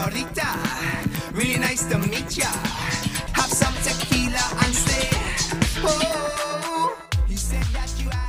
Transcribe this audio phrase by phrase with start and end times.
[0.00, 1.32] senorita.
[1.32, 2.46] Really nice to meet ya.
[3.34, 5.08] Have some tequila and stay.
[5.82, 6.96] Oh,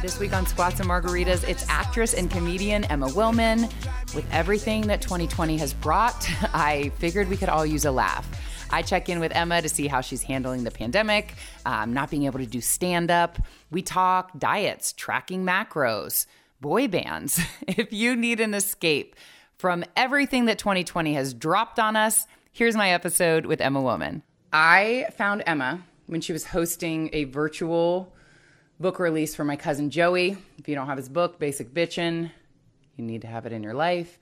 [0.02, 3.72] This week on Squats and Margaritas, it's actress and comedian Emma Willmann.
[4.16, 8.28] With everything that 2020 has brought, I figured we could all use a laugh.
[8.74, 11.36] I check in with Emma to see how she's handling the pandemic,
[11.66, 13.38] um, not being able to do stand up.
[13.70, 16.26] We talk diets, tracking macros,
[16.62, 17.40] boy bands.
[17.68, 19.16] If you need an escape
[19.62, 24.24] from everything that 2020 has dropped on us, here's my episode with Emma Willmann.
[24.52, 28.12] I found Emma when she was hosting a virtual
[28.80, 30.36] book release for my cousin Joey.
[30.58, 32.32] If you don't have his book, Basic Bitchin',
[32.98, 34.18] you need to have it in your life.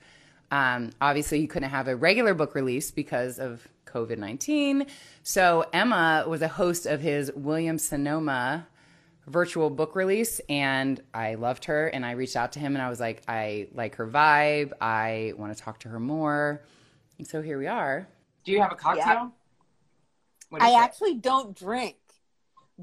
[0.51, 4.87] Um, obviously, you couldn't have a regular book release because of COVID 19.
[5.23, 8.67] So, Emma was a host of his Williams Sonoma
[9.29, 11.87] virtual book release, and I loved her.
[11.87, 14.73] And I reached out to him and I was like, I like her vibe.
[14.81, 16.61] I want to talk to her more.
[17.17, 18.07] And so here we are.
[18.43, 19.33] Do you have a cocktail?
[20.51, 20.57] Yeah.
[20.59, 20.77] I it?
[20.77, 21.95] actually don't drink.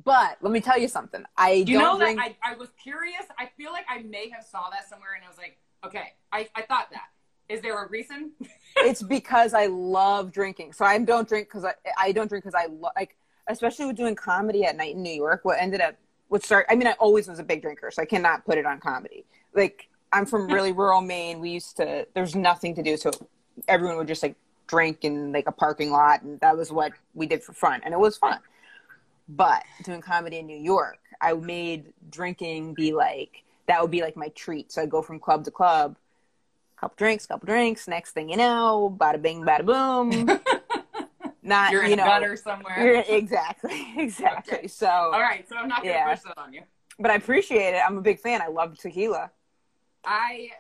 [0.05, 1.25] But let me tell you something.
[1.36, 2.19] I You don't know drink.
[2.19, 3.22] that I, I was curious.
[3.38, 6.48] I feel like I may have saw that somewhere, and I was like, okay, I,
[6.55, 7.06] I thought that.
[7.48, 8.33] Is there a reason?
[8.77, 10.75] it's because I love drinking.
[10.75, 13.16] So I don't drink because I I don't drink because I lo- like
[13.48, 15.44] especially with doing comedy at night in New York.
[15.44, 15.94] What ended up
[16.28, 16.66] what start?
[16.69, 19.24] I mean, I always was a big drinker, so I cannot put it on comedy.
[19.55, 21.41] Like I'm from really rural Maine.
[21.41, 22.06] We used to.
[22.14, 23.10] There's nothing to do, so
[23.69, 27.27] everyone would just like drink in like a parking lot, and that was what we
[27.27, 28.38] did for fun, and it was fun.
[29.28, 34.16] But doing comedy in New York, I made drinking be like that would be like
[34.16, 34.72] my treat.
[34.72, 35.97] So I go from club to club,
[36.77, 37.88] couple drinks, couple drinks.
[37.88, 40.41] Next thing you know, bada bing, bada boom.
[41.47, 42.75] Not You're in you a know, gutter somewhere.
[42.78, 44.58] you're- exactly, exactly.
[44.58, 44.66] Okay.
[44.66, 46.12] So, All right, so I'm not gonna Yeah.
[46.14, 46.62] push that on you.
[46.98, 47.83] but I appreciate it.
[47.86, 48.42] I'm a big fan.
[48.42, 49.30] I love tequila.
[50.05, 50.50] I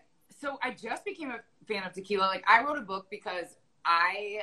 [0.40, 2.26] so I just became a fan of tequila.
[2.26, 4.42] Like I wrote a book because I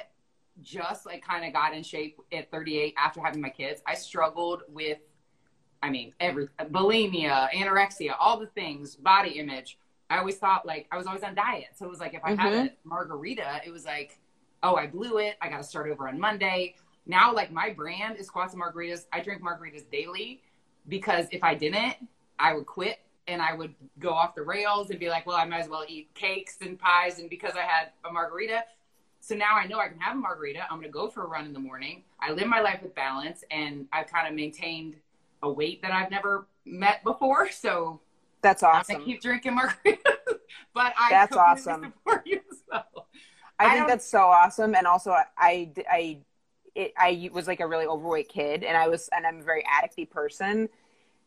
[0.62, 3.82] just like kind of got in shape at 38 after having my kids.
[3.88, 5.00] I struggled with,
[5.82, 9.78] I mean, every bulimia, anorexia, all the things, body image.
[10.10, 12.36] I always thought like I was always on diet, so it was like if I
[12.36, 12.90] had a mm-hmm.
[12.90, 14.20] margarita, it was like,
[14.64, 15.36] oh, I blew it.
[15.42, 16.76] I got to start over on Monday.
[17.06, 19.06] Now, like my brand is squats and margaritas.
[19.12, 20.42] I drink margaritas daily
[20.88, 21.96] because if I didn't,
[22.40, 25.46] I would quit and I would go off the rails and be like, well, I
[25.46, 27.20] might as well eat cakes and pies.
[27.20, 28.64] And because I had a margarita,
[29.20, 30.64] so now I know I can have a margarita.
[30.64, 32.04] I'm going to go for a run in the morning.
[32.20, 34.96] I live my life with balance and I've kind of maintained
[35.42, 37.50] a weight that I've never met before.
[37.50, 38.00] So
[38.42, 39.00] That's awesome.
[39.00, 39.98] to keep drinking margaritas.
[40.74, 41.84] but I That's awesome.
[41.84, 42.40] support you.
[42.72, 42.82] So.
[43.60, 44.76] I I think don't- that's so awesome.
[44.76, 46.18] And also, I, I, I,
[46.76, 49.64] it, I was like a really overweight kid, and I was, and I'm a very
[49.64, 50.70] addicty person.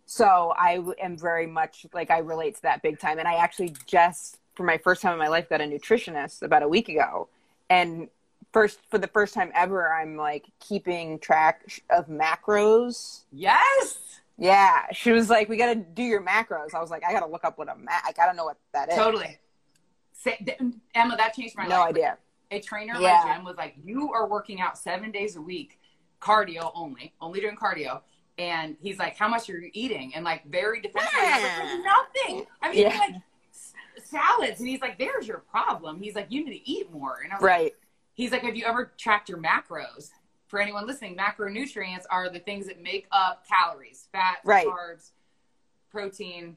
[0.04, 3.18] So I am very much like I relate to that big time.
[3.18, 6.62] And I actually just, for my first time in my life, got a nutritionist about
[6.62, 7.28] a week ago,
[7.70, 8.08] and
[8.52, 13.24] first for the first time ever, I'm like keeping track of macros.
[13.32, 13.98] Yes.
[14.38, 17.20] Yeah, she was like, "We got to do your macros." I was like, "I got
[17.20, 18.04] to look up what a mac.
[18.06, 19.38] I got to know what that is." Totally.
[20.16, 20.58] Say, th-
[20.94, 21.90] Emma, that changed my No life.
[21.90, 22.18] idea.
[22.52, 25.80] a trainer at my gym was like, "You are working out seven days a week,
[26.20, 28.02] cardio only, only doing cardio."
[28.38, 32.46] And he's like, "How much are you eating?" And like very defensive, I like, nothing.
[32.62, 32.98] I mean, Yeah.
[32.98, 33.14] like
[33.50, 34.60] s- salads.
[34.60, 37.36] And he's like, "There's your problem." He's like, "You need to eat more." And I
[37.36, 37.72] was like, Right.
[38.14, 40.10] he's like, "Have you ever tracked your macros?"
[40.46, 44.66] For anyone listening, macronutrients are the things that make up calories, fat, Right.
[44.68, 45.10] carbs,
[45.90, 46.56] protein.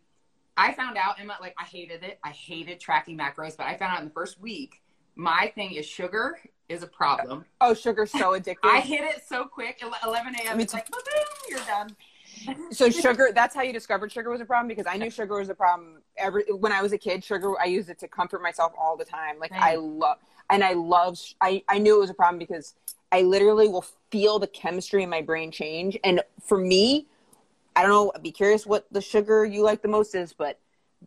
[0.59, 2.19] I found out, Emma, like I hated it.
[2.21, 4.81] I hated tracking macros, but I found out in the first week,
[5.15, 6.37] my thing is sugar
[6.67, 7.45] is a problem.
[7.61, 8.57] Oh, sugar's so addictive.
[8.65, 10.59] I hit it so quick, 11 a.m.
[10.59, 11.01] It's like, boom,
[11.49, 11.95] you're done.
[12.71, 15.49] so sugar that's how you discovered sugar was a problem because i knew sugar was
[15.49, 18.71] a problem every when i was a kid sugar i used it to comfort myself
[18.79, 22.13] all the time like i love and i love i i knew it was a
[22.13, 22.75] problem because
[23.11, 27.07] i literally will feel the chemistry in my brain change and for me
[27.75, 30.59] i don't know I'd be curious what the sugar you like the most is but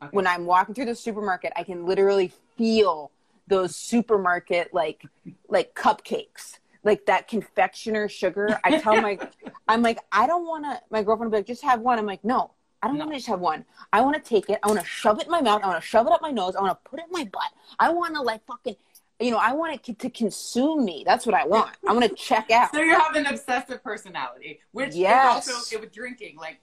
[0.03, 0.09] Okay.
[0.13, 3.11] when i'm walking through the supermarket i can literally feel
[3.47, 5.05] those supermarket like
[5.49, 8.59] like cupcakes like that confectioner sugar.
[8.65, 9.21] I tell my
[9.69, 11.99] i'm like i don't want to my girlfriend will be like just have one.
[11.99, 13.05] I'm like no i don't No.
[13.05, 13.65] want to just have one.
[13.93, 14.59] I want to take it.
[14.63, 15.63] I want to shove it in my mouth.
[15.63, 16.57] I want to shove it up my nose.
[16.57, 17.53] I want to put it in my butt.
[17.79, 18.75] I want to like fucking
[19.23, 22.15] you know i want it to consume me that's what i want i want to
[22.15, 25.49] check out So you have an obsessive personality, which Yes.
[25.49, 26.37] is also with drinking.
[26.37, 26.61] Like,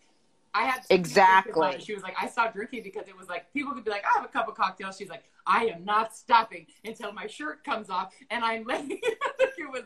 [0.54, 1.80] I had Exactly.
[1.80, 4.18] She was like, I stopped drinking because it was like people could be like, I
[4.18, 4.92] have a cup of cocktail.
[4.92, 9.72] She's like, I am not stopping until my shirt comes off, and I'm like, it
[9.72, 9.84] was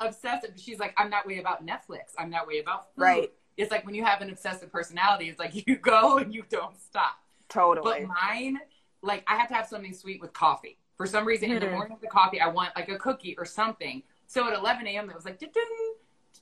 [0.00, 0.50] obsessive.
[0.56, 2.12] She's like, I'm that way about Netflix.
[2.18, 3.02] I'm that way about food.
[3.02, 3.32] Right.
[3.56, 6.78] It's like when you have an obsessive personality, it's like you go and you don't
[6.78, 7.16] stop.
[7.48, 8.58] totally But mine,
[9.02, 10.78] like I have to have something sweet with coffee.
[10.96, 11.72] For some reason, in the Mhm.
[11.72, 14.02] morning of the coffee, I want like a cookie or something.
[14.26, 15.50] So at 11 a.m., it was like, "Ding,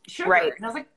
[0.06, 0.30] sugar.
[0.30, 0.52] Right.
[0.54, 0.88] And I was like,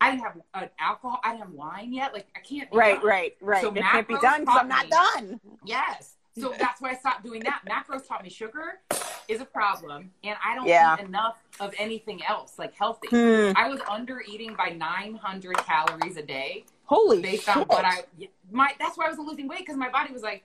[0.00, 1.20] I didn't have uh, alcohol.
[1.24, 2.12] I didn't have wine yet.
[2.12, 2.68] Like, I can't.
[2.72, 3.06] Right, that.
[3.06, 3.60] right, right.
[3.62, 5.40] So it can't be done because I'm not done.
[5.64, 6.14] Yes.
[6.38, 7.62] So that's why I stopped doing that.
[7.68, 8.80] Macros taught me sugar
[9.26, 10.94] is a problem, and I don't Yeah.
[10.96, 13.08] eat enough of anything else, like healthy.
[13.08, 13.52] Hmm.
[13.56, 17.56] I was under eating by 900 calories a day Holy based shit.
[17.56, 18.04] on what I
[18.52, 18.72] my.
[18.78, 20.44] That's why I wasn't losing weight because my body was like,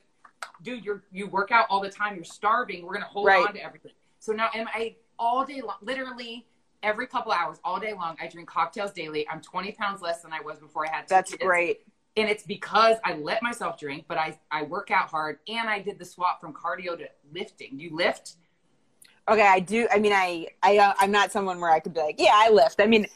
[0.62, 2.16] dude, you're you work out all the time.
[2.16, 2.86] You're starving.
[2.86, 3.48] We're gonna hold Right.
[3.48, 3.92] on to everything.
[4.20, 6.46] So now am I all day long, literally
[6.82, 8.18] every couple hours, all day long.
[8.22, 9.28] I drink cocktails daily.
[9.30, 11.08] I'm 20 pounds less than I was before I had.
[11.08, 11.82] That's kids great.
[12.18, 15.80] and it's because I let myself drink, but I I work out hard and I
[15.80, 17.78] did the swap from cardio to lifting.
[17.78, 18.36] Do you lift?
[19.30, 19.88] Okay, I do.
[19.90, 22.50] I mean, I, I, uh, I'm not someone where I could be like, yeah, I
[22.50, 22.82] lift.
[22.82, 23.08] I mean,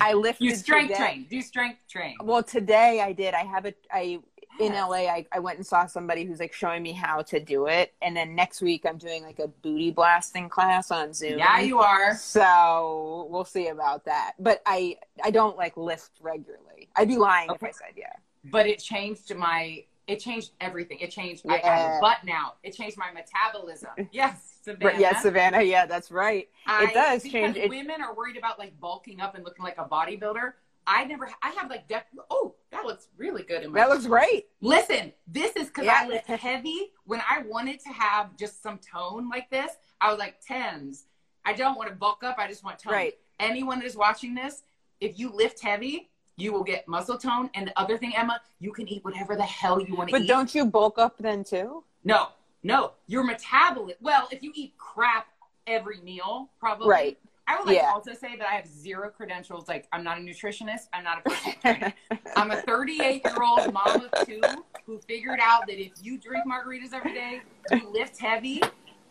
[0.00, 0.40] I lift.
[0.40, 1.24] You strength train.
[1.30, 2.16] Do strength train.
[2.20, 3.32] Well, today I did.
[3.34, 3.74] I have a.
[3.92, 4.18] I
[4.60, 5.06] in LA.
[5.08, 8.16] I, I went and saw somebody who's like showing me how to do it, and
[8.16, 11.38] then next week I'm doing like a booty blasting class on Zoom.
[11.38, 12.14] Yeah, you are.
[12.16, 14.32] So we'll see about that.
[14.38, 16.88] But I, I don't like lift regularly.
[16.96, 17.68] I'd be lying if Okay.
[17.68, 18.12] I said yeah.
[18.44, 19.84] But it changed my.
[20.08, 20.98] It changed everything.
[20.98, 21.44] It changed.
[21.48, 21.98] I have Yeah.
[21.98, 22.54] a butt now.
[22.64, 23.90] It changed my metabolism.
[24.12, 24.98] Yes, Savannah.
[24.98, 25.62] Yes, Savannah.
[25.62, 26.48] Yeah, that's right.
[26.66, 27.56] I- it does change.
[27.56, 30.54] It, women are worried about like bulking up and looking like a bodybuilder.
[30.86, 31.28] I never.
[31.42, 34.46] I have like def- oh, that looks really good in my that looks great.
[34.60, 36.00] Listen, this is because Yeah.
[36.02, 36.92] I lift heavy.
[37.04, 41.04] When I wanted to have just some tone like this, I was like tens.
[41.44, 42.36] I don't want to bulk up.
[42.38, 42.92] I just want tone.
[42.92, 43.14] Right.
[43.40, 44.62] Anyone that is watching this,
[45.00, 47.50] if you lift heavy, you will get muscle tone.
[47.54, 50.20] And the other thing, Emma, you can eat whatever the hell you want to eat.
[50.20, 51.84] But don't you bulk up then too?
[52.04, 52.28] no,
[52.64, 53.98] no, your metabolism.
[54.00, 55.26] Well, if you eat crap
[55.66, 56.88] every meal, probably.
[56.88, 57.18] Right.
[57.52, 57.82] I would like Yeah.
[57.82, 59.68] to also say that I have zero credentials.
[59.68, 60.88] Like, I'm not a nutritionist.
[60.92, 61.92] I'm not a personal trainer.
[62.36, 66.44] I'm a 38 year old mom of two who figured out that if you drink
[66.46, 68.62] margaritas every day, you lift heavy,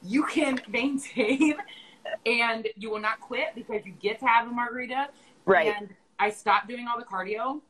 [0.01, 1.55] you can maintain
[2.25, 5.09] and you will not quit because you get to have a margarita.
[5.45, 5.75] right.
[5.77, 7.61] And I stopped doing all the cardio.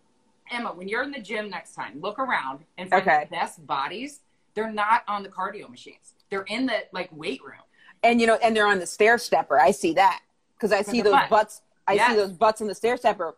[0.49, 3.25] Emma, when you're in the gym next time, look around and find Okay.
[3.29, 4.21] the best bodies.
[4.53, 6.15] They're not on the cardio machines.
[6.29, 7.61] They're in the like weight room.
[8.03, 9.59] And you know, and they're on the stair stepper.
[9.59, 10.21] I see that
[10.61, 11.29] because I see those butt.
[11.29, 11.61] butts.
[11.87, 12.11] I Yes.
[12.11, 13.35] see those butts on the stair stepper.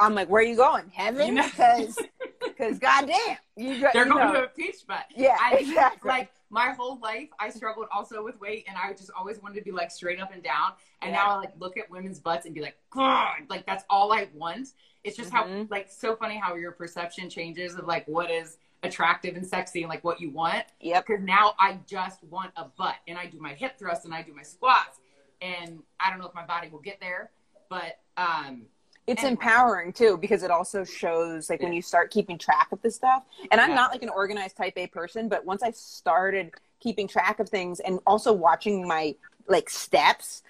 [0.00, 0.90] I'm like, where are you going?
[0.92, 1.36] Heaven?
[1.36, 1.96] Because,
[2.44, 3.78] because, goddamn, you.
[3.92, 4.40] They're you going know.
[4.40, 5.04] to a peach butt.
[5.14, 6.08] Yeah, I exactly.
[6.08, 9.62] like my whole life I struggled also with weight and I just always wanted to
[9.64, 10.72] be like straight up and down.
[11.02, 11.18] And Yeah.
[11.18, 14.28] now I like look at women's butts and be like, God, like that's all I
[14.34, 14.68] want.
[15.04, 15.70] It's just how Mhm.
[15.70, 19.88] like so funny how your perception changes of like what is attractive and sexy and
[19.88, 20.64] like what you want.
[20.80, 21.06] Yep.
[21.06, 24.22] Because now I just want a butt and I do my hip thrusts and I
[24.22, 24.98] do my squats.
[25.40, 27.30] And I don't know if my body will get there,
[27.68, 28.62] but um
[29.06, 29.32] It's Anyway.
[29.32, 33.22] empowering too because it also shows like when you start keeping track of this stuff.
[33.50, 33.76] And I'm Yeah.
[33.76, 37.80] not like an organized type A person, but once I started keeping track of things
[37.80, 39.14] and also watching my
[39.48, 40.42] like steps,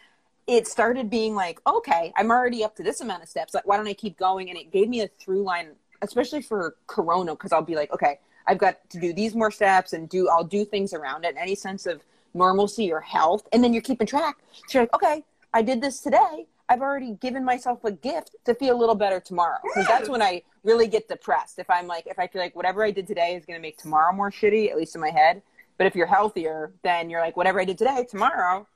[0.46, 3.52] it started being like, okay, I'm already up to this amount of steps.
[3.52, 4.48] Like, why don't I keep going?
[4.48, 5.72] And it gave me a through line,
[6.02, 9.92] especially for Corona, because I'll be like, okay, I've got to do these more steps
[9.92, 11.34] and do I'll do things around it.
[11.36, 12.00] Any sense of
[12.36, 14.36] normalcy or health, and then you're keeping track.
[14.68, 16.46] So you're like, okay, I did this today.
[16.68, 19.58] I've already given myself a gift to feel a little better tomorrow.
[19.62, 21.58] Because that's when I really get depressed.
[21.58, 23.78] If I'm like, if I feel like whatever I did today is going to make
[23.78, 25.42] tomorrow more shitty, at least in my head.
[25.78, 28.66] But if you're healthier, then you're like, whatever I did today, tomorrow,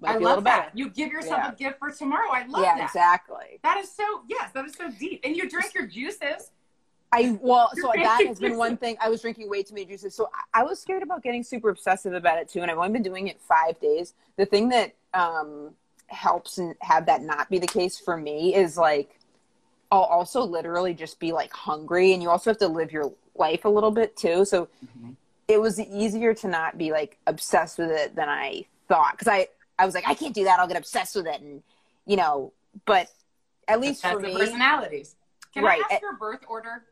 [0.00, 0.62] might I be a little love better.
[0.62, 0.76] that.
[0.76, 1.52] You give yourself Yeah.
[1.52, 2.30] a gift for tomorrow.
[2.32, 2.84] I love yeah, that.
[2.84, 3.60] exactly.
[3.62, 5.20] That is so yes, that is so deep.
[5.22, 6.50] And you drink your juices.
[7.14, 8.96] I well, so that has been one thing.
[9.00, 11.68] I was drinking way too many juices, so I, I was scared about getting super
[11.68, 12.60] obsessive about it too.
[12.60, 14.14] And I've only been doing it five days.
[14.36, 15.70] The thing that um,
[16.08, 19.18] helps and have that not be the case for me is like
[19.92, 23.64] I'll also literally just be like hungry, and you also have to live your life
[23.64, 24.44] a little bit too.
[24.44, 24.68] So
[25.46, 29.48] it was easier to not be like obsessed with it than I thought because I
[29.78, 30.58] I was like I can't do that.
[30.58, 31.62] I'll get obsessed with it, and
[32.06, 32.52] you know.
[32.86, 33.08] But
[33.68, 35.14] at least That's for the me, personalities.
[35.52, 35.80] Can Right.
[35.88, 36.82] I ask your birth order?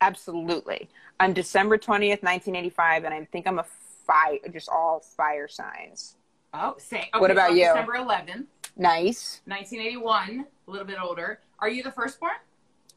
[0.00, 0.88] Absolutely.
[1.20, 3.66] I'm December 20th, 1985, and I think I'm a
[4.06, 6.16] fire, just all fire signs.
[6.52, 7.08] Oh, say.
[7.16, 7.66] What about so you?
[7.66, 8.46] December 11th,
[8.76, 9.40] Nice.
[9.46, 10.46] 1981.
[10.66, 11.40] A little bit older.
[11.58, 12.32] Are you the firstborn?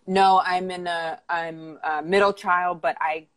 [0.07, 3.27] No, I'm in a, I'm a middle child, but I,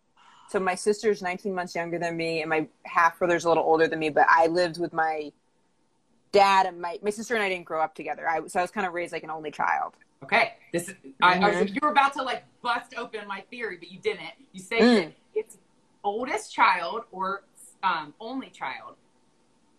[0.49, 3.89] so my sister's 19 months younger than me, and my half brother's a little older
[3.89, 5.33] than me, but I lived with my
[6.33, 8.29] dad and my, my sister and I didn't grow up together.
[8.29, 9.95] I, so I was kind of raised like an only child.
[10.23, 10.55] Okay.
[10.73, 10.95] This is.
[11.23, 14.33] I, I was, you were about to like bust open my theory, but you didn't.
[14.53, 15.13] You say Mm.
[15.35, 15.59] it's
[16.05, 17.43] oldest child or
[17.83, 18.97] um, only child.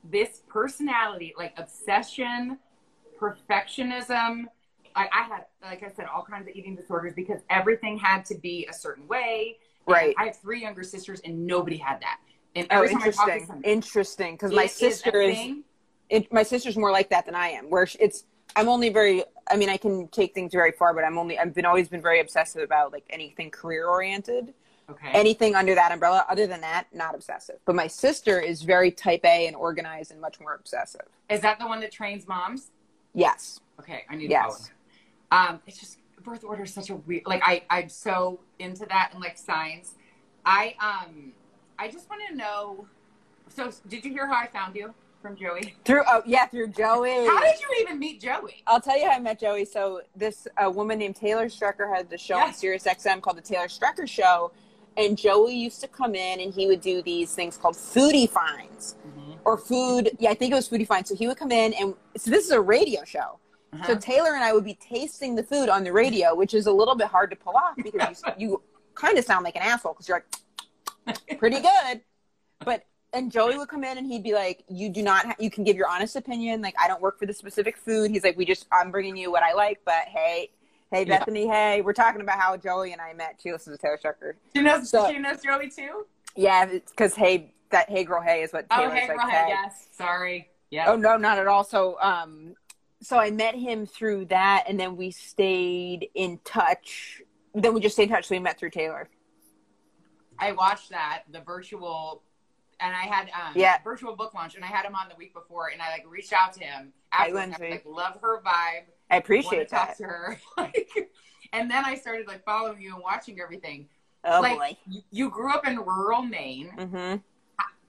[0.03, 2.57] This personality, like obsession,
[3.19, 4.45] perfectionism.
[4.95, 8.35] I, I had, like I said, all kinds of eating disorders because everything had to
[8.35, 9.57] be a certain way.
[9.87, 10.13] Right.
[10.17, 12.19] I have three younger sisters, and nobody had that.
[12.55, 13.47] And Oh, every time I talk to interesting.
[13.47, 14.33] somebody, Interesting.
[14.33, 15.63] Because my sister is, thing.
[16.09, 17.69] it, my sister's more like that than I am.
[17.69, 19.23] Where it's, I'm only very.
[19.51, 21.37] I mean, I can take things very far, but I'm only.
[21.37, 24.53] I've been always been very obsessive about like anything career oriented.
[24.89, 25.09] Okay.
[25.13, 26.25] Anything under that umbrella.
[26.29, 27.57] Other than that, not obsessive.
[27.65, 31.05] But my sister is very type A and organized and much more obsessive.
[31.29, 32.71] is that the one that trains moms?
[33.13, 33.59] Yes.
[33.79, 34.67] Okay, I need Yes.
[34.67, 34.71] to
[35.31, 35.49] follow.
[35.53, 37.23] Um, it's just birth order is such a weird.
[37.25, 39.93] Like I, I'm so into that and like science.
[40.45, 41.33] I um,
[41.77, 42.85] I just want to know.
[43.49, 45.75] So, did you hear how I found you from Joey?
[45.85, 46.03] Through.
[46.07, 47.25] Oh yeah, through Joey.
[47.25, 48.63] How did you even meet Joey?
[48.67, 49.65] I'll tell you how I met Joey.
[49.65, 53.41] So this a woman named Taylor Strecker had the show on Sirius XM called the
[53.41, 54.51] Taylor Strecker Show,
[54.97, 58.95] and Joey used to come in and he would do these things called foodie finds
[59.45, 60.11] or food.
[60.19, 61.09] Yeah, I think it was foodie finds.
[61.09, 63.39] So he would come in and so this is a radio show.
[63.73, 63.87] Uh-huh.
[63.87, 66.71] So Taylor and I would be tasting the food on the radio, which is a
[66.71, 68.61] little bit hard to pull off because you, you
[68.95, 70.23] kind of sound like an asshole because you're
[71.07, 72.01] like pretty good,
[72.59, 72.85] but.
[73.13, 75.25] And Joey would come in and he'd be like, "You do not.
[75.25, 76.61] Ha- you can give your honest opinion.
[76.61, 78.67] Like, I don't work for the specific food." He's like, "We just.
[78.71, 80.49] I'm bringing you what I like, but hey,
[80.91, 81.19] hey, Yeah.
[81.19, 83.39] Bethany, hey, we're talking about how Joey and I met.
[83.43, 84.33] She listens to Taylor Strecker.
[84.55, 84.89] She knows.
[84.89, 86.05] So- she knows Joey too.
[86.37, 89.17] Yeah, because hey, that hey girl, hey is what Oh, Taylor's hey, like.
[89.17, 89.87] girl, hey, yes.
[89.91, 90.49] Sorry.
[90.69, 90.89] Yeah.
[90.89, 91.65] Oh no, not at all.
[91.65, 92.55] So um
[93.01, 97.21] so I met him through that and then we stayed in touch.
[97.53, 99.09] Then we just stayed in touch, so we met through Taylor.
[100.39, 102.23] I watched that the virtual,
[102.81, 103.77] and I had um Yeah.
[103.83, 106.33] virtual book launch, and I had him on the week before, and I like reached
[106.33, 107.37] out to him after.
[107.37, 108.83] I was like, love her vibe.
[109.09, 110.39] I appreciate talk to her.
[110.57, 110.89] like,
[111.53, 113.87] and then I started like following you and watching everything.
[114.23, 114.77] Oh like boy.
[114.87, 116.71] you- you grew up in rural Maine.
[116.77, 117.17] Mm-hmm.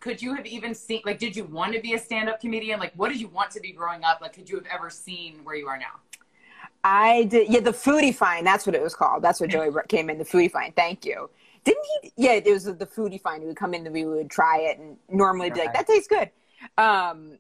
[0.01, 2.81] Could you have even seen like did you want to be a stand-up comedian?
[2.81, 4.21] Like what did you want to be growing up?
[4.21, 6.01] Like could you have ever seen where you are now?
[6.85, 7.49] I did.
[7.49, 8.45] Yeah, the foodie find.
[8.45, 9.23] That's what it was called.
[9.23, 10.19] That's what Joey came in.
[10.19, 10.75] The foodie find.
[10.75, 11.31] Thank you.
[11.65, 12.13] Didn't he?
[12.17, 13.43] Yeah, it was the food he find.
[13.43, 16.09] He would come in and we would try it, and normally be like, "That tastes
[16.09, 16.31] good."
[16.77, 17.39] Um,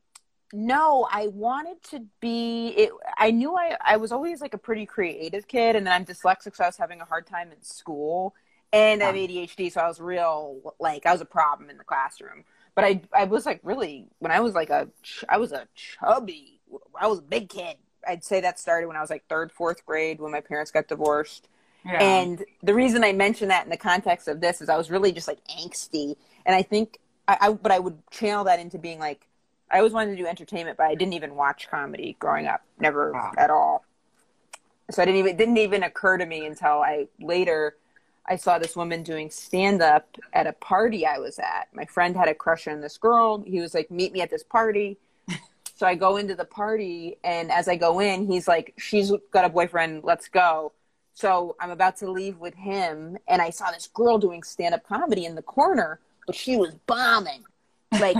[0.52, 2.68] no, I wanted to be.
[2.68, 2.90] It.
[3.16, 3.76] I knew I.
[3.80, 6.76] I was always like a pretty creative kid, and then I'm dyslexic, so I was
[6.76, 8.34] having a hard time in school,
[8.72, 11.84] and I have ADHD, so I was real like I was a problem in the
[11.84, 12.44] classroom.
[12.74, 14.88] But I, I was like really when I was like a
[15.28, 16.60] I was a chubby.
[16.98, 17.76] I was a big kid.
[18.06, 20.88] I'd say that started when I was like third, fourth grade when my parents got
[20.88, 21.48] divorced.
[21.84, 22.02] Yeah.
[22.02, 25.12] And the reason I mention that in the context of this is I was really
[25.12, 28.98] just like angsty, and I think I, I but I would channel that into being
[28.98, 29.26] like
[29.70, 33.12] I always wanted to do entertainment, but I didn't even watch comedy growing up, never
[33.12, 33.32] Wow.
[33.38, 33.84] at all.
[34.90, 37.76] So I didn't even it didn't even occur to me until I later
[38.26, 41.68] I saw this woman doing stand up at a party I was at.
[41.72, 43.42] My friend had a crush on this girl.
[43.42, 44.98] He was like, "Meet me at this party."
[45.74, 49.44] so I go into the party, and as I go in, he's like, "She's got
[49.44, 50.04] a boyfriend.
[50.04, 50.72] Let's go."
[51.14, 54.86] So I'm about to leave with him, and I saw this girl doing stand up
[54.86, 57.44] comedy in the corner, but she was bombing,
[58.00, 58.16] like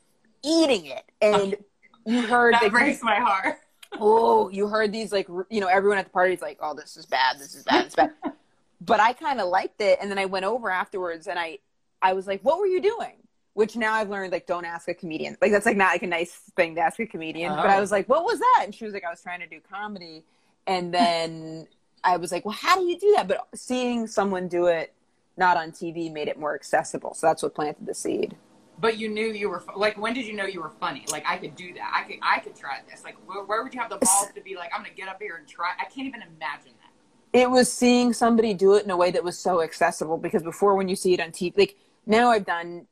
[0.44, 1.04] eating it.
[1.20, 1.56] And
[2.04, 3.58] you heard that the breaks my heart.
[3.98, 6.96] oh, you heard these like you know everyone at the party is like, oh, this
[6.96, 8.10] is bad, this is bad, this is bad.
[8.80, 11.58] but I kind of liked it, and then I went over afterwards, and I
[12.00, 13.14] I was like, what were you doing?
[13.54, 15.36] Which now I've learned like don't ask a comedian.
[15.40, 17.56] Like that's like not like a nice thing to ask a comedian.
[17.56, 17.80] But I Oh.
[17.80, 18.60] was like, what was that?
[18.64, 20.24] And she was like, I was trying to do comedy,
[20.66, 21.66] and then
[22.06, 23.28] I was like, well, how do you do that?
[23.28, 24.94] But seeing someone do it
[25.36, 27.12] not on TV made it more accessible.
[27.14, 28.36] So that's what planted the seed.
[28.78, 31.04] But you knew you were like when did you know you were funny?
[31.10, 31.92] Like I could do that.
[31.94, 33.02] I could I could try this.
[33.04, 35.20] Like where, where would you have the balls to be like I'm gonna get up
[35.20, 35.72] here and try?
[35.80, 37.38] I can't even imagine that.
[37.38, 40.74] it was seeing somebody do it in a way that was so accessible because before
[40.76, 42.86] when you see it on TV like now I've done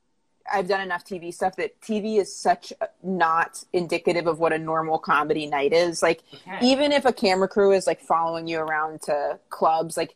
[0.51, 2.71] I've done enough TV stuff that TV is such
[3.03, 6.03] not indicative of what a normal comedy night is.
[6.03, 6.59] Like Okay.
[6.61, 10.15] even if a camera crew is like following you around to clubs like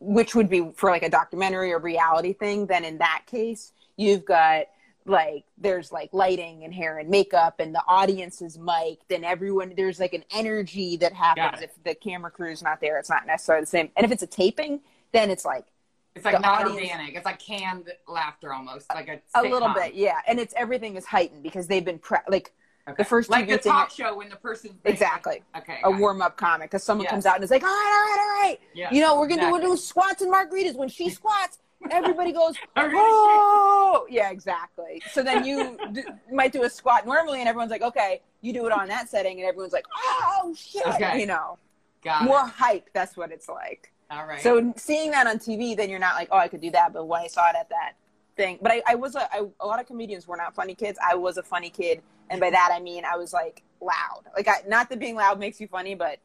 [0.00, 4.24] which would be for like a documentary or reality thing then in that case you've
[4.24, 4.66] got
[5.04, 9.72] like there's like lighting and hair and makeup and the audience is mic'd and everyone
[9.76, 12.98] there's like an energy that happens if the camera crew is not there.
[12.98, 13.90] It's not necessarily the same.
[13.96, 14.80] And if it's a taping
[15.12, 15.66] then it's like
[16.14, 17.14] It's like not audience- organic.
[17.14, 21.06] It's like canned laughter almost, like a a little bit yeah and it's everything is
[21.06, 22.52] heightened because they've been pre- like
[22.88, 22.94] Okay.
[22.98, 25.78] the first like the talk show when the person's exactly Okay.
[25.84, 27.12] a warm-up comic because someone Yes.
[27.12, 29.28] comes out and is like all right all right all right Yeah, you know we're
[29.28, 29.60] gonna exactly.
[29.60, 31.58] do, doing squats and margaritas when she squats
[31.92, 36.02] everybody goes oh yeah exactly so then you d-
[36.32, 39.38] might do a squat normally and everyone's like okay you do it on that setting
[39.38, 41.20] and everyone's like oh shit Okay.
[41.20, 41.58] you know
[42.02, 42.50] Got more it.
[42.50, 44.40] hype that's what it's like All right.
[44.42, 47.06] so seeing that on tv then you're not like oh i could do that but
[47.06, 47.94] when i saw it at that
[48.36, 50.98] thing but i, I was a, I, a lot of comedians were not funny kids
[51.06, 54.48] i was a funny kid and by that i mean i was like loud like
[54.48, 56.18] I, not that being loud makes you funny but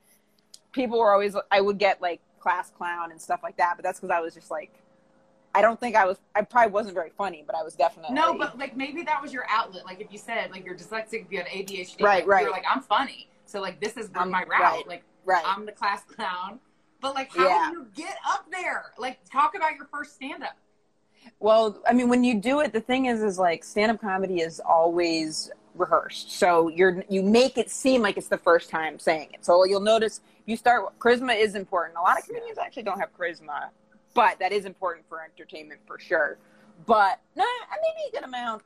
[0.73, 3.99] people were always i would get like class clown and stuff like that but that's
[3.99, 4.71] because i was just like
[5.55, 6.17] I don't think I was.
[6.35, 9.33] I probably wasn't very funny, but I was definitely No, but like maybe that was
[9.33, 9.85] your outlet.
[9.85, 12.41] Like if you said like you're dyslexic, if you had ADHD, Right, like, right.
[12.43, 14.49] You're like I'm funny, so like this is I'm- my route.
[14.61, 15.43] right, Like right.
[15.47, 16.59] I'm the class clown.
[17.07, 17.69] But like, how Yeah.
[17.69, 18.91] do you get up there?
[18.97, 20.57] Like, talk about your first stand up.
[21.39, 24.59] Well, I mean, when you do it, the thing is, is like stand-up comedy is
[24.59, 26.33] always rehearsed.
[26.33, 29.45] So you're you make it seem like it's the first time saying it.
[29.45, 31.97] So you'll notice you start charisma is important.
[31.97, 33.69] A lot of comedians actually don't have charisma,
[34.13, 36.37] but that is important for entertainment for sure.
[36.85, 38.63] But no, maybe a good amount.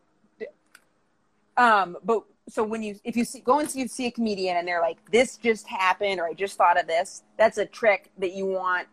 [1.58, 4.68] Um, but so when you if you see, go and see, see a comedian and
[4.68, 8.34] they're like, "This just happened," or "I just thought of this," that's a trick that
[8.34, 8.88] you want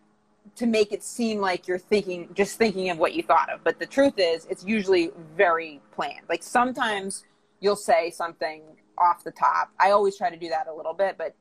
[0.56, 3.62] to make it seem like you're thinking just thinking of what you thought of.
[3.64, 6.26] But the truth is it's usually very planned.
[6.28, 7.24] Like sometimes
[7.60, 8.62] you'll say something
[8.98, 9.70] off the top.
[9.78, 11.34] I always try to do that a little bit but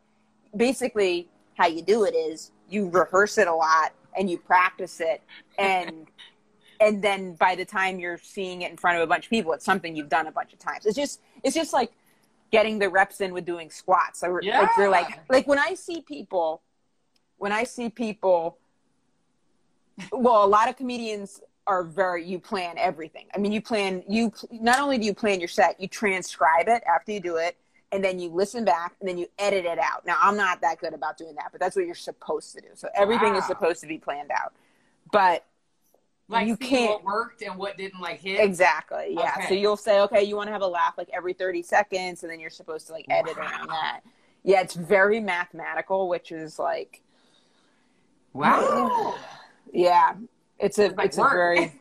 [0.56, 5.22] basically how you do it is you rehearse it a lot and you practice it
[5.58, 6.08] and
[6.80, 9.54] and then by the time you're seeing it in front of a bunch of people
[9.54, 10.86] it's something you've done a bunch of times.
[10.86, 11.92] It's just it's just like
[12.52, 14.20] getting the reps in with doing squats.
[14.20, 16.62] So like you're like like when i see people
[17.38, 18.58] when i see people
[20.12, 23.26] well a lot of comedians are very you plan everything.
[23.36, 26.84] I mean you plan you not only do you plan your set you transcribe it
[26.88, 27.58] after you do it
[27.92, 30.06] and then you listen back and then you edit it out.
[30.06, 32.70] Now i'm not that good about doing that but that's what you're supposed to do.
[32.76, 34.54] So everything is supposed to be planned out.
[35.12, 35.46] But
[36.30, 38.40] Like, You see can't- what worked and what didn't like hit.
[38.42, 39.48] exactly yeah Okay.
[39.48, 42.32] so you'll say okay you want to have a laugh like every 30 seconds and
[42.32, 44.02] then you're supposed to like edit around that
[44.44, 47.02] yeah it's very mathematical which is like
[48.34, 49.16] Wow.
[49.74, 50.16] yeah
[50.60, 51.74] it's a It's like it's a very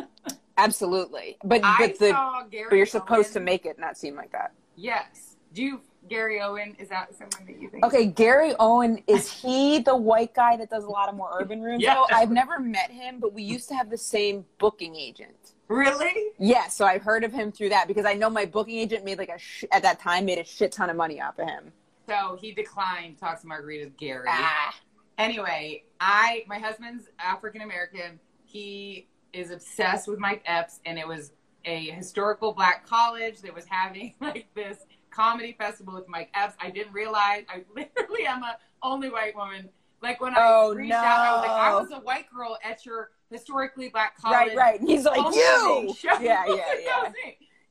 [0.58, 2.66] absolutely but I but the saw Gary.
[2.70, 5.34] but you're supposed to make it not seem like that Yes.
[5.54, 6.74] Do you, Gary Owen?
[6.78, 7.84] Is that someone that you think?
[7.84, 11.60] okay gary owen is he the white guy that does a lot of more urban
[11.62, 11.94] rooms Yeah.
[11.94, 16.30] No, i've never met him but we used to have the same booking agent Really?
[16.38, 19.18] yeah so i've heard of him through that because i know my booking agent made
[19.18, 21.72] like a sh- at that time made a shit ton of money off of him
[22.08, 24.26] So he declined talks to margaritas, Gary.
[24.28, 24.74] ah
[25.18, 28.20] Anyway, I my husband's African American.
[28.44, 31.32] He is obsessed with Mike Epps, and it was
[31.64, 34.78] a historical black college that was having like this
[35.18, 36.54] comedy festival with Mike Epps.
[36.60, 39.68] I didn't realize I literally am a only white woman.
[40.00, 42.86] Like when I Oh, reached out, I was like, I was a white girl at
[42.86, 44.48] your historically black college.
[44.50, 46.46] right right And he's like you show." yeah yeah
[46.80, 47.12] yeah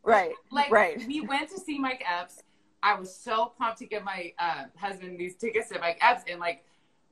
[0.04, 2.44] right like right we went to see Mike Epps.
[2.84, 6.40] I was so pumped to give my uh, husband these tickets to Mike Epps, and
[6.40, 6.64] like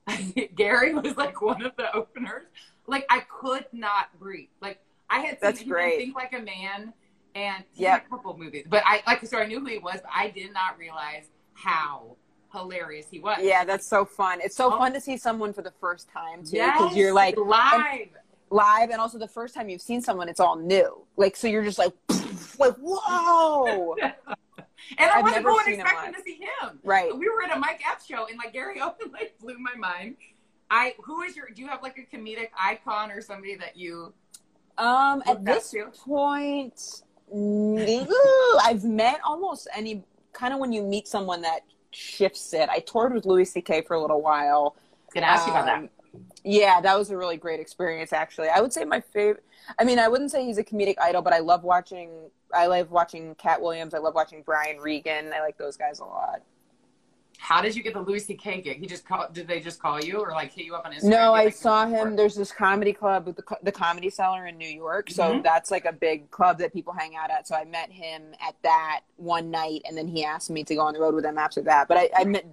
[0.54, 2.44] Gary was like one of the openers.
[2.86, 4.48] Like I could not breathe.
[4.60, 4.78] Like
[5.10, 5.98] I had seen That's him great.
[5.98, 6.92] Think Like a Man,
[7.36, 8.66] and in a couple movies.
[8.68, 12.16] But I like so I knew who he was, but I did not realize how
[12.52, 13.38] hilarious he was.
[13.42, 14.40] Yeah, that's so fun.
[14.42, 14.78] It's so Oh.
[14.78, 18.08] fun to see someone for the first time too, yes, because you're like live.
[18.50, 21.04] live, and also the first time you've seen someone, it's all new.
[21.16, 21.92] Like, so you're just like,
[22.58, 23.94] like, whoa,
[24.98, 26.78] And I I've wasn't going expecting to see him.
[26.84, 27.16] right?
[27.16, 30.16] we were at a Mike Epps show, and like Gary Owen like blew my mind.
[30.70, 31.48] I who is your?
[31.50, 34.12] Do you have like a comedic icon or somebody that you?
[34.78, 37.02] Um, at this point,
[38.62, 41.60] I've met almost any kind of when you meet someone that
[41.90, 42.68] shifts it.
[42.68, 43.82] I toured with Louis C.K.
[43.82, 44.76] for a little while.
[45.14, 45.78] Gonna ask you about that.
[45.78, 45.88] Um,
[46.44, 48.12] Yeah, that was a really great experience.
[48.12, 49.44] Actually, I would say my favorite.
[49.78, 52.10] I mean, I wouldn't say he's a comedic idol, but I love watching.
[52.54, 53.94] I love watching Katt Williams.
[53.94, 55.32] I love watching Brian Regan.
[55.34, 56.42] I like those guys a lot.
[57.38, 58.60] How did you get the Louis C.K.
[58.62, 58.80] gig?
[58.80, 59.32] He just called.
[59.32, 61.04] Did they just call you or like hit you up on Instagram?
[61.10, 62.16] No, I like, saw him.
[62.16, 65.10] There's this comedy club with the, the Comedy Cellar in New York.
[65.10, 65.42] So Mhm.
[65.42, 67.46] that's like a big club that people hang out at.
[67.46, 70.80] So I met him at that one night, and then he asked me to go
[70.82, 71.88] on the road with him after that.
[71.88, 72.46] But I, I met.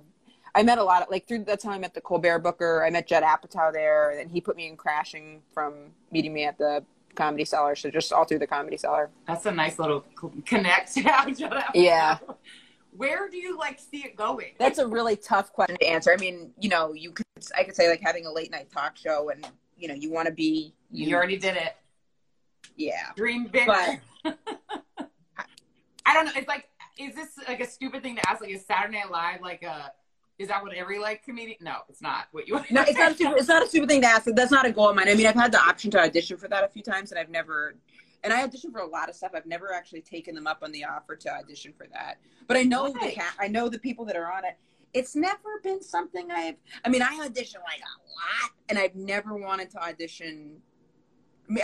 [0.55, 2.83] I met a lot of like through that's how I met the Colbert Booker.
[2.85, 5.73] I met Judd Apatow there, and he put me in crashing from
[6.11, 6.83] meeting me at the
[7.15, 7.75] Comedy Cellar.
[7.75, 9.09] So just all through the Comedy Cellar.
[9.25, 10.05] That's a nice little
[10.45, 10.91] connect.
[11.73, 12.17] Yeah.
[12.95, 14.51] Where do you like see it going?
[14.59, 16.11] That's a really tough question to answer.
[16.11, 17.25] I mean, you know, you could
[17.57, 19.45] I could say like having a late night talk show, and
[19.77, 21.75] you know, you want to be You already did it.
[22.77, 23.11] yeah.
[23.15, 23.99] Dream bigger.
[24.23, 24.37] But
[26.05, 26.31] I don't know.
[26.35, 28.41] It's like, is this like a stupid thing to ask?
[28.41, 29.91] Like, is Saturday Night Live like a?
[30.39, 31.57] Is that what every like comedian?
[31.61, 32.27] No, it's not.
[32.31, 32.55] What you?
[32.71, 33.11] No, it's not.
[33.11, 34.25] A stupid, it's not a stupid thing to ask.
[34.27, 35.09] That's not a goal of mine.
[35.09, 37.29] I mean, I've had the option to audition for that a few times, and I've
[37.29, 37.75] never.
[38.23, 39.31] And I auditioned for a lot of stuff.
[39.35, 42.19] I've never actually taken them up on the offer to audition for that.
[42.47, 43.15] But I know the Right.
[43.15, 44.57] ca- I know the people that are on it.
[44.93, 46.55] It's never been something I've.
[46.85, 50.61] I mean, I audition like a lot, and I've never wanted to audition.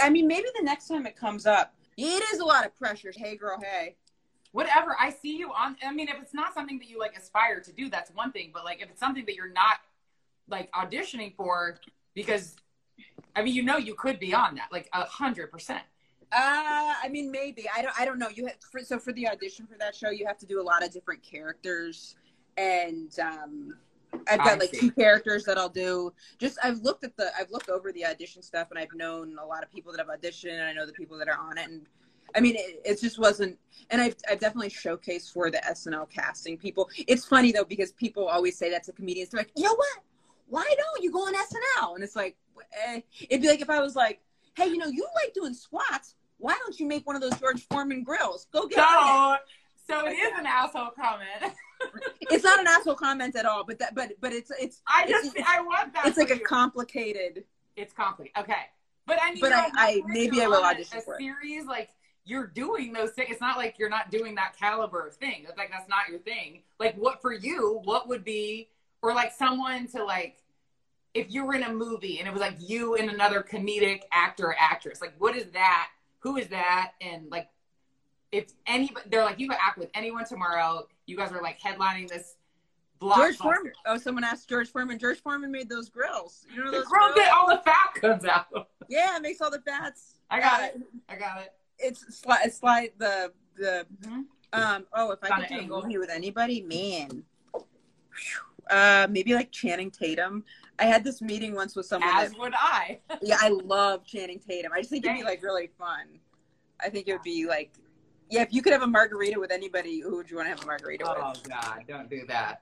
[0.01, 3.13] I mean, maybe the next time it comes up, it is a lot of pressure.
[3.15, 3.95] Hey, girl, hey.
[4.51, 4.97] Whatever.
[4.99, 5.77] I see you on.
[5.85, 8.49] I mean, if it's not something that you like aspire to do, that's one thing.
[8.53, 9.77] But like, if it's something that you're not
[10.49, 11.79] like auditioning for
[12.15, 12.55] because
[13.35, 15.83] I mean, you know, you could be on that, like a hundred percent.
[16.31, 17.99] Uh, I mean, maybe I don't.
[17.99, 18.29] I don't know.
[18.29, 20.63] You have for, so for the audition for that show, you have to do a
[20.63, 22.15] lot of different characters,
[22.55, 23.75] and um,
[24.27, 24.79] I've got I like see.
[24.79, 26.13] two characters that I'll do.
[26.37, 29.45] Just I've looked at the I've looked over the audition stuff, and I've known a
[29.45, 31.67] lot of people that have auditioned, and I know the people that are on it,
[31.67, 31.81] and
[32.35, 33.57] I mean, it, it just wasn't.
[33.89, 36.89] And I've I've definitely showcased for the SNL casting people.
[37.07, 39.29] It's funny though because people always say that to comedians.
[39.29, 40.03] They're like, you know what?
[40.47, 41.95] Why don't you go on SNL?
[41.95, 42.35] And it's like,
[42.87, 43.01] eh.
[43.29, 44.19] it'd be like if I was like,
[44.55, 46.15] hey, you know, you like doing squats.
[46.39, 48.47] Why don't you make one of those George Foreman grills?
[48.51, 48.83] Go get it.
[48.83, 49.37] So,
[50.01, 51.53] so it is an asshole comment.
[52.21, 55.33] It's not an asshole comment at all, but that, but, but it's, it's, I it's,
[55.33, 56.05] just, I want that.
[56.07, 57.45] it's like for a complicated.
[57.77, 58.37] It's complicated.
[58.37, 58.65] Okay,
[59.07, 61.19] but I mean, But I- I- maybe I will on a- audition a for it.
[61.21, 61.89] Series like
[62.25, 63.29] you're doing those things.
[63.31, 65.45] It's not like you're not doing that caliber of thing.
[65.47, 66.63] It's like that's not your thing.
[66.79, 67.79] Like what for you?
[67.85, 68.69] What would be,
[69.01, 70.35] or like someone to like,
[71.13, 74.47] if you were in a movie and it was like you and another comedic actor
[74.47, 74.99] or actress.
[75.01, 75.87] Like what is that?
[76.19, 76.93] Who is that?
[77.01, 77.47] And like,
[78.31, 80.87] if any, they're like you could act with anyone tomorrow.
[81.05, 82.35] You guys are like headlining this.
[83.01, 83.37] George.
[83.37, 83.71] Foreman.
[83.85, 84.99] Oh, someone asked George Foreman.
[84.99, 86.45] George Foreman made those grills.
[86.53, 87.15] You know those grill grills?
[87.15, 88.67] that all the fat comes out.
[88.89, 90.15] Yeah, it makes all the fats.
[90.29, 90.81] I got Uh, it.
[91.07, 91.53] I got it.
[91.77, 94.25] It's slide, it's slide the the Mhm.
[94.51, 94.85] um.
[94.93, 97.23] Oh, if I could do a movie with anybody, man.
[98.69, 100.43] Uh, maybe like Channing Tatum.
[100.77, 102.09] I had this meeting once with someone.
[102.13, 102.99] As that, would I.
[103.21, 104.71] yeah, I love Channing Tatum.
[104.73, 106.05] I just think it'd be like really fun.
[106.81, 107.71] I think it would be like,
[108.29, 110.63] yeah, if you could have a margarita with anybody, who would you want to have
[110.63, 111.45] a margarita Oh with?
[111.45, 112.61] Oh God, don't do that.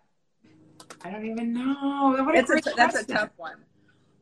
[1.04, 2.16] I don't even know.
[2.24, 3.58] What a That's a, that's a tough one.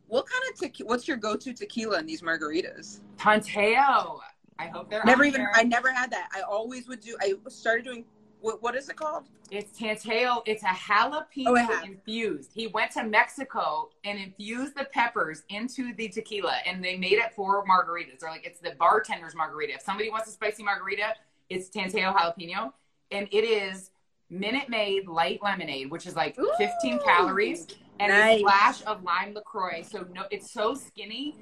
[0.07, 0.89] What kind of tequila?
[0.89, 2.99] What's your go-to tequila in these margaritas?
[3.17, 4.19] Tanteo.
[4.57, 5.47] I hope they're Never even.
[5.53, 6.29] I never had that.
[6.33, 7.17] I always would do.
[7.21, 8.05] I started doing.
[8.45, 9.23] What, what is it called?
[9.49, 10.43] It's Tanteo.
[10.45, 12.51] It's a jalapeno Oh, infused.
[12.53, 17.33] He went to Mexico and infused the peppers into the tequila, and they made it
[17.35, 18.19] for margaritas.
[18.19, 19.73] They're like, it's the bartender's margarita.
[19.73, 21.15] If somebody wants a spicy margarita,
[21.49, 22.71] it's Tanteo jalapeno,
[23.09, 23.89] and it is
[24.29, 27.65] Minute Maid light lemonade, which is like 15 calories,
[27.99, 28.35] and Nice.
[28.35, 29.81] a splash of lime Lacroix.
[29.81, 31.35] So no, it's so skinny.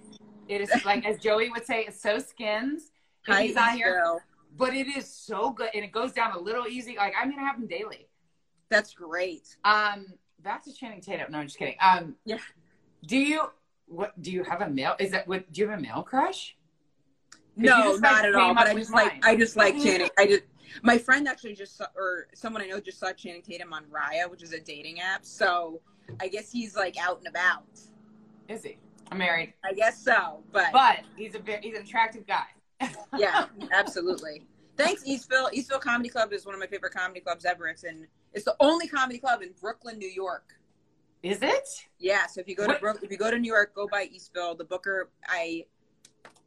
[0.48, 2.92] It is like as Joey would say, it's so skins.
[3.28, 4.22] And he's on here, Isabel.
[4.58, 6.96] But it is so good, and it goes down a little easy.
[6.98, 8.08] Like I'm gonna have them daily.
[8.70, 9.56] That's great.
[9.64, 10.08] Um,
[10.42, 11.32] back to Channing Tatum.
[11.32, 11.76] No, I'm just kidding.
[11.82, 12.38] Um, Yeah.
[13.06, 13.52] Do you
[13.88, 14.20] what?
[14.22, 14.96] Do you have a male?
[15.00, 15.52] Is that what?
[15.52, 16.56] Do you have a male crush?
[17.56, 18.54] No, just, like, not at all.
[18.56, 19.26] But I just like.
[19.26, 20.10] I just like Channing.
[20.18, 20.44] I just
[20.82, 24.30] my friend actually just saw, or someone I know just saw Channing Tatum on Raya,
[24.30, 25.26] which is a dating app.
[25.26, 25.82] So
[26.20, 27.66] I guess he's like out and about.
[28.48, 28.78] Is he?
[29.12, 30.44] I'm married, I guess so.
[30.52, 32.46] But, but he's a he's an attractive guy.
[33.18, 34.44] Yeah, absolutely.
[34.78, 35.52] Thanks, Eastville.
[35.54, 37.68] Eastville Comedy Club is one of my favorite comedy clubs ever.
[37.68, 40.54] It's in it's the only comedy club in Brooklyn, New York.
[41.22, 41.68] Is it?
[42.00, 43.88] Yeah, so if you go to What- Brook, if you go to New York, go
[43.88, 44.58] by Eastville.
[44.58, 45.66] The Booker, I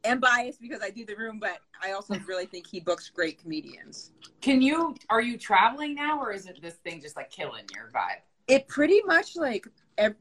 [0.03, 3.39] am biased because I do the room, but I also really think he books great
[3.41, 4.11] comedians.
[4.41, 4.95] Can you?
[5.09, 8.21] Are you traveling now, or is it this thing just like killing your vibe?
[8.47, 9.67] It pretty much like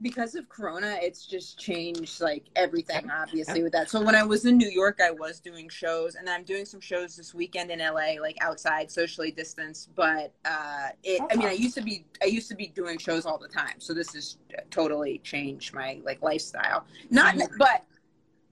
[0.01, 3.11] because of Corona, it's just changed like everything.
[3.11, 3.91] Obviously, with that.
[3.91, 6.81] So when I was in New York, I was doing shows, and I'm doing some
[6.81, 9.95] shows this weekend in LA, like outside, socially distanced.
[9.95, 13.27] But uh, it, I mean, I used to be, I used to be doing shows
[13.27, 13.79] all the time.
[13.79, 14.39] So this has
[14.71, 16.87] totally changed my like lifestyle.
[17.11, 17.85] Not, but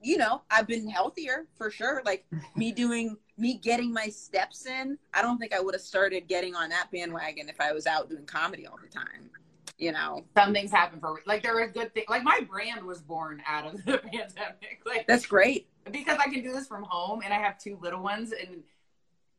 [0.03, 2.03] you know, I've been healthier for sure.
[2.05, 4.99] Like me doing, me getting my steps in.
[5.15, 8.11] I don't think I would have started getting on that bandwagon if I was out
[8.11, 9.31] doing comedy all the time.
[9.79, 12.07] You know, Some things happen for like there are good things.
[12.09, 14.83] Like my brand was born out of the pandemic.
[14.87, 15.69] Like that's great.
[15.91, 18.63] because I can do this from home and I have two little ones and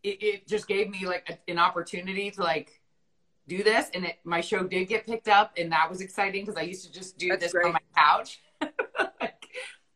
[0.03, 2.81] it, it just gave me like a, an opportunity to like
[3.47, 6.59] do this and it, my show did get picked up and that was exciting because
[6.59, 7.67] I used to just do That's this great.
[7.67, 8.41] on my couch.
[9.21, 9.47] Like,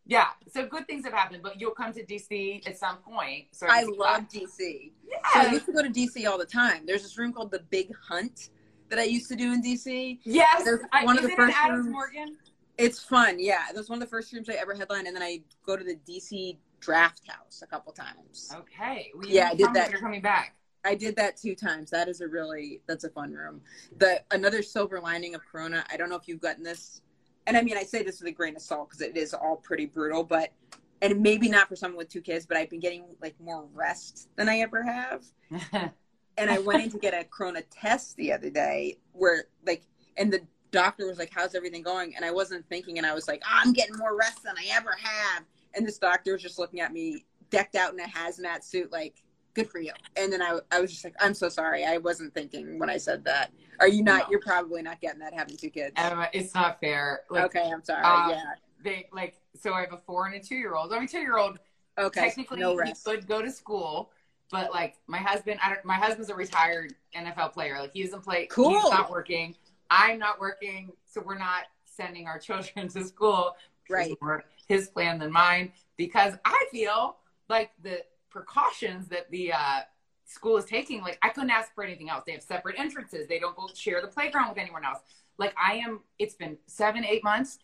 [0.05, 3.45] yeah, so good things have happened, but you'll come to DC at some point.
[3.51, 4.31] So I love that.
[4.31, 4.91] DC.
[5.33, 6.85] So I used to go to DC all the time.
[6.85, 8.49] There's this room called the Big Hunt
[8.89, 10.19] that I used to do in DC.
[10.23, 12.37] Yes, There's I, one of the isn't it first rooms- Morgan.
[12.77, 13.65] It's fun, yeah.
[13.67, 15.83] That was one of the first rooms I ever headlined, and then I go to
[15.83, 18.49] the DC Draft House a couple times.
[18.55, 19.91] Okay, well, Yeah, I did that.
[19.91, 20.55] You're coming back.
[20.85, 21.89] I did that two times.
[21.91, 23.59] That is a really that's a fun room.
[23.97, 25.83] The another silver lining of Corona.
[25.91, 27.01] I don't know if you've gotten this,
[27.47, 29.57] and I mean I say this with a grain of salt because it is all
[29.57, 30.53] pretty brutal, but
[31.01, 34.29] and maybe not for someone with two kids, but I've been getting like more rest
[34.37, 35.25] than I ever have.
[36.39, 39.83] and I went in to get a Corona test the other day where like
[40.17, 42.15] and the doctor was like, How's everything going?
[42.15, 44.67] And I wasn't thinking and I was like, "Ah, I'm getting more rest than I
[44.71, 45.43] ever have.
[45.75, 49.23] And this doctor was just looking at me decked out in a hazmat suit, like,
[49.55, 49.91] good for you.
[50.15, 51.85] And then I I was just like, I'm so sorry.
[51.85, 53.51] I wasn't thinking when I said that.
[53.79, 54.31] Are you not No.
[54.31, 55.93] you're probably not getting that having two kids.
[55.97, 57.21] Um, it's not fair.
[57.29, 58.03] Like, okay, I'm sorry.
[58.03, 58.43] um, yeah.
[58.83, 60.93] they like so I have a four and a two year old.
[60.93, 61.59] I mean, two year old
[61.97, 62.21] Okay.
[62.21, 64.11] technically no he could go to school,
[64.51, 65.85] but like my husband, I don't.
[65.85, 67.77] My husband's a retired NFL player.
[67.79, 68.47] Like he doesn't play.
[68.47, 68.79] Cool.
[68.81, 69.55] He's not working.
[69.89, 73.55] I'm not working, so we're not sending our children to school.
[73.89, 74.15] Right.
[74.21, 77.17] more his plan than mine because I feel
[77.49, 79.79] like the precautions that the uh,
[80.25, 81.01] school is taking.
[81.01, 82.23] Like I couldn't ask for anything else.
[82.25, 83.27] They have separate entrances.
[83.27, 84.99] They don't go share the playground with anyone else.
[85.37, 86.01] Like I am.
[86.19, 87.59] It's been seven, eight months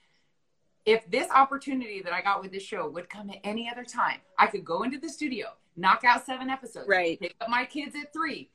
[0.86, 4.19] if this opportunity that I got with this show would come at any other time,
[4.38, 7.19] I could go into the studio, knock out seven episodes, Right.
[7.19, 8.49] pick up my kids at three,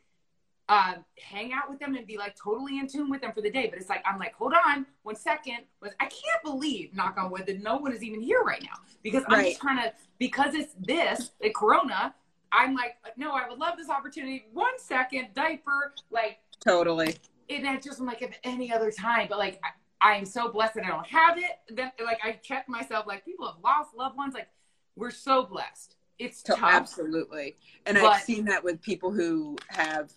[0.68, 3.50] um, hang out with them and be like totally in tune with them for the
[3.50, 3.66] day.
[3.68, 5.58] But it's like, I'm like, hold on one second.
[5.80, 8.78] Was I can't believe, knock on wood, that no one is even here right now
[9.02, 9.48] because I'm Right.
[9.48, 12.14] just trying to, because it's this, like Corona,
[12.52, 14.46] I'm like, no, I would love this opportunity.
[14.52, 17.16] One second, diaper, like, Totally.
[17.48, 20.50] and I just I'm like if any other time, but like I, I am so
[20.50, 21.58] blessed that I don't have it.
[21.68, 24.34] Then like I check myself, like people have lost loved ones.
[24.34, 24.48] Like
[24.96, 25.96] we're so blessed.
[26.20, 26.70] It's To- tough.
[26.70, 27.56] absolutely.
[27.86, 30.12] And I've seen that with people who have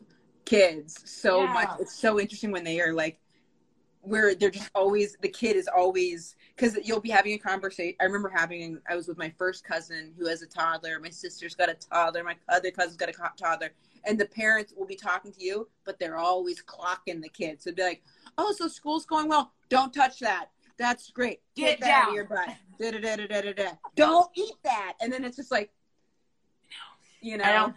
[0.46, 1.54] kids so Yeah.
[1.54, 1.80] much.
[1.80, 3.20] It's so interesting when they are like,
[4.02, 7.96] where they're just always, the kid is always, because you'll be having a conversation.
[8.02, 11.00] I remember having, I was with my first cousin who has a toddler.
[11.00, 12.22] My sister's got a toddler.
[12.22, 13.72] My other cousin's got a toddler.
[14.04, 17.64] And the parents will be talking to you, but they're always clocking the kids.
[17.64, 18.04] So they'd be like,
[18.38, 19.54] oh, so school's going well.
[19.70, 20.50] Don't touch that.
[20.76, 21.42] That's great.
[21.56, 22.50] Get that out of your butt.
[22.82, 23.72] Da, da, da, da, da, da.
[23.96, 24.96] Don't eat that.
[25.00, 25.72] And then it's just like,
[27.24, 27.74] you know, know.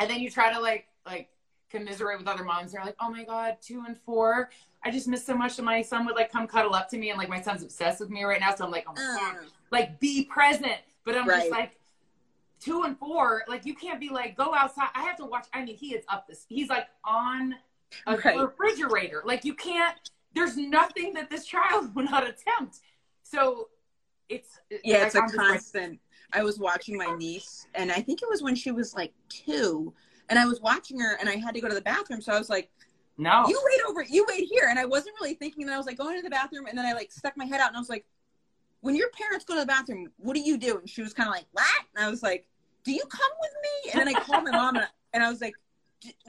[0.00, 1.28] And then you try to like like
[1.70, 2.72] commiserate with other moms.
[2.72, 4.50] They're like, oh my god, two and four.
[4.84, 5.58] I just miss so much.
[5.58, 8.00] And my son would like come cuddle up to me, and like my son's obsessed
[8.00, 8.54] with me right now.
[8.54, 9.36] So I'm like, oh my god,
[9.70, 10.78] like be present.
[11.04, 11.40] But I'm Right.
[11.40, 11.78] just like
[12.60, 13.44] two and four.
[13.48, 14.88] Like you can't be like go outside.
[14.94, 15.46] I have to watch.
[15.52, 16.44] I mean, he is up this.
[16.48, 17.54] He's like on
[18.06, 18.38] a Right.
[18.38, 19.22] refrigerator.
[19.24, 19.96] Like you can't.
[20.34, 22.78] There's nothing that this child will not attempt.
[23.22, 23.68] So
[24.28, 26.00] it's yeah, like, it's a I'm like, constant.
[26.34, 29.94] I was watching my niece, and I think it was when she was like two,
[30.28, 32.38] and I was watching her, and I had to go to the bathroom, so I
[32.38, 32.70] was like,
[33.16, 33.46] no.
[33.48, 35.66] "You wait over, you wait here," and I wasn't really thinking.
[35.66, 37.60] that I was like going to the bathroom, and then I like stuck my head
[37.60, 38.04] out, and I was like,
[38.80, 41.28] "When your parents go to the bathroom, what do you do?" And she was kind
[41.28, 42.44] of like, "What?" And I was like,
[42.84, 45.30] "Do you come with me?" And then I called my mom, and I, and I
[45.30, 45.54] was like.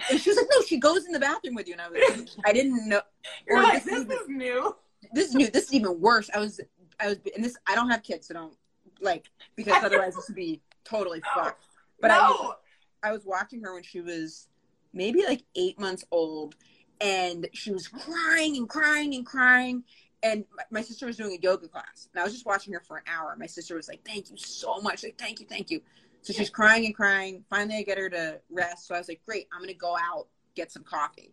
[0.10, 2.00] And she was like, "No, she goes in the bathroom with you." And I was,
[2.18, 3.02] like, I didn't know.
[3.48, 4.76] You're or like, this this is- is new.
[5.12, 5.50] this is new.
[5.50, 6.30] This is even worse.
[6.34, 6.62] I was,
[7.00, 7.58] I was, and this.
[7.68, 8.54] I don't have kids, so don't
[9.02, 11.66] like because otherwise this would be totally fucked.
[12.02, 12.56] But I, was.
[13.04, 14.48] I was watching her when she was
[14.94, 16.56] maybe like eight months old,
[17.02, 19.84] and she was crying and crying and crying.
[20.24, 22.80] And my, my sister was doing a yoga class, and I was just watching her
[22.80, 23.36] for an hour.
[23.40, 25.04] My sister was like, "Thank you so much.
[25.04, 25.82] Like, thank you, thank you."
[26.22, 27.44] So she's crying and crying.
[27.50, 28.88] Finally, I get her to rest.
[28.88, 31.32] So I was like, "Great, I'm gonna go out get some coffee."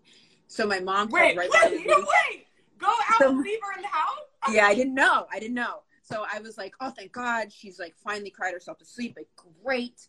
[0.48, 2.46] So my mom called Wait, right was wait, wait.
[2.78, 4.18] Go out So- and leave her in the house?
[4.50, 5.26] yeah, I didn't know.
[5.32, 5.82] I didn't know.
[6.12, 7.50] So I was like, oh, thank God.
[7.50, 9.14] She's like finally cried herself to sleep.
[9.16, 9.28] Like,
[9.64, 10.08] great.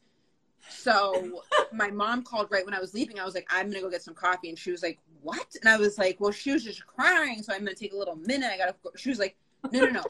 [0.70, 3.20] So my mom called right when I was leaving.
[3.20, 4.50] I was like, I'm going to go get some coffee.
[4.50, 5.56] And she was like, what?
[5.62, 7.42] And I was like, well, she was just crying.
[7.42, 8.52] So I'm going to take a little minute.
[8.54, 8.90] I got to go.
[8.98, 9.38] She was like,
[9.72, 10.04] no, no, no,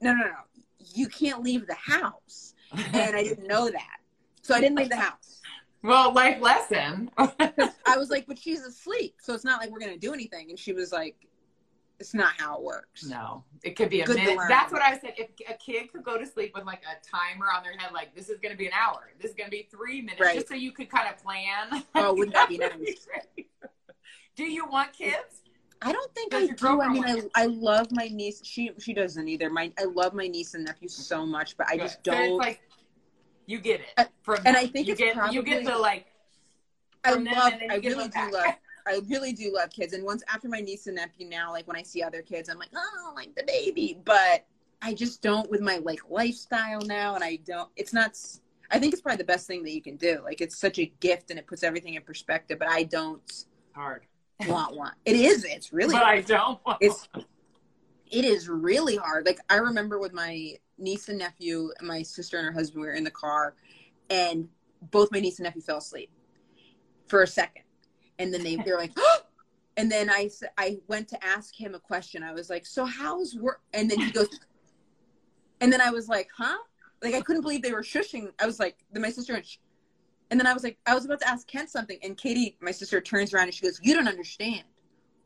[0.00, 0.32] no, no, no.
[0.94, 2.54] You can't leave the house.
[2.72, 3.96] And I didn't know that.
[4.40, 5.42] So I didn't leave the house.
[5.82, 7.10] Well, life lesson.
[7.18, 9.16] I was like, but she's asleep.
[9.20, 10.50] So it's not like we're going to do anything.
[10.50, 11.16] And she was like,
[11.98, 13.04] it's not how it works.
[13.04, 14.38] no, it could be a Good minute.
[14.48, 15.14] That's what I said.
[15.16, 18.14] If a kid could go to sleep with like a timer on their head, like
[18.14, 20.34] this is going to be an hour, this is going to be three minutes, Right.
[20.34, 21.84] just so you could kind of plan.
[21.94, 23.06] Oh, wouldn't that be nice?
[24.34, 25.42] Do you want kids?
[25.82, 26.80] I don't think Does I do.
[26.80, 27.22] I mean, I.
[27.34, 28.40] I love my niece.
[28.44, 29.50] She she doesn't either.
[29.50, 32.36] My I love my niece and nephew so much, but I just don't.
[32.38, 32.60] like
[33.46, 34.56] you get it from and them.
[34.56, 36.06] I think you it's get you get the like
[37.04, 37.52] I love.
[37.70, 38.32] I really do back.
[38.32, 38.54] love.
[38.86, 39.92] I really do love kids.
[39.92, 42.58] And once after my niece and nephew, now like when I see other kids, I'm
[42.58, 43.98] like, oh, like the baby.
[44.04, 44.46] But
[44.82, 47.68] I just don't with my like lifestyle now, and I don't.
[47.76, 48.16] It's not.
[48.70, 50.20] I think it's probably the best thing that you can do.
[50.22, 52.58] Like it's such a gift, and it puts everything in perspective.
[52.58, 53.44] But I don't
[53.74, 54.06] hard.
[54.48, 54.92] want one.
[55.04, 55.44] It is.
[55.44, 55.94] It's really.
[55.94, 57.08] but I don't want it's
[58.10, 59.26] it is really hard.
[59.26, 62.86] Like I remember with my niece and nephew, and my sister and her husband we
[62.88, 63.54] were in the car,
[64.10, 64.48] and
[64.90, 66.10] both my niece and nephew fell asleep
[67.06, 67.62] for a second,
[68.18, 68.92] and then they they're like,
[69.76, 72.22] and then I I went to ask him a question.
[72.22, 73.60] I was like, so how's work?
[73.72, 74.28] And then he goes,
[75.60, 76.56] and then I was like, huh?
[77.02, 78.30] Like I couldn't believe they were shushing.
[78.40, 79.46] I was like, then my sister went.
[79.46, 79.56] Shh.
[80.30, 82.72] And then I was like, I was about to ask Kent something, and Katie, my
[82.72, 84.64] sister, turns around and she goes, "You don't understand.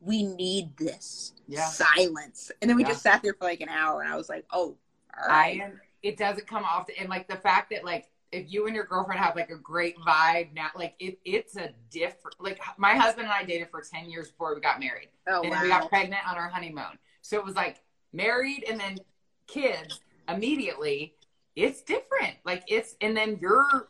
[0.03, 1.65] We need this Yeah.
[1.65, 2.89] silence." And then we Yeah.
[2.89, 4.77] just sat there for like an hour, and I was like, "Oh,
[5.17, 5.81] all I am.
[6.03, 9.21] It doesn't come off, and like the fact that like if you and your girlfriend
[9.21, 12.37] have like a great vibe now, like it, it's a different.
[12.41, 15.51] Like my husband and I dated for ten years before we got married, oh and
[15.51, 15.57] wow.
[15.57, 16.99] then we got pregnant on our honeymoon.
[17.23, 18.99] So it was like married and then
[19.47, 21.15] kids, immediately
[21.57, 22.35] it's different.
[22.45, 23.89] Like it's and then your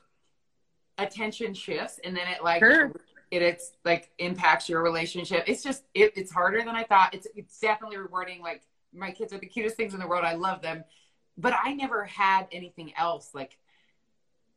[0.99, 2.93] attention shifts and then it like Sure.
[3.31, 5.45] it it's like impacts your relationship.
[5.47, 7.15] It's just it, it's harder than I thought.
[7.15, 8.43] It's it's definitely rewarding.
[8.43, 10.25] Like my kids are the cutest things in the world.
[10.25, 10.85] I love them,
[11.37, 13.31] but I never had anything else.
[13.35, 13.57] Like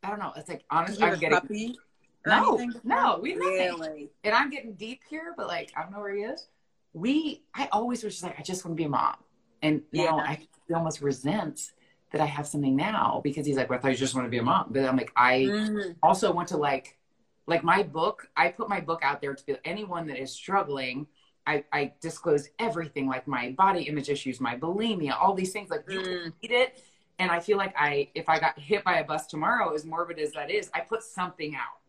[0.03, 0.33] I don't know.
[0.35, 1.79] It's like honestly, I'm getting puppy?
[2.25, 3.79] No, no, we nothing.
[3.79, 4.09] really.
[4.23, 6.47] and I'm getting deep here, but like I don't know where he is.
[6.93, 9.15] We I always was just like I just want to be a mom,
[9.61, 10.35] and now Yeah.
[10.69, 11.71] I almost resent
[12.11, 14.29] that I have something now because he's like, well, I thought you just want to
[14.29, 16.97] be a mom, but I'm like I Mm, also want to like
[17.45, 21.05] like my book i put my book out there to be anyone that is struggling
[21.45, 25.83] i i disclose everything like my body image issues my bulimia all these things like
[25.89, 26.33] you can Mm.
[26.41, 26.81] read it
[27.19, 30.19] and i feel like i if i got hit by a bus tomorrow as morbid
[30.19, 31.79] as that is i put something out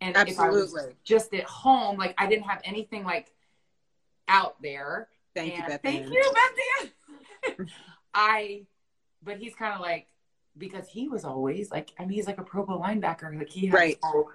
[0.00, 0.94] and if I was Absolutely.
[1.04, 3.32] just at home like i didn't have anything like
[4.28, 5.80] out there Thank you, and- Beth.
[5.82, 6.12] Thank Ann.
[6.12, 7.66] you, Beth Ann.
[8.14, 8.62] I,
[9.22, 10.06] but he's kind of like,
[10.56, 13.36] because he was always like, I mean, he's like a Pro Bowl linebacker.
[13.38, 13.98] Like he has, Right.
[14.02, 14.30] all-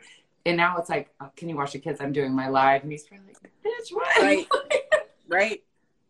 [0.45, 1.99] and now it's like, oh, can you watch the kids?
[2.01, 2.83] I'm doing my live.
[2.83, 4.15] And he's probably like, bitch, what?
[4.21, 4.47] Right.
[5.27, 5.63] Right.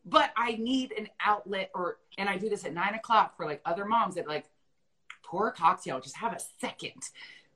[0.06, 3.62] But I need an outlet or, and I do this at nine o'clock for like
[3.66, 4.46] other moms that like
[5.24, 7.02] pour a cocktail, just have a second,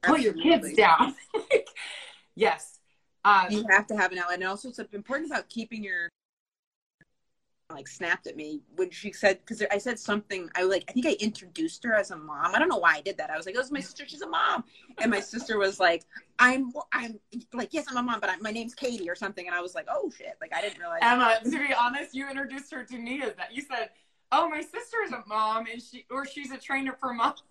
[0.01, 1.15] put your kids down.
[2.36, 2.79] Yes.
[3.23, 4.39] Um, You have to have an outlet.
[4.39, 6.10] And also, it's important about keeping your
[7.75, 10.49] like snapped at me when she said because I said something.
[10.55, 12.55] I like I think I introduced her as a mom.
[12.55, 13.29] I don't know why I did that.
[13.29, 14.05] I was like, "Oh, is my sister.
[14.07, 14.63] She's a mom."
[14.99, 16.03] And my sister was like,
[16.39, 17.19] "I'm I'm
[17.53, 19.75] like yes, I'm a mom, but I, my name's Katie or something." And I was
[19.75, 20.99] like, "Oh shit!" Like I didn't realize.
[21.01, 23.53] Emma, to be honest, you introduced her to me as that.
[23.53, 23.89] You said,
[24.31, 27.43] "Oh, my sister is a mom, and she or she's a trainer for moms."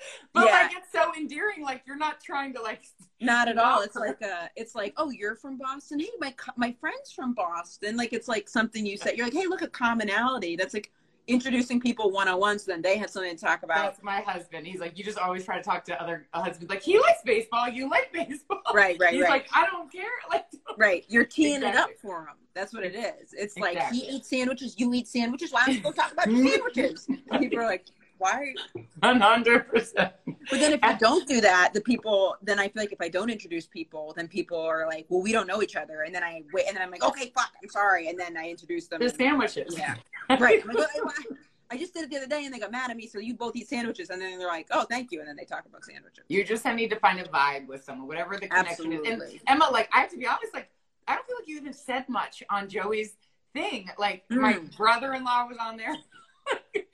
[0.32, 0.52] but Yeah.
[0.62, 1.62] like, it's so endearing.
[1.62, 2.84] Like you're not trying to like.
[3.20, 3.80] Not at all.
[3.80, 5.98] It's like a, it's like, oh, you're from Boston.
[5.98, 7.96] Hey, my my friend's from Boston.
[7.96, 9.16] Like it's like something you said.
[9.16, 10.54] You're like, hey, look at commonality.
[10.54, 10.92] That's like
[11.28, 13.78] introducing people one on one, so then they have something to talk about.
[13.78, 14.66] That's my husband.
[14.66, 16.70] He's like, you just always try to talk to other uh, husbands.
[16.70, 17.68] Like he likes baseball.
[17.68, 18.62] You like baseball.
[18.74, 19.30] Right, right, He's right.
[19.30, 20.04] like, I don't care.
[20.30, 23.34] Like, Right, you're teeing it up for him That's what it is.
[23.36, 25.52] It's like he eats sandwiches, you eat sandwiches.
[25.52, 27.08] Why don't you go talk about sandwiches?
[27.38, 27.86] People are like,
[28.18, 28.54] why?
[29.00, 30.12] one hundred percent.
[30.26, 33.08] But then if you don't do that, the people, then I feel like if I
[33.08, 36.02] don't introduce people, then people are like, well, we don't know each other.
[36.02, 38.08] And then I wait, and then I'm like, okay, fuck, I'm sorry.
[38.08, 39.00] And then I introduce them.
[39.00, 39.74] The sandwiches.
[39.76, 39.94] Yeah.
[40.38, 40.62] right.
[40.62, 41.34] I'm like, "Oh, I-
[41.70, 43.06] I just did it the other day and they got mad at me.
[43.06, 44.08] So you both eat sandwiches.
[44.08, 45.20] And then they're like, oh, thank you.
[45.20, 46.24] And then they talk about sandwiches.
[46.28, 49.00] You just need to find a vibe with someone, whatever the connection is.
[49.00, 49.40] And Absolutely.
[49.46, 50.70] Emma, like, I have to be honest, like,
[51.06, 53.16] I don't feel like you even said much on Joey's
[53.52, 53.90] thing.
[53.98, 54.74] Like, my Mm.
[54.78, 55.94] brother in law was on there.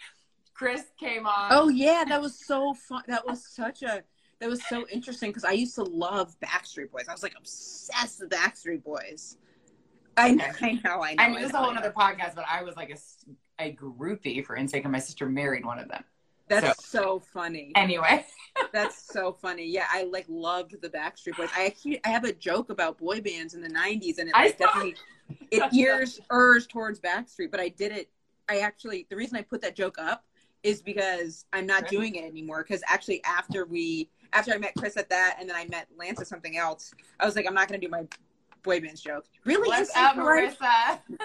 [0.54, 1.48] Chris came on.
[1.50, 3.02] Oh yeah, that was so fun.
[3.08, 4.02] That was such a
[4.40, 7.06] that was so interesting because I used to love Backstreet Boys.
[7.08, 9.36] I was like obsessed with Backstreet Boys.
[10.16, 11.22] I know, I know, I know.
[11.22, 14.44] I mean, this is a whole other podcast, but I was like a, a groupie
[14.44, 16.04] for NSYNC, and my sister married one of them.
[16.46, 17.72] That's so, funny.
[17.74, 18.24] Anyway,
[18.72, 19.66] That's so funny.
[19.66, 21.48] Yeah, I like loved the Backstreet Boys.
[21.56, 24.58] I actually I have a joke about boy bands in the '90s, and it like,
[24.58, 24.96] definitely
[25.50, 27.50] it ears ers towards Backstreet.
[27.50, 28.10] But I did it.
[28.48, 30.24] I actually the reason I put that joke up
[30.64, 32.64] is because I'm not doing it anymore.
[32.66, 36.20] Because actually, after we after I met Chris at that, and then I met Lance
[36.20, 38.05] at something else, I was like, I'm not going to do my
[38.64, 39.27] boy bands joke.
[39.44, 40.16] Really, what's up.
[40.16, 40.98] Marissa?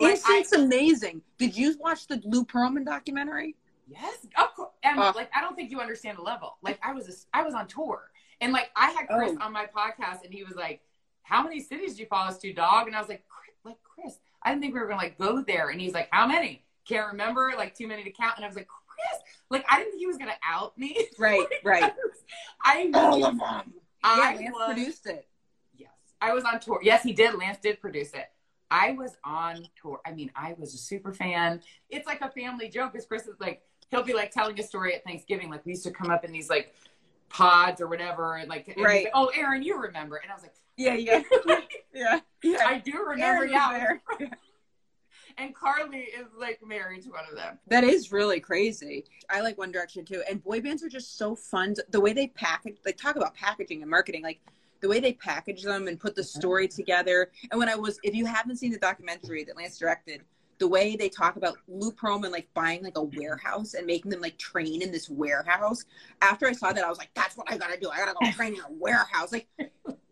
[0.00, 1.22] Like, I- amazing.
[1.38, 3.56] Did you watch the Lou Pearlman documentary?
[3.88, 4.70] Yes, of course.
[4.82, 5.16] Emma, Oh.
[5.18, 6.56] like I don't think you understand the level.
[6.62, 8.10] Like I was, a, I was on tour,
[8.40, 9.44] and like I had Chris Oh.
[9.44, 10.82] on my podcast, and he was like,
[11.22, 13.24] "How many cities do you follow us to, dog?" And I was like,
[13.64, 16.26] "Like Chris, I didn't think we were gonna like go there." And he's like, "How
[16.26, 16.64] many?
[16.88, 17.52] Can't remember.
[17.56, 20.06] Like too many to count." And I was like, "Chris, like I didn't think he
[20.06, 21.92] was gonna out me." Right, right.
[22.62, 23.74] I All of them.
[24.04, 25.28] I yeah, Lance was- produced it.
[25.76, 26.80] Yes, I was on tour.
[26.82, 27.34] Yes, he did.
[27.34, 28.26] Lance did produce it.
[28.70, 30.00] I was on tour.
[30.06, 31.62] I mean, I was a super fan.
[31.90, 34.94] It's like a family joke because Chris is like, he'll be like telling a story
[34.94, 35.48] at Thanksgiving.
[35.50, 36.74] Like we used to come up in these like
[37.30, 39.04] pods or whatever, and like, and Right.
[39.04, 40.16] like, oh, Aaron, you remember?
[40.16, 41.22] And I was like, Yeah, yeah,
[41.94, 42.58] yeah, yeah.
[42.66, 43.24] I do remember.
[43.24, 43.72] Aaron was Yeah.
[44.18, 44.30] there.
[45.40, 47.58] And Carly is like married to one of them.
[47.68, 49.04] That is really crazy.
[49.30, 50.22] I like One Direction too.
[50.28, 51.76] And boy bands are just so fun.
[51.90, 54.40] The way they package, they talk about packaging and marketing, like
[54.80, 57.30] the way they package them and put the story together.
[57.50, 60.22] And when I was, if you haven't seen the documentary that Lance directed,
[60.58, 64.20] the way they talk about Lou Pearlman like buying like a warehouse and making them
[64.20, 65.84] like train in this warehouse.
[66.20, 67.90] After I saw that, I was like, that's what I gotta do.
[67.90, 69.32] I gotta go train in a warehouse.
[69.32, 69.46] Like,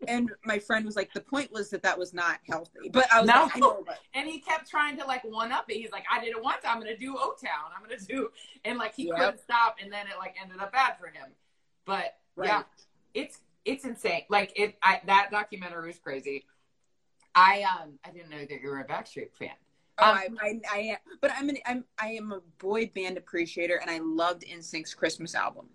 [0.07, 2.89] and my friend was like, the point was that that was not healthy.
[2.91, 3.43] But I was No.
[3.43, 5.75] like, I know, but And he kept trying to like one up it.
[5.75, 6.59] He's like, I did it once.
[6.65, 7.71] I'm gonna do O Town.
[7.75, 8.29] I'm gonna do,
[8.65, 9.17] and like he Yep.
[9.17, 9.77] couldn't stop.
[9.81, 11.29] And then it like ended up bad for him.
[11.85, 12.63] But yeah,
[13.13, 14.23] it's it's insane.
[14.29, 16.45] Like it, I, that documentary was crazy.
[17.35, 19.51] I um I didn't know that you were a Backstreet fan,
[19.99, 23.17] Oh, Um, I, I, I am, but I'm an, I'm, I am a boy band
[23.17, 25.67] appreciator, and I loved NSYNC's Christmas album.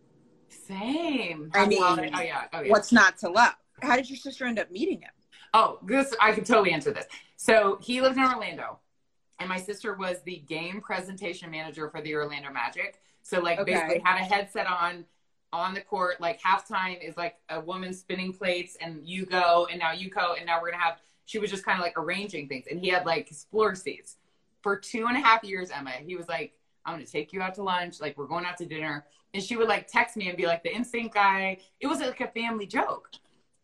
[0.48, 1.50] Same.
[1.54, 2.70] I mean, oh yeah, oh yeah.
[2.72, 3.54] What's not to love?
[3.82, 5.10] How did your sister end up meeting him?
[5.54, 7.06] Oh, this I can totally answer this.
[7.36, 8.78] So he lived in Orlando,
[9.38, 13.00] and my sister was the game presentation manager for the Orlando Magic.
[13.22, 13.72] So like Okay.
[13.72, 15.04] basically had a headset on
[15.52, 16.20] on the court.
[16.20, 20.34] Like halftime is like a woman spinning plates, and you go, and now you go,
[20.34, 20.98] and now we're gonna have.
[21.24, 24.16] She was just kind of like arranging things, and he had like his floor seats
[24.62, 25.70] for two and a half years.
[25.70, 26.54] Emma, he was like,
[26.86, 28.00] "I'm gonna take you out to lunch.
[28.00, 29.04] Like we're going out to dinner."
[29.34, 32.20] And she would like text me and be like, "The NSYNC guy." It was like
[32.20, 33.10] a family joke.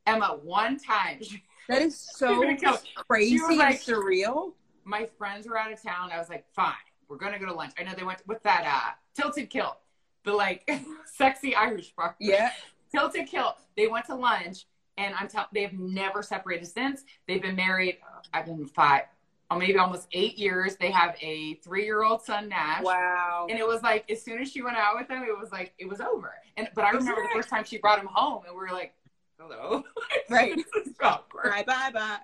[0.09, 1.21] Emma, one time.
[1.69, 2.79] That is so You're gonna kill me.
[3.09, 4.55] crazy was like- and surreal.
[4.85, 6.11] my friends were out of town.
[6.11, 6.73] I was like, fine,
[7.11, 7.75] we're gonna go to lunch.
[7.79, 9.77] I know they went with that uh tilted kilt,
[10.25, 10.67] the like
[11.05, 12.17] sexy Irish bar.
[12.19, 12.51] Yeah.
[12.91, 13.57] Tilted kilt.
[13.77, 14.65] They went to lunch,
[14.97, 17.05] and I'm telling they have never separated since.
[17.27, 17.99] They've been married.
[18.33, 19.03] I've been five,
[19.51, 20.77] or maybe almost eight years.
[20.77, 22.83] They have a three year old son, Nash.
[22.83, 23.47] Wow.
[23.51, 25.75] And it was like as soon as she went out with him, it was like
[25.79, 26.33] it was over.
[26.57, 28.95] And but I remember the first time she brought him home, and we were like,
[29.39, 29.85] "Hello,
[30.31, 30.55] Right.
[30.57, 31.51] this is awkward.
[31.53, 32.19] Bye bye bye.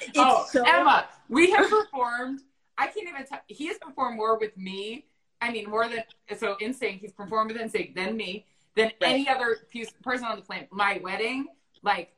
[0.00, 2.40] It's oh, so Emma, we have performed.
[2.76, 3.40] I can't even tell.
[3.48, 5.06] He has performed more with me.
[5.40, 6.04] I mean, more than
[6.36, 6.56] so.
[6.60, 6.98] Insane.
[6.98, 9.58] He's performed with Insane than me, than any other
[10.02, 10.68] person on the planet.
[10.70, 11.46] My wedding,
[11.82, 12.12] like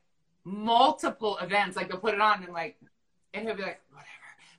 [0.45, 1.77] multiple events.
[1.77, 2.77] Like they'll put it on and like,
[3.35, 4.09] and he'll be like, whatever,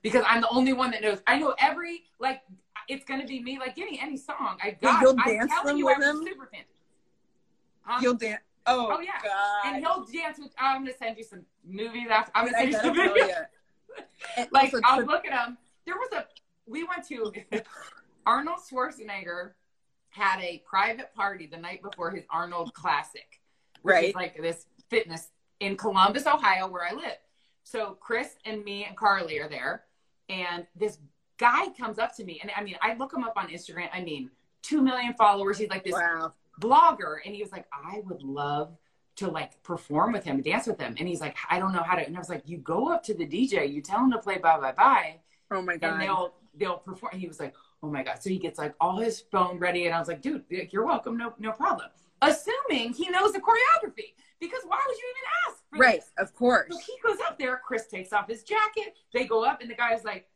[0.02, 1.20] because I'm the only one that knows.
[1.28, 2.42] I know every like.
[2.88, 3.60] It's gonna be me.
[3.60, 4.58] Like give me any song.
[4.62, 5.02] I got.
[5.02, 6.26] you'll I'm dance telling them you, with I was him?
[6.26, 6.64] super fan.
[7.84, 8.00] Huh?
[8.02, 8.42] You'll dance.
[8.68, 9.12] Oh, Oh, yeah.
[9.24, 9.66] God.
[9.74, 10.54] and he'll dance with.
[10.58, 12.32] I'm gonna send you some movies after.
[12.36, 13.28] I'm gonna send you some videos.
[13.28, 13.36] ya.
[14.52, 15.58] Like also, I'll to- look at him.
[15.86, 16.26] There was a
[16.68, 17.34] we went to
[18.26, 19.52] Arnold Schwarzenegger
[20.10, 23.42] had a private party the night before his Arnold Classic,
[23.82, 24.10] which Right.
[24.10, 27.18] is like this fitness in Columbus, Ohio, where I live.
[27.64, 29.84] So Chris and me and Carly are there,
[30.30, 30.98] and this
[31.38, 33.90] guy comes up to me, and I mean, I look him up on Instagram.
[33.94, 34.30] I mean,
[34.62, 35.58] two million followers.
[35.58, 36.34] He's like this wow.
[36.62, 38.78] Blogger and he was like i would love
[39.18, 41.96] to like perform with him dance with him and he's like i don't know how
[41.96, 44.18] to and i was like you go up to the dj you tell him to
[44.20, 45.16] play bye bye bye
[45.54, 45.94] Oh my god.
[45.94, 47.54] and they'll they'll perform he was like
[47.84, 50.22] oh my god so he gets like all his phone ready and i was like
[50.22, 51.90] dude you're welcome no no problem
[52.22, 56.00] assuming he knows the choreography because why would you even ask for Right.
[56.02, 56.12] this?
[56.18, 56.68] Of course.
[56.72, 59.76] so he goes up there chris takes off his jacket they go up and the
[59.76, 60.28] guy's like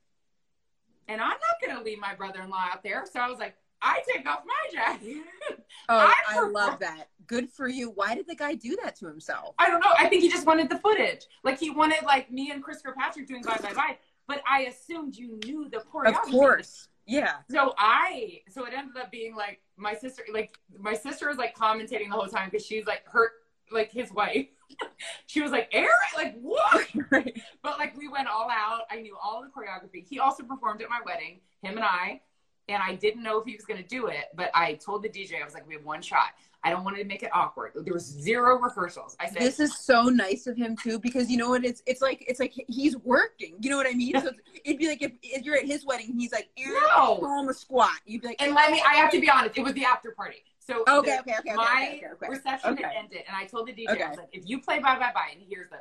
[1.07, 3.55] and i'm not gonna leave my brother-in-law out there so i was like
[3.85, 5.23] i take off my jacket
[5.89, 7.09] Oh, I I, love that.
[7.27, 7.91] Good for you.
[7.91, 9.55] Why did the guy do that to himself?
[9.59, 9.93] I don't know.
[9.97, 11.25] I think he just wanted the footage.
[11.43, 13.97] Like he wanted like me and Chris Kirkpatrick doing bye bye bye.
[14.27, 16.25] But I assumed you knew the choreography.
[16.25, 16.87] Of course.
[17.05, 17.33] Yeah.
[17.51, 21.55] So I so it ended up being like my sister like my sister was like
[21.55, 23.31] commentating the whole time because she's like her
[23.71, 24.47] like his wife.
[25.27, 26.87] she was like, Eric, like what?
[27.11, 27.39] Right.
[27.61, 28.81] But like we went all out.
[28.89, 30.03] I knew all the choreography.
[30.03, 32.21] He also performed at my wedding, him and I.
[32.67, 35.09] And I didn't know if he was going to do it, but I told the
[35.09, 36.29] DJ, I was like, we have one shot.
[36.63, 37.73] I don't want to make it awkward.
[37.75, 39.15] There was zero rehearsals.
[39.19, 41.63] I said, This is so nice of him too, because you know what?
[41.63, 43.53] It's it's like it's like he's working.
[43.61, 44.19] You know what I mean?
[44.19, 44.31] So
[44.63, 47.17] it'd be like if, if you're at his wedding, he's like, No.
[47.17, 47.91] home a squat.
[48.07, 50.09] You'd be like, And let me, I have to be honest, it was the after
[50.09, 50.43] party.
[50.57, 52.27] So Okay, the- okay, okay, okay, my okay, okay.
[52.29, 52.81] reception Okay.
[52.83, 54.01] had ended, and I told the DJ.
[54.03, 55.77] I was like, if you play bye bye bye, and he hears the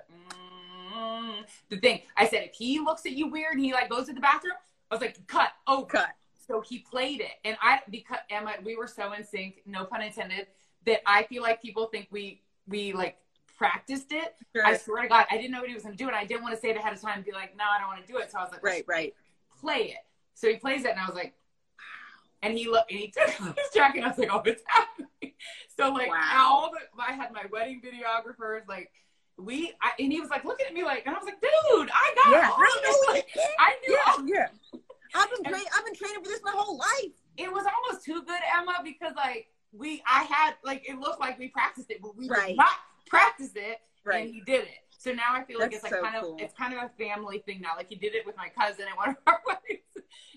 [0.95, 4.07] mm, the thing, I said, if he looks at you weird and he like goes
[4.09, 4.53] to the bathroom,
[4.91, 6.11] I was like, cut, oh, cut.
[6.47, 10.03] So he played it, and I because Emma, we were so in sync, no pun
[10.03, 10.47] intended,
[10.87, 13.17] that I feel like people think we we like
[13.57, 14.35] practiced it.
[14.55, 14.67] Sure.
[14.67, 16.25] I swear to God, I didn't know what he was going to do, and I
[16.25, 18.05] didn't want to say it ahead of time and be like, no, I don't want
[18.05, 18.31] to do it.
[18.31, 19.15] So I was like, Right, right.
[19.61, 20.05] play it.
[20.35, 21.35] So he plays it, and I was like,
[21.79, 22.49] wow.
[22.49, 23.99] and he looked, and he took off his jacket.
[23.99, 25.09] And I was like, oh, it's happening.
[25.77, 26.31] So like, Wow.
[26.39, 28.93] all the, I had my wedding videographers, like,
[29.37, 31.91] we, I, and he was like looking at me like, and I was like, dude,
[31.93, 33.05] I got Yeah, all I this.
[33.09, 33.43] Like, it.
[33.59, 34.81] I knew all Yeah, yeah.
[35.15, 37.12] I've been tra- I've been training for this my whole life.
[37.37, 41.39] it was almost too good, Emma, because like we, I had like it looked like
[41.39, 42.49] we practiced it, but we Right.
[42.49, 42.73] did not
[43.07, 44.25] practice it, Right.
[44.27, 44.69] and he did it.
[44.99, 46.35] So now I feel like That's it's like so kind cool.
[46.35, 47.71] of it's kind of a family thing now.
[47.77, 49.83] Like he did it with my cousin at one of our weddings.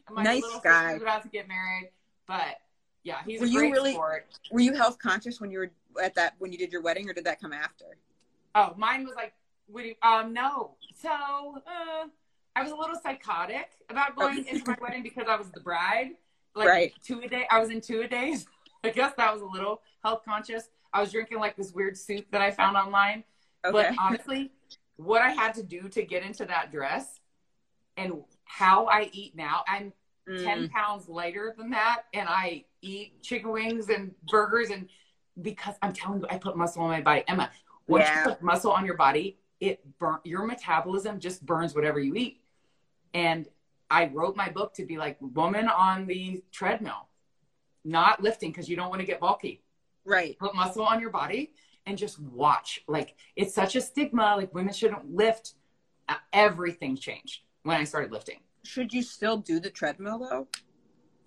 [0.07, 0.85] And my Nice little guy.
[0.91, 1.91] sister's about to get married,
[2.27, 2.59] but
[3.03, 4.25] yeah, he's Were you really- sport.
[4.51, 7.13] Were you health conscious when you were at that when you did your wedding, or
[7.13, 7.97] did that come after?
[8.55, 9.33] Oh, mine was like,
[9.73, 10.75] you, um, no.
[10.95, 12.07] So uh,
[12.57, 16.11] I was a little psychotic about going into my wedding because I was the bride.
[16.55, 16.93] Like Right.
[17.05, 17.45] two a day.
[17.51, 18.47] I was in two a days.
[18.83, 20.69] I guess that was a little health conscious.
[20.91, 23.23] I was drinking like this weird soup that I found online.
[23.63, 23.71] Okay.
[23.71, 24.51] But honestly,
[24.95, 27.19] what I had to do to get into that dress
[27.95, 28.13] and
[28.45, 29.93] how I eat now, I'm
[30.27, 30.43] Mm.
[30.43, 32.01] 10 pounds lighter than that.
[32.13, 34.71] And I eat chicken wings and burgers.
[34.71, 34.89] And
[35.41, 37.23] because I'm telling you, I put muscle on my body.
[37.29, 37.49] Emma,
[37.87, 38.23] once Yeah.
[38.25, 42.41] you put muscle on your body, it burn your metabolism just burns whatever you eat.
[43.17, 43.47] And
[43.89, 47.09] I wrote my book to be like woman on the treadmill,
[47.83, 49.63] not lifting because you don't want to get bulky.
[50.05, 50.37] Right.
[50.37, 51.53] Put muscle on your body
[51.87, 52.83] and just watch.
[52.87, 54.35] Like it's such a stigma.
[54.37, 55.55] Like women shouldn't lift.
[56.07, 58.37] Uh, Everything changed when I started lifting.
[58.63, 60.47] Should you still do the treadmill though?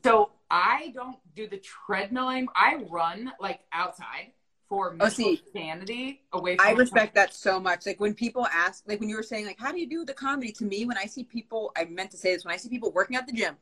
[0.05, 2.29] So I don't do the treadmill.
[2.29, 4.31] I run like outside
[4.71, 5.43] for Oh, see.
[5.53, 7.85] sanity away from I respect that so much.
[7.85, 10.15] Like when people ask, like when you were saying, like, how do you do the
[10.15, 10.53] comedy?
[10.53, 12.93] To me, when I see people, I meant to say this, when I see people
[12.93, 13.57] working at the gym,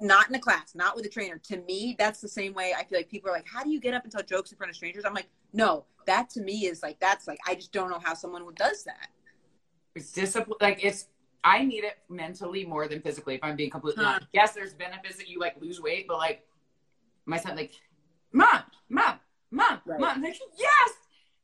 [0.00, 2.84] not in a class, not with a trainer, to me, that's the same way I
[2.84, 4.70] feel like people are like, how do you get up and tell jokes in front
[4.70, 5.04] of strangers?
[5.04, 8.14] I'm like, no, that to me is like, that's like, I just don't know how
[8.14, 9.08] someone does that.
[9.96, 10.58] It's discipline.
[10.60, 11.06] Like it's,
[11.42, 13.34] I need it mentally more than physically.
[13.34, 14.12] If I'm being completely Huh.
[14.14, 14.28] honest.
[14.32, 16.46] Yes, there's benefits that you like lose weight, but like
[17.24, 17.72] my son, like,
[18.32, 19.18] mom, mom,
[19.50, 20.00] mom, Right.
[20.00, 20.22] mom.
[20.22, 20.90] Like, yes.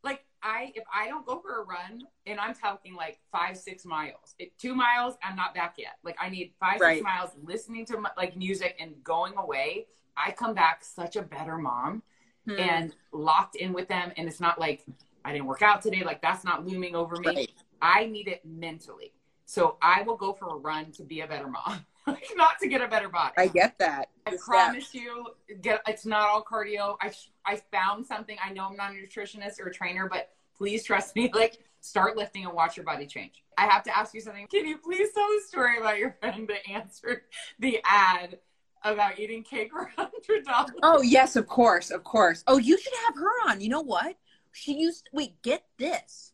[0.04, 3.84] Like I, if I don't go for a run, and I'm talking like five, six
[3.84, 5.98] miles, it, two miles, I'm not back yet.
[6.02, 6.96] Like I need five, Right.
[6.96, 9.86] six miles, listening to like music and going away.
[10.16, 12.02] I come back such a better mom
[12.46, 12.58] Hmm.
[12.58, 14.12] and locked in with them.
[14.16, 14.84] And it's not like
[15.24, 16.02] I didn't work out today.
[16.02, 17.26] Like that's not looming over me.
[17.36, 17.50] Right.
[17.80, 19.12] I need it mentally.
[19.46, 21.86] So I will go for a run to be a better mom,
[22.34, 23.34] not to get a better body.
[23.38, 24.08] I get that.
[24.26, 25.26] I promise you,
[25.62, 26.96] get it's not all cardio.
[27.00, 27.12] I
[27.44, 28.36] I found something.
[28.44, 31.30] I know I'm not a nutritionist or a trainer, but please trust me.
[31.34, 33.42] Like start lifting and watch your body change.
[33.58, 34.46] I have to ask you something.
[34.48, 37.22] Can you please tell the story about your friend that answered
[37.58, 38.38] the ad
[38.84, 40.72] about eating cake for hundred dollars?
[40.82, 42.44] Oh yes, of course, of course.
[42.46, 43.60] Oh, you should have her on.
[43.60, 44.16] You know what?
[44.52, 45.08] She used.
[45.12, 46.32] Wait, get this.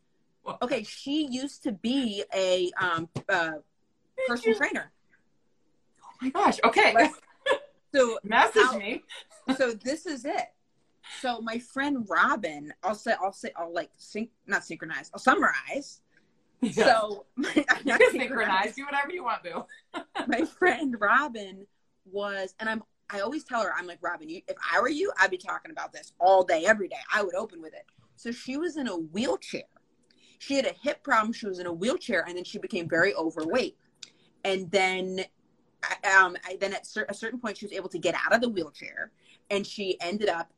[0.63, 3.53] Okay, she used to be a um uh,
[4.27, 4.93] personal trainer.
[6.05, 6.59] Oh my gosh.
[6.65, 6.95] Okay.
[6.95, 7.13] Like-
[7.95, 9.03] So Message how- me.
[9.57, 10.47] so this is it.
[11.21, 16.03] So my friend Robin, I'll say, I'll say, I'll like sync, not synchronize, I'll summarize.
[16.73, 18.75] So I'm you not can synchronize.
[18.75, 19.65] Do whatever you want, Boo.
[20.27, 21.67] My friend Robin
[22.11, 25.13] was, and I'm, I always tell her, I'm like, Robin, you, if I were you,
[25.19, 26.99] I'd be talking about this all day, every day.
[27.13, 27.87] I would open with it.
[28.17, 29.63] So she was in a wheelchair.
[30.41, 31.33] She had a hip problem.
[31.33, 33.77] She was in a wheelchair, and then she became very overweight.
[34.45, 35.25] And then,
[36.05, 38.41] um, I, then at cer- a certain point, she was able to get out of
[38.41, 39.11] the wheelchair,
[39.51, 40.53] and she ended up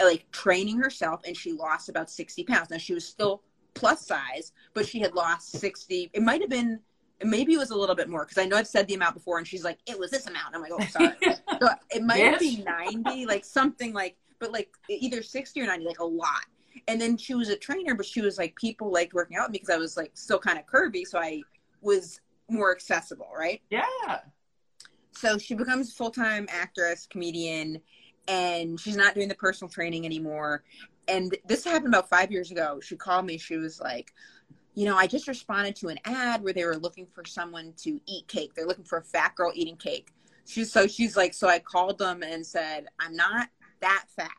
[0.00, 2.70] like training herself, and she lost about sixty pounds.
[2.70, 3.42] Now she was still
[3.74, 6.10] plus size, but she had lost sixty.
[6.12, 6.80] It might have been,
[7.22, 9.38] maybe it was a little bit more because I know I've said the amount before,
[9.38, 11.14] and she's like, "It was this amount." I'm like, "Oh, sorry."
[11.60, 16.00] so it might be ninety, like something like, but like either sixty or ninety, like
[16.00, 16.44] a lot.
[16.88, 19.52] And then she was a trainer, but she was like, people liked working out with
[19.52, 21.40] me because I was like still kind of curvy, so I
[21.80, 23.62] was more accessible, right?
[24.06, 24.20] yeah.
[25.12, 27.80] so she becomes full time actress, comedian,
[28.28, 30.64] and she's not doing the personal training anymore.
[31.08, 32.80] And this happened about five years ago.
[32.82, 33.38] She called me.
[33.38, 34.12] She was like,
[34.74, 38.00] you know, I just responded to an ad where they were looking for someone to
[38.06, 38.54] eat cake.
[38.54, 40.12] They're looking for a fat girl eating cake.
[40.44, 43.48] She's so she's like, so I called them and said, I'm not
[43.80, 44.30] that fat,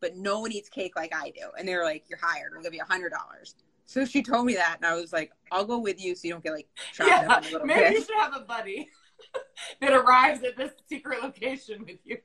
[0.00, 1.48] but no one eats cake like I do.
[1.58, 2.52] And they were like, You're hired.
[2.52, 3.54] We'll give you a hundred dollars.
[3.86, 6.32] So she told me that, and I was like, I'll go with you so you
[6.34, 7.26] don't get like chopped Yeah.
[7.30, 7.92] up in a little Maybe bit.
[7.92, 8.88] you should have a buddy
[9.80, 12.18] that arrives at this secret location with you.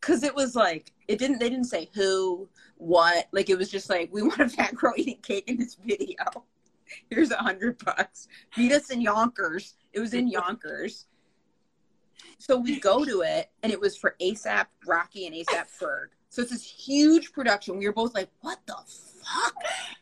[0.00, 3.88] because it was like it didn't they didn't say who what like it was just
[3.90, 6.14] like we want a fat girl eating cake in this video
[7.10, 11.06] here's a hundred bucks meet us in yonkers it was in yonkers
[12.38, 16.42] so we go to it and it was for ASAP Rocky and ASAP Ferg so
[16.42, 18.76] it's this huge production we were both like what the
[19.34, 19.54] fuck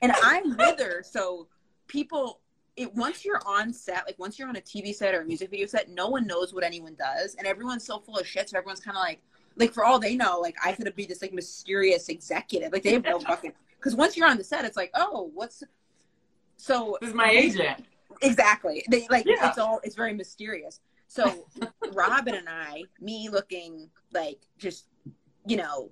[0.02, 1.46] and i'm with her so
[1.88, 2.40] people
[2.76, 5.50] it once you're on set like once you're on a tv set or a music
[5.50, 8.58] video set no one knows what anyone does and everyone's so full of shit so
[8.58, 9.20] everyone's kind of like
[9.56, 12.72] like for all they know, like I could be this like mysterious executive.
[12.72, 15.62] Like they have no fucking because once you're on the set, it's like, oh, what's
[16.56, 17.84] so This is my agent.
[18.22, 18.84] exactly.
[18.90, 19.48] They like Yeah.
[19.48, 20.80] it's all it's very mysterious.
[21.06, 21.46] So
[21.92, 24.86] Robin and I, me looking like just
[25.46, 25.90] you know,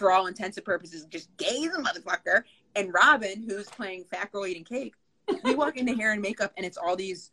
[0.00, 2.42] for all intents and purposes, just gay as a motherfucker,
[2.74, 4.94] and Robin, who's playing fat girl eating cake,
[5.44, 7.32] we walk into hair and makeup, and it's all these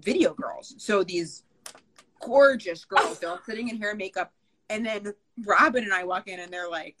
[0.00, 0.74] video girls.
[0.78, 1.44] So these
[2.20, 4.32] gorgeous girls, they're all sitting in hair and makeup,
[4.68, 5.14] and then
[5.46, 6.96] Robin and I walk in, and they're like,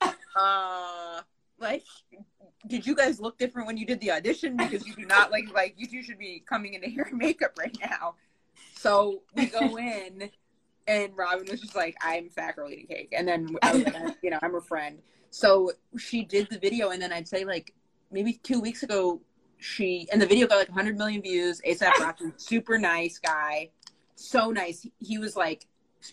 [0.00, 1.20] uh,
[1.58, 1.84] like,
[2.68, 4.56] did you guys look different when you did the audition?
[4.56, 7.58] Because you do not like like you two should be coming into hair and makeup
[7.58, 8.14] right now.
[8.76, 10.30] So we go in,
[10.86, 14.16] and Robin was just like, "I'm fat girl eating cake," and then I was like,
[14.22, 14.98] "You know, I'm her friend."
[15.30, 17.74] So she did the video, and then I'd say like
[18.10, 19.20] maybe two weeks ago,
[19.58, 21.60] she and the video got like 100 million views.
[21.66, 23.70] ASAP Rocky, super nice guy,
[24.14, 24.82] so nice.
[24.82, 25.66] He, he was like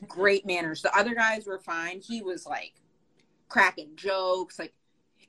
[0.07, 0.82] great manners.
[0.82, 1.99] The other guys were fine.
[1.99, 2.74] He was like
[3.47, 4.59] cracking jokes.
[4.59, 4.74] Like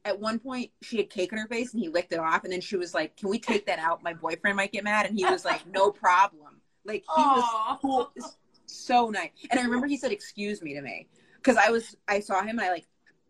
[0.04, 2.52] at one point, she had cake in her face, and he licked it off, and
[2.52, 4.02] then she was like, "Can we take that out?
[4.02, 8.12] My boyfriend might get mad." And he was like, "No problem." Like he was cool,
[8.70, 9.30] so nice.
[9.50, 12.58] And I remember he said "excuse me" to me because I was I saw him
[12.58, 12.86] and I like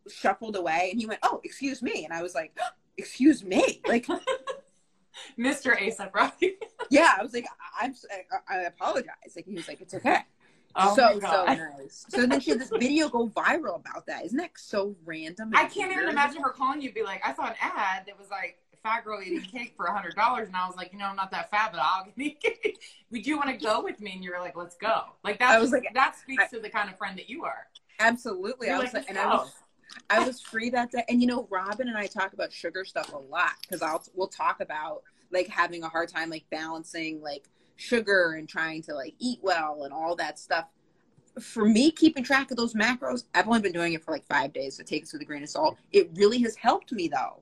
[0.08, 2.56] shuffled away and he went, "Oh, excuse me," and I was like,
[2.98, 4.06] "Excuse me," like
[5.38, 5.76] Mr.
[5.76, 6.56] ASAP Rocky.
[6.90, 7.46] yeah, I was like,
[7.80, 7.94] "I'm
[8.48, 10.24] I, I apologize." Like he was like, "It's okay."
[10.76, 12.06] Oh so so nice.
[12.08, 14.24] So then she had this video go viral about that.
[14.24, 15.50] Isn't that so random?
[15.54, 18.30] I can't even imagine her calling you be like, I saw an ad that was
[18.30, 21.06] like fat girl eating cake for a hundred dollars and I was like, you know,
[21.06, 22.80] I'm not that fat, but I'll eat cake.
[23.10, 24.12] Would you want to go with me?
[24.12, 25.02] And you were like, let's go.
[25.24, 27.66] Like that I was like- that speaks to the kind of friend that you are.
[27.98, 28.68] Absolutely.
[28.68, 29.52] You're I was like, and "Let's I was
[30.08, 31.04] I was free that day.
[31.08, 34.28] And you know, Robin and I talk about sugar stuff a lot because I'll we'll
[34.28, 39.14] talk about like having a hard time like balancing like sugar and trying to like
[39.18, 40.66] eat well and all that stuff.
[41.40, 44.52] For me, keeping track of those macros, I've only been doing it for like five
[44.52, 45.78] days, so take this with a grain of salt.
[45.92, 47.40] It really has helped me though.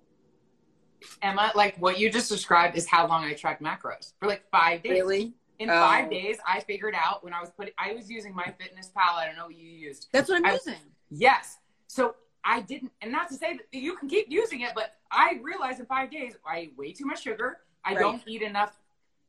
[1.23, 4.83] Emma, like what you just described is how long I tracked macros for like five
[4.83, 4.93] days.
[4.93, 5.35] Really?
[5.59, 5.73] In Oh.
[5.75, 9.17] five days, I figured out when I was putting, I was using my fitness pal.
[9.17, 10.09] I don't know what you used.
[10.13, 10.81] That's what I'm I- using.
[11.11, 11.59] Yes.
[11.89, 15.41] So I didn't, and not to say that you can keep using it, but I
[15.43, 17.61] realized in five days I eat way too much sugar.
[17.85, 17.99] I Right.
[18.01, 18.79] don't eat enough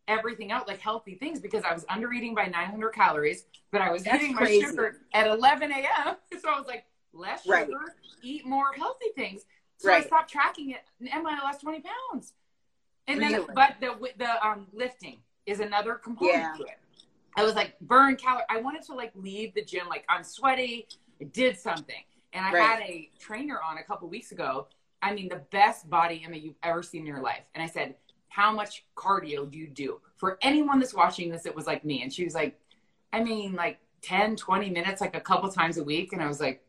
[0.08, 3.92] everything out like healthy things, because I was under eating by 900 calories, but I
[3.92, 4.62] was That's eating crazy.
[4.64, 6.16] my sugar at 11 a.m.
[6.42, 7.70] So I was like, less sugar, Right.
[8.24, 9.46] eat more healthy things.
[9.80, 10.84] So I stopped tracking it.
[11.00, 12.34] And I lost 20 pounds.
[13.08, 16.54] And then, but the the um, lifting is another component Yeah.
[16.58, 16.78] to it.
[17.36, 18.44] I was like burn calorie.
[18.50, 20.88] I wanted to like leave the gym like I'm sweaty.
[21.22, 22.04] I did something,
[22.34, 22.62] and I Right.
[22.62, 24.68] had a trainer on a couple weeks ago.
[25.02, 27.44] I mean, the best body Emma you've ever seen in your life.
[27.56, 27.96] And I said,
[28.28, 32.04] "How much cardio do you do?" For anyone that's watching this, it was like me,
[32.04, 32.60] and she was like,
[33.14, 36.40] "I mean, like 10, 20 minutes, like a couple times a week." And I was
[36.40, 36.64] like,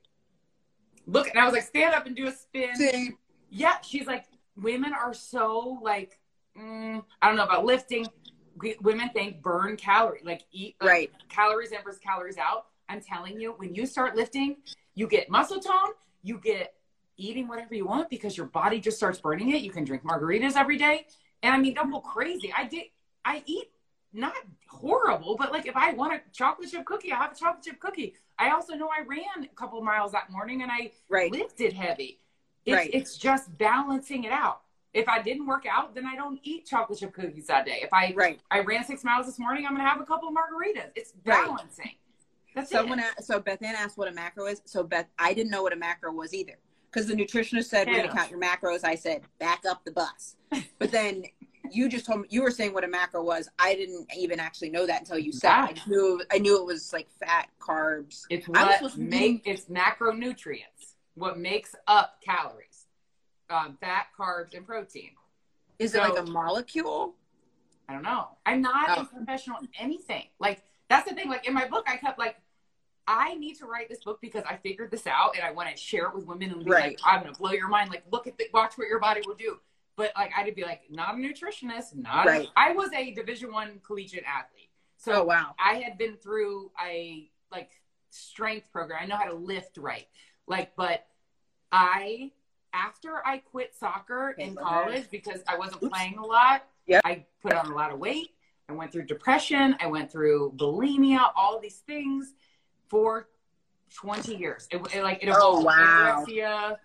[1.11, 3.17] "Look," and I was like, "Stand up and do a spin." See?
[3.51, 6.19] Yeah, she's like, women are so like,
[6.57, 8.11] mm, I don't know about lifting.
[8.57, 11.13] We, women think burn calorie, like eat like, Right.
[11.29, 12.67] calories in versus calories out.
[12.89, 14.57] I'm telling you, when you start lifting,
[14.95, 15.93] you get muscle tone,
[16.23, 16.75] you get
[17.17, 19.63] eating whatever you want because your body just starts burning it.
[19.63, 21.07] You can drink margaritas every day.
[21.43, 22.53] And I mean, don't go crazy.
[22.57, 22.85] I did,
[23.25, 23.71] I eat
[24.13, 24.35] not
[24.67, 27.79] horrible, but like if I want a chocolate chip cookie, I have a chocolate chip
[27.81, 28.15] cookie.
[28.39, 31.31] I also know I ran a couple miles that morning and I Right.
[31.31, 32.21] lifted heavy.
[32.67, 32.91] It's, Right.
[32.93, 34.63] it's just balancing it out.
[34.93, 37.79] If I didn't work out, then I don't eat chocolate chip cookies that day.
[37.83, 38.41] If I Right.
[38.51, 40.91] I ran six miles this morning, I'm gonna have a couple of margaritas.
[40.97, 41.47] It's Right.
[41.47, 41.97] balancing.
[42.55, 43.25] That's Someone it.
[43.25, 44.61] so Beth Ann asked what a macro is.
[44.65, 46.59] So Beth, I didn't know what a macro was either.
[46.91, 48.83] Because the nutritionist said we're gonna count your macros.
[48.83, 50.35] I said back up the bus.
[50.81, 51.25] But then
[51.73, 53.49] you just told me you were saying what a macro was.
[53.59, 55.51] I didn't even actually know that until you said.
[55.51, 58.23] I knew I knew it was like fat, carbs.
[58.31, 60.95] It's I was what make it's macronutrients.
[61.15, 62.87] What makes up calories,
[63.51, 65.11] um, fat, carbs, and protein.
[65.79, 67.15] Is it like a molecule?
[67.89, 68.29] I don't know.
[68.47, 69.03] I'm not Oh.
[69.03, 70.27] a professional in anything.
[70.39, 71.29] Like that's the thing.
[71.29, 72.37] Like in my book, I kept like,
[73.07, 75.77] I need to write this book because I figured this out and I want to
[75.77, 76.83] share it with women and be Right.
[76.91, 77.91] like, I'm gonna blow your mind.
[77.91, 79.59] Like, look at the watch what your body will do.
[80.01, 82.27] But like, I'd be like, not a nutritionist, not.
[82.27, 82.49] Right.
[82.49, 85.55] A, I was a Division One collegiate athlete, so Oh wow.
[85.63, 87.71] I had been through a like
[88.09, 89.01] strength program.
[89.03, 90.07] I know how to lift right.
[90.47, 91.07] Like, but
[91.71, 92.31] I
[92.73, 95.93] after I quit soccer in college because I wasn't Oops.
[95.93, 97.03] playing a lot, Yep.
[97.05, 98.31] I put on a lot of weight.
[98.71, 99.77] I went through depression.
[99.81, 102.33] I went through bulimia, all these things
[102.89, 103.29] for
[103.95, 104.67] 20 years.
[104.71, 106.25] It, it like it Oh, wow.
[106.27, 106.77] Anorexia.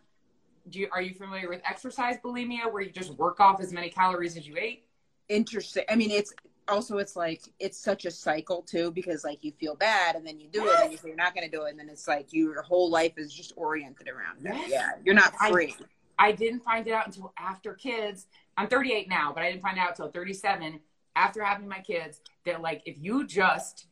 [0.70, 3.90] Do you, are you familiar with exercise bulimia where you just work off as many
[3.90, 4.88] calories as you ate?
[5.30, 5.84] Interesting.
[5.90, 6.34] I mean, it's
[6.68, 10.40] also it's like it's such a cycle too because like you feel bad and then
[10.40, 12.08] you do it and you say you're not going to do it and then it's
[12.08, 14.56] like you, your whole life is just oriented around that.
[14.56, 14.70] Yes.
[14.70, 15.76] Yeah, you're not free.
[16.18, 18.28] I didn't find it out until after kids.
[18.58, 20.80] I'm 38 now, but I didn't find out until 37
[21.16, 23.88] after having my kids that like if you just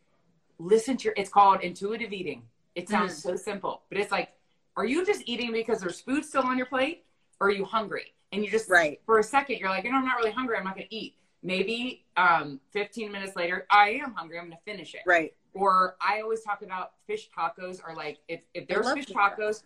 [0.59, 2.43] listen to your it's called intuitive eating.
[2.75, 3.21] It sounds mm.
[3.21, 4.29] so simple, but it's like
[4.75, 7.05] are you just eating because there's food still on your plate
[7.39, 8.13] or are you hungry?
[8.31, 8.99] And you just Right.
[9.05, 10.95] for a second you're like, you know, I'm not really hungry, I'm not going to
[10.95, 11.15] eat.
[11.43, 15.33] Maybe um 15 minutes later I am hungry, I'm going to finish it Right.
[15.53, 19.63] or I always talk about fish tacos are like if, if there's fish tacos,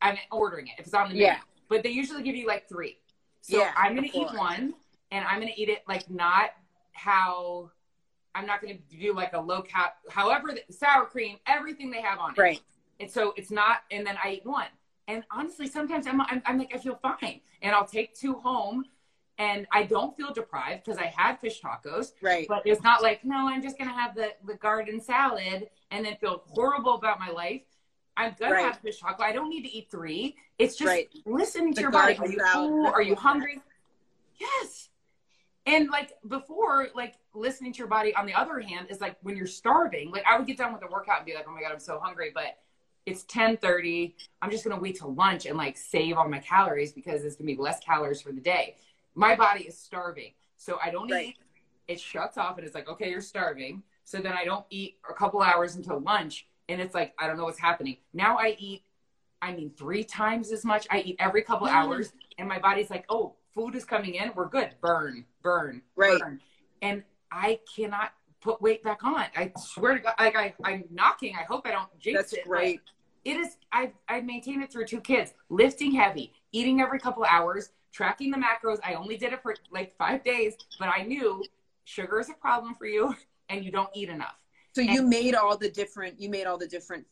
[0.00, 1.24] I'm ordering it if it's on the menu.
[1.24, 1.38] Yeah.
[1.68, 2.98] But they usually give you like three.
[3.42, 4.74] So Yeah, I'm gonna eat one
[5.10, 6.50] and I'm gonna eat it like not
[6.92, 7.70] how
[8.34, 12.18] I'm not gonna do like a low cap however the, sour cream, everything they have
[12.18, 12.38] on it.
[12.38, 12.60] Right.
[13.02, 14.68] And so it's not and then I eat one.
[15.08, 17.40] And honestly, sometimes I'm, I'm, I'm like I feel fine.
[17.60, 18.84] And I'll take two home
[19.38, 22.12] and I don't feel deprived because I had fish tacos.
[22.22, 22.46] Right.
[22.48, 26.14] But it's not like, no, I'm just gonna have the, the garden salad and then
[26.16, 27.62] feel horrible about my life.
[28.16, 28.64] I'm gonna Right.
[28.66, 29.24] have fish taco.
[29.24, 30.36] I don't need to eat three.
[30.60, 31.08] It's just Right.
[31.26, 32.16] listening to The your body.
[32.18, 32.86] Are you full?
[32.86, 33.60] Are you hungry?
[34.38, 34.90] Yes.
[35.66, 39.36] And like before, like listening to your body on the other hand is like when
[39.36, 41.62] you're starving, like I would get done with the workout and be like, oh my
[41.62, 42.30] God, I'm so hungry.
[42.32, 42.58] But
[43.06, 44.14] it's 1030.
[44.40, 47.46] I'm just gonna wait till lunch and like save all my calories because it's gonna
[47.46, 48.76] be less calories for the day.
[49.14, 50.32] My body is starving.
[50.56, 51.28] So I don't Right.
[51.28, 51.36] eat.
[51.88, 53.82] It shuts off and it's like, okay, you're starving.
[54.04, 56.46] So then I don't eat a couple hours until lunch.
[56.68, 57.98] And it's like, I don't know what's happening.
[58.14, 58.84] Now I eat,
[59.40, 60.86] I mean, three times as much.
[60.90, 61.72] I eat every couple Mm.
[61.72, 62.12] hours.
[62.38, 64.32] And my body's like, oh, food is coming in.
[64.34, 64.70] We're good.
[64.80, 66.20] Burn, burn, Right.
[66.20, 66.40] burn.
[66.80, 68.12] And I cannot
[68.42, 69.24] put weight back on.
[69.36, 71.34] I swear to God, like I, I'm knocking.
[71.38, 72.44] I hope I don't jinx That's it.
[72.44, 72.80] great.
[73.24, 73.56] It is.
[73.72, 78.38] I I maintained it through two kids, lifting heavy, eating every couple hours, tracking the
[78.38, 78.78] macros.
[78.84, 81.42] I only did it for like five days, but I knew
[81.84, 83.14] sugar is a problem for you,
[83.48, 84.34] and you don't eat enough.
[84.74, 87.06] So you made all the different you made all the different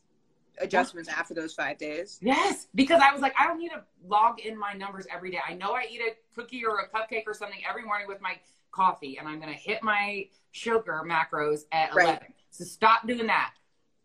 [0.61, 2.19] adjustments after those five days.
[2.21, 5.39] Yes, because I was like, I don't need to log in my numbers every day.
[5.47, 8.39] I know I eat a cookie or a cupcake or something every morning with my
[8.71, 12.09] coffee, and I'm going to hit my sugar macros at Right.
[12.09, 12.27] 11.
[12.51, 13.53] So stop doing that.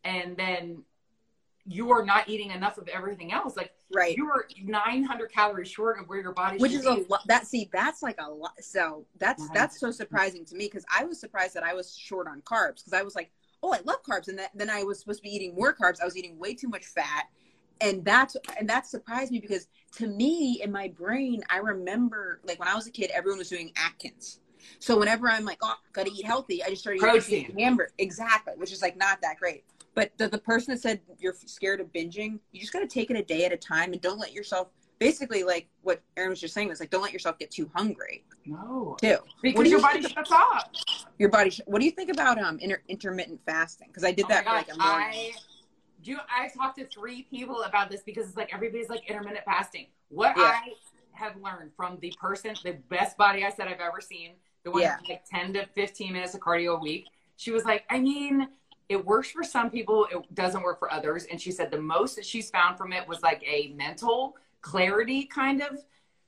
[0.04, 0.84] And then
[1.66, 3.58] you are not eating enough of everything else.
[3.58, 4.16] Like Right.
[4.16, 7.22] you are 900 calories short of where your body Which should is a lot.
[7.28, 8.54] That see, that's like a lot.
[8.62, 12.28] So that's that's so surprising to me because I was surprised that I was short
[12.28, 13.32] on carbs because I was like,
[13.64, 16.02] oh, I love carbs, and that, then I was supposed to be eating more carbs.
[16.02, 17.26] I was eating way too much fat,
[17.82, 22.60] and that's and that surprised me because to me in my brain, I remember like
[22.60, 24.40] when I was a kid, everyone was doing Atkins.
[24.80, 27.02] So whenever I'm like, oh, gotta eat healthy, I just started
[27.32, 27.92] eating hamburger.
[27.98, 29.64] Exactly, which is like not that great.
[29.94, 33.18] But the, the person that said you're scared of binging, you just gotta take it
[33.18, 34.68] a day at a time and don't let yourself.
[34.98, 38.24] Basically, like what Aaron was just saying was like, don't let yourself get too hungry
[38.46, 39.18] No, too.
[39.42, 40.70] because do your you body shuts off.
[41.20, 41.50] Your body.
[41.50, 43.88] sh- What do you think about um inter- intermittent fasting?
[43.90, 45.08] Because I did Oh that for like a morning.
[45.12, 45.32] I
[46.02, 46.18] do.
[46.30, 49.88] I talked to three people about this because it's like everybody's like intermittent fasting.
[50.10, 50.44] What Yeah.
[50.44, 50.74] I
[51.12, 54.32] have learned from the person, the best body I said I've ever seen,
[54.66, 54.98] the one Yeah.
[55.08, 57.06] like ten to fifteen minutes of cardio a week.
[57.38, 58.50] She was like, I mean,
[58.90, 61.26] it works for some people, it doesn't work for others.
[61.32, 65.24] And she said the most that she's found from it was like a mental clarity
[65.26, 65.80] kind of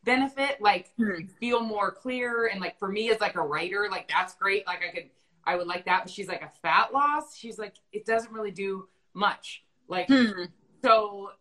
[0.04, 1.26] benefit, like Hmm.
[1.40, 2.48] feel more clear.
[2.48, 4.66] And like for me as like a writer, like that's great.
[4.68, 5.10] Like I could,
[5.44, 6.04] I would like that.
[6.04, 7.36] But she's like a fat loss.
[7.36, 9.64] She's like, it doesn't really do much.
[9.88, 10.44] Like, Hmm.
[10.84, 11.32] so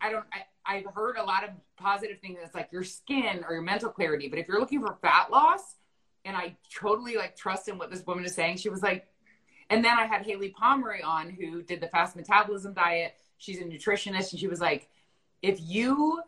[0.00, 0.44] I don't, I,
[0.76, 2.38] I've heard a lot of positive things.
[2.42, 4.28] It's like your skin or your mental clarity.
[4.28, 5.76] But if you're looking for fat loss,
[6.26, 9.06] and I totally like trust in what this woman is saying, she was like,
[9.70, 13.14] and then I had Haylie Pomroy on who did the fast metabolism diet.
[13.38, 14.88] She's a nutritionist, and she was like,
[15.42, 16.20] if you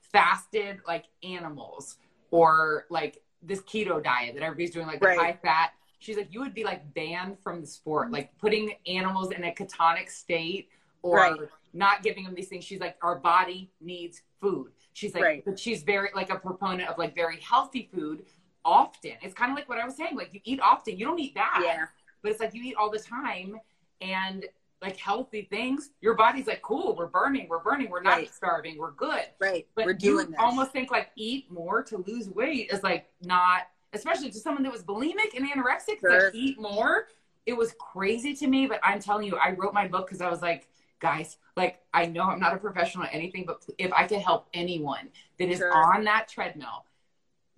[0.00, 1.96] fasted like animals
[2.30, 5.18] or like this keto diet that everybody's doing, like the Right.
[5.18, 9.30] high fat, she's like, you would be like banned from the sport, like putting animals
[9.32, 10.68] in a catonic state
[11.02, 11.40] or Right.
[11.72, 12.64] not giving them these things.
[12.64, 14.72] She's like, our body needs food.
[14.94, 15.44] She's like, Right.
[15.44, 18.24] but she's very like a proponent of like very healthy food
[18.64, 19.12] often.
[19.22, 20.16] It's kind of like what I was saying.
[20.16, 21.86] Like you eat often, you don't eat that Yeah.
[22.22, 23.60] but it's like you eat all the time
[24.00, 24.46] and
[24.82, 28.34] like healthy things your body's like cool we're burning we're burning we're not Right.
[28.34, 29.66] starving we're good Right.
[29.74, 30.36] but We're doing you this.
[30.38, 33.62] almost think like eat more to lose weight is like not
[33.94, 36.30] especially to someone that was bulimic and anorexic Sure.
[36.30, 37.06] that eat more
[37.46, 40.28] it was crazy to me but i'm telling you i wrote my book because i
[40.28, 40.68] was like
[41.00, 44.48] guys like i know i'm not a professional at anything but if i could help
[44.52, 45.08] anyone
[45.38, 45.72] that is Sure.
[45.94, 46.84] on that treadmill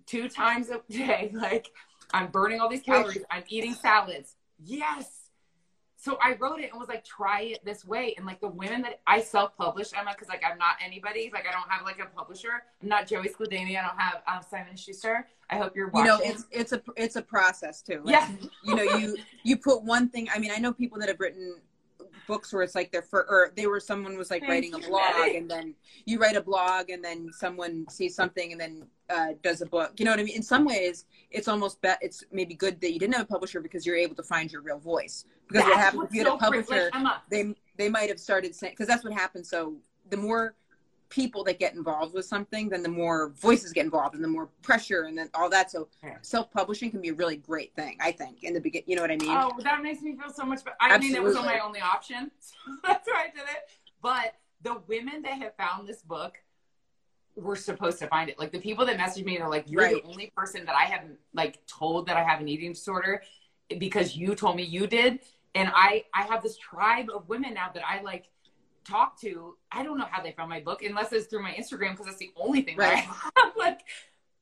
[0.07, 1.71] two times a day like
[2.13, 5.27] i'm burning all these calories i'm eating salads yes
[5.99, 8.13] so I wrote it and was like, try it this way.
[8.17, 11.31] And like the women that I self-published, Emma, because like I'm not anybody.
[11.33, 12.63] Like I don't have like a publisher.
[12.81, 13.77] I'm not Joey Skladany.
[13.77, 15.27] I don't have um, Simon Schuster.
[15.49, 16.05] I hope you're watching.
[16.05, 18.01] You know, it's it's a it's a process too.
[18.03, 18.29] Like, yeah,
[18.63, 20.29] You know, you you put one thing.
[20.33, 21.55] I mean, I know people that have written
[22.27, 24.79] books where it's like they're for or they were someone was like Thank writing a
[24.79, 25.73] blog and then
[26.05, 29.93] you write a blog and then someone sees something and then uh, does a book.
[29.97, 30.35] You know what I mean?
[30.35, 33.61] In some ways, it's almost bet it's maybe good that you didn't have a publisher
[33.61, 35.25] because you're able to find your real voice.
[35.47, 36.89] Because what That's happens if you had a so cra- publisher?
[36.93, 39.49] Like, they they might have started saying because that's what happens.
[39.49, 39.77] So
[40.09, 40.55] the more
[41.09, 44.47] people that get involved with something, then the more voices get involved, and the more
[44.61, 45.71] pressure, and then all that.
[45.71, 46.17] So Yeah.
[46.21, 48.43] self publishing can be a really great thing, I think.
[48.43, 49.29] In the beginning, you know what I mean?
[49.31, 50.75] Oh, that makes me feel so much better.
[50.79, 51.59] I mean, it was Absolutely.
[51.59, 52.31] my only option.
[52.39, 53.69] So that's why I did it.
[54.01, 56.37] But the women that have found this book
[57.35, 58.39] were supposed to find it.
[58.39, 60.03] Like the people that messaged me, they're like, "You're Right.
[60.03, 63.21] the only person that I haven't like told that I have an eating disorder
[63.77, 65.19] because you told me you did."
[65.55, 68.29] And I, I have this tribe of women now that I like
[68.87, 69.55] talk to.
[69.71, 72.17] I don't know how they found my book unless it's through my Instagram because that's
[72.17, 73.05] the only thing I
[73.57, 73.81] like,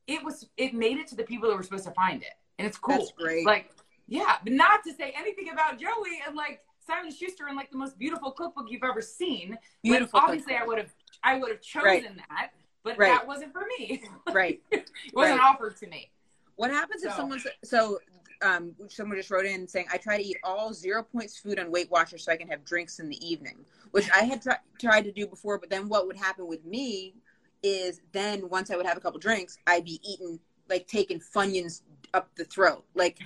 [0.06, 2.66] it was, it made it to the people that were supposed to find it, and
[2.66, 3.44] it's cool That's great.
[3.44, 3.70] like
[4.08, 7.76] yeah but not to say anything about joey and like simon schuster and like the
[7.76, 10.20] most beautiful cookbook you've ever seen Beautiful.
[10.20, 10.94] like, obviously i would have
[11.24, 12.04] i would have chosen Right.
[12.30, 12.50] that
[12.84, 13.08] but Right.
[13.08, 14.00] that wasn't for me
[14.32, 14.62] right.
[14.70, 15.44] it wasn't Right.
[15.50, 16.12] offered to me
[16.54, 17.98] What happens if So- someone's so
[18.42, 21.70] um someone just wrote in saying I try to eat all zero points food on
[21.70, 24.42] Weight Watchers so I can have drinks in the evening, which I had
[24.80, 25.58] tried to do before.
[25.58, 27.14] But then what would happen with me
[27.62, 31.82] is then once I would have a couple drinks, I'd be eating like taking Funyuns
[32.14, 32.84] up the throat.
[32.94, 33.18] Like,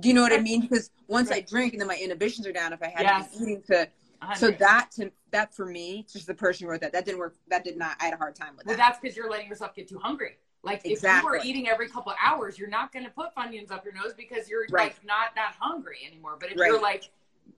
[0.00, 0.60] do you know what I mean?
[0.60, 3.32] Because once I drink and then my inhibitions are down, if I had Yes.
[3.32, 3.88] to be eating to
[4.36, 7.36] so that to that for me, just the person who wrote that, that didn't work.
[7.48, 7.96] That did not.
[8.00, 8.82] I had a hard time with Well, that.
[8.82, 10.38] that's because you're letting yourself get too hungry.
[10.64, 11.38] Like if you Exactly.
[11.38, 14.48] are eating every couple hours, you're not going to put Funyuns up your nose because
[14.48, 14.94] you're Right.
[14.94, 16.36] like not not hungry anymore.
[16.40, 16.68] But if Right.
[16.68, 17.10] you're like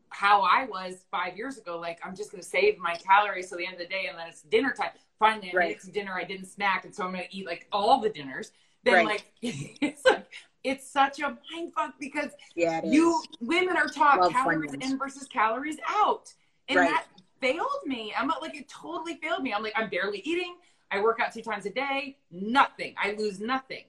[0.09, 3.59] how I was five years ago, like I'm just going to save my calories till
[3.59, 4.91] the end of the day, and then it's dinner time.
[5.19, 5.69] Finally, I Right.
[5.69, 6.15] made it to dinner.
[6.15, 8.53] I didn't snack, and so I'm going to eat like all the dinners.
[8.85, 10.27] Then like it's like
[10.65, 12.93] it's such a mind fuck because yeah, it is.
[12.93, 14.91] you women are taught Love calories Funyuns.
[14.91, 16.33] in versus calories out
[16.69, 17.07] and that
[17.41, 20.57] failed me i'm not like it totally failed me i'm like i'm barely eating
[20.91, 23.85] i work out two times a day nothing i lose nothing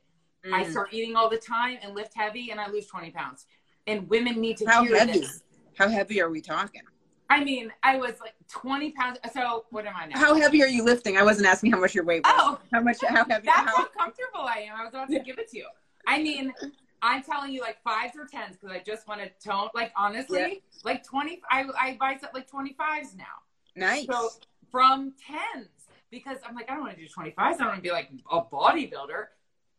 [0.54, 0.72] i Mm.
[0.72, 3.46] start eating all the time and lift heavy and i lose 20 pounds
[3.88, 5.20] and women need to How hear heavy?
[5.20, 5.44] this
[5.78, 6.82] How heavy are we talking?
[7.30, 10.68] i mean i was like 20 pounds so what am i now How heavy are
[10.68, 11.18] you lifting?
[11.18, 12.34] I wasn't asking how much your weight was.
[12.38, 12.98] oh How much?
[13.02, 13.46] How heavy?
[13.46, 15.68] that's How, how comfortable i am i was about to give it to you
[16.08, 16.54] i mean
[17.00, 19.70] I'm telling you, like fives or tens, because I just want to tone.
[19.76, 20.54] Like honestly, Yeah.
[20.84, 21.44] like twenty.
[21.52, 23.36] I I buy stuff like twenty fives now.
[23.76, 24.08] nice.
[24.08, 24.30] So
[24.72, 25.68] from tens,
[26.12, 27.34] because I'm like, I don't want to do 25s.
[27.38, 29.26] I don't want to be like a bodybuilder.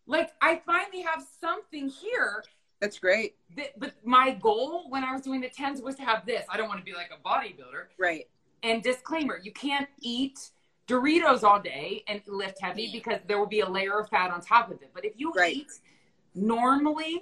[0.07, 2.45] Like I finally have something here.
[2.81, 3.37] That's great.
[3.57, 6.45] That, but my goal when I was doing the tens was to have this.
[6.49, 7.87] I don't want to be like a bodybuilder.
[7.99, 8.29] Right.
[8.63, 10.51] And disclaimer, you can't eat
[10.87, 14.41] Doritos all day and lift heavy because there will be a layer of fat on
[14.41, 14.91] top of it.
[14.95, 15.55] But if you Right.
[15.55, 15.73] eat
[16.35, 17.21] normally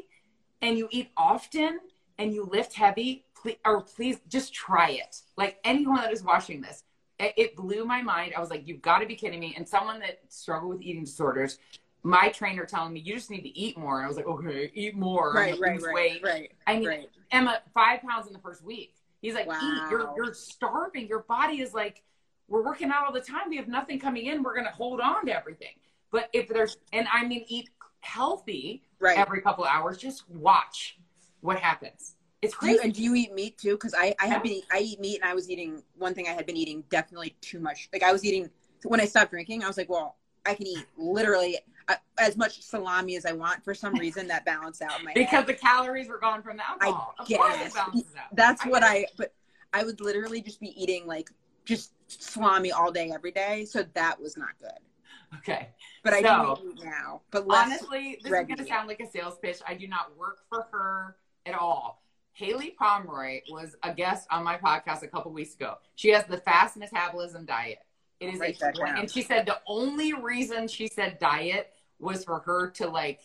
[0.62, 1.80] and you eat often
[2.18, 5.22] and you lift heavy, please, or please just try it.
[5.36, 6.84] Like anyone that is watching this,
[7.18, 8.32] it, it blew my mind.
[8.36, 9.54] I was like, you've got to be kidding me.
[9.56, 11.58] And someone that struggled with eating disorders,
[12.02, 13.98] my trainer telling me, you just need to eat more.
[13.98, 15.32] And I was like, okay, eat more.
[15.32, 15.58] Right.
[15.58, 15.80] Right.
[15.80, 15.94] Right.
[15.94, 16.20] weight.
[16.22, 16.52] Right.
[16.66, 17.08] I mean, Right.
[17.32, 18.94] Emma, five pounds in the first week.
[19.22, 19.82] He's like, eat.
[19.90, 21.08] You're you're starving.
[21.08, 22.02] Your body is like,
[22.48, 23.48] we're working out all the time.
[23.48, 24.42] We have nothing coming in.
[24.42, 25.74] We're gonna hold on to everything.
[26.12, 29.18] But if there's, and I mean, eat healthy Right.
[29.18, 29.98] every couple of hours.
[29.98, 30.98] Just watch
[31.40, 32.15] what happens.
[32.42, 32.84] It's Do you, crazy.
[32.84, 33.72] and do you eat meat too?
[33.72, 36.32] Because I, I have been I eat meat and I was eating one thing I
[36.32, 37.88] had been eating definitely too much.
[37.92, 38.50] Like I was eating
[38.84, 41.58] when I stopped drinking, I was like, well, I can eat literally
[41.88, 43.64] uh, as much salami as I want.
[43.64, 45.46] For some reason, that balanced out my because head.
[45.46, 47.14] the calories were gone from the alcohol.
[47.18, 48.04] of course, it guess.
[48.32, 49.06] That's I what get I.
[49.16, 49.32] But
[49.72, 51.30] I would literally just be eating like
[51.64, 53.64] just salami all day every day.
[53.64, 55.38] So that was not good.
[55.38, 55.70] Okay.
[56.04, 57.22] But I So- do eat meat now.
[57.30, 57.46] But.
[57.48, 59.58] Honestly, this is going to sound like a sales pitch.
[59.66, 61.16] I do not work for her
[61.46, 62.02] at all.
[62.38, 65.76] Haylie Pomroy was a guest on my podcast a couple weeks ago.
[65.94, 67.78] She has the fast metabolism diet.
[68.20, 72.40] It is Write a, and she said the only reason she said diet was for
[72.40, 73.20] her to like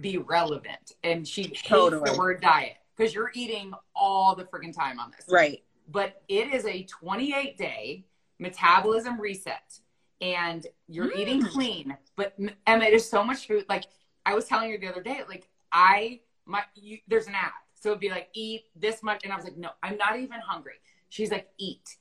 [0.00, 2.10] be relevant, and she hates Totally.
[2.10, 5.62] the word diet because you're eating all the freaking time on this right.
[5.90, 8.04] but it is a 28 day
[8.38, 9.78] metabolism reset
[10.20, 11.18] and you're Mm.
[11.18, 12.34] eating clean but
[12.66, 13.84] emma there's so much food like
[14.26, 17.90] i was telling you the other day like i my you, there's an app so
[17.90, 19.24] it'd be like eat this much.
[19.24, 20.74] And i was like no i'm not even hungry.
[21.08, 21.96] She's like eat.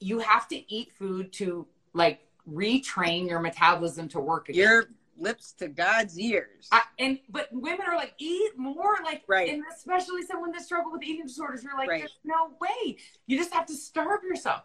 [0.00, 4.60] You have to eat food to like retrain your metabolism to work again.
[4.62, 4.84] Your
[5.16, 6.68] lips to God's ears.
[6.72, 8.96] I, and but women are like eat more.
[9.04, 9.48] Like Right.
[9.50, 12.00] and especially someone that struggle with eating disorders you're like Right.
[12.00, 12.96] there's no way.
[13.26, 14.64] You just have to starve yourself.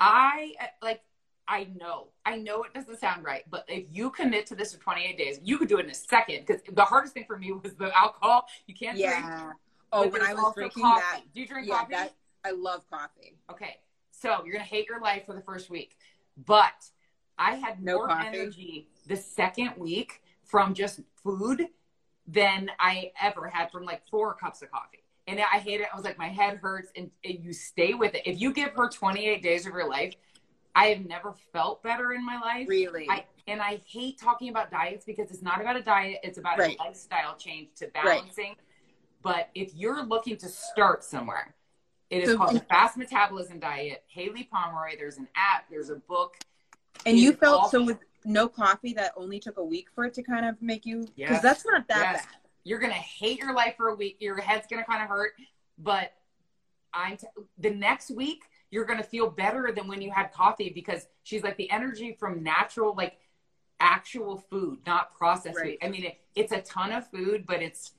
[0.00, 1.00] I like
[1.48, 2.08] i know.
[2.24, 5.40] I know it doesn't sound right but if you commit to this for 28 days
[5.42, 7.96] you could do it in a second because the hardest thing for me was the
[7.96, 8.46] alcohol.
[8.66, 9.12] You can't drink.
[9.12, 9.52] Yeah.
[9.92, 11.00] Oh, but when I was drinking coffee.
[11.00, 11.20] that.
[11.34, 12.14] do you drink Yeah, coffee that
[12.44, 13.36] I love coffee.
[13.50, 13.76] Okay,
[14.10, 15.96] so you're gonna hate your life for the first week,
[16.46, 16.72] but
[17.38, 18.26] I had No more coffee?
[18.26, 21.66] energy the second week from just food
[22.26, 25.04] than I ever had from like four cups of coffee.
[25.28, 25.86] And I hate it.
[25.92, 28.22] I was like, my head hurts, and, and you stay with it.
[28.26, 30.14] If you give her 28 days of your life,
[30.74, 32.66] I have never felt better in my life.
[32.68, 33.06] Really.
[33.08, 36.58] I, and I hate talking about diets because it's not about a diet, it's about
[36.58, 36.76] Right.
[36.78, 38.22] a lifestyle change to Right.
[39.22, 41.54] But if you're looking to start somewhere,
[42.10, 44.04] it is called the Fast Metabolism Diet.
[44.14, 46.36] Haylie Pomroy, there's an app, there's a book.
[47.06, 50.14] and you felt all- so with no coffee that only took a week for it
[50.14, 51.42] to kind of make you because Yes.
[51.42, 52.26] that's not that Yes.
[52.26, 52.36] bad.
[52.62, 54.18] You're gonna hate your life for a week.
[54.20, 55.32] Your head's gonna kind of hurt,
[55.78, 56.12] but
[56.94, 57.26] I'm t-
[57.58, 61.56] the next week you're gonna feel better than when you had coffee because she's like
[61.56, 63.18] the energy from natural, like
[63.80, 65.80] actual food, not processed Right.
[65.80, 65.86] food.
[65.86, 67.94] I mean, it, it's a ton of food, but it's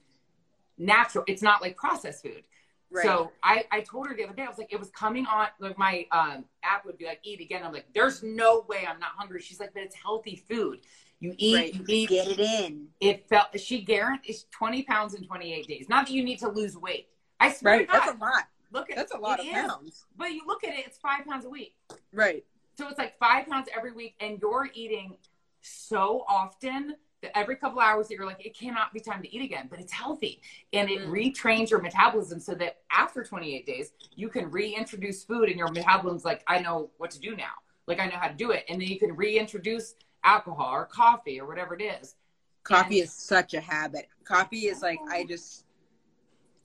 [0.77, 1.23] natural.
[1.27, 2.43] It's not like processed food.
[2.91, 3.05] Right.
[3.05, 5.47] So I, I told her the other day, I was like, it was coming on,
[5.59, 7.63] like my um, app would be like, eat again.
[7.63, 9.41] I'm like, there's no way I'm not hungry.
[9.41, 10.81] She's like, but it's healthy food.
[11.19, 11.73] You eat, Right.
[11.73, 12.09] you eat.
[12.09, 12.87] Get it in.
[12.99, 15.87] It felt she guarantees 20 pounds in 28 days.
[15.89, 17.07] Not that you need to lose weight.
[17.39, 17.89] I swear Right.
[17.91, 18.43] That's a lot.
[18.71, 19.51] look at That's a lot of is.
[19.53, 20.05] pounds.
[20.15, 21.75] But you look at it, it's five pounds a week.
[22.11, 22.43] Right.
[22.77, 25.17] So it's like five pounds every week, and you're eating
[25.61, 29.41] so often that every couple hours that you're like, it cannot be time to eat
[29.41, 30.41] again, but it's healthy.
[30.73, 31.09] And it Mm.
[31.09, 36.25] retrains your metabolism so that after 28 days, you can reintroduce food and your metabolism's
[36.25, 37.53] like, I know what to do now.
[37.87, 38.65] Like I know how to do it.
[38.69, 42.15] And then you can reintroduce alcohol or coffee or whatever it is.
[42.63, 44.07] Coffee And- is such a habit.
[44.25, 45.65] Coffee is like I just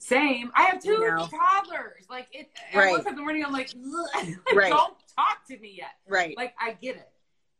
[0.01, 0.49] Same.
[0.55, 1.27] I have two You know.
[1.27, 2.05] toddlers.
[2.09, 2.91] Like it I Right.
[2.93, 3.69] wake up in the morning, I'm like,
[4.53, 4.69] Right.
[4.71, 5.97] don't talk to me yet.
[6.07, 6.37] right.
[6.37, 7.09] Like I get it.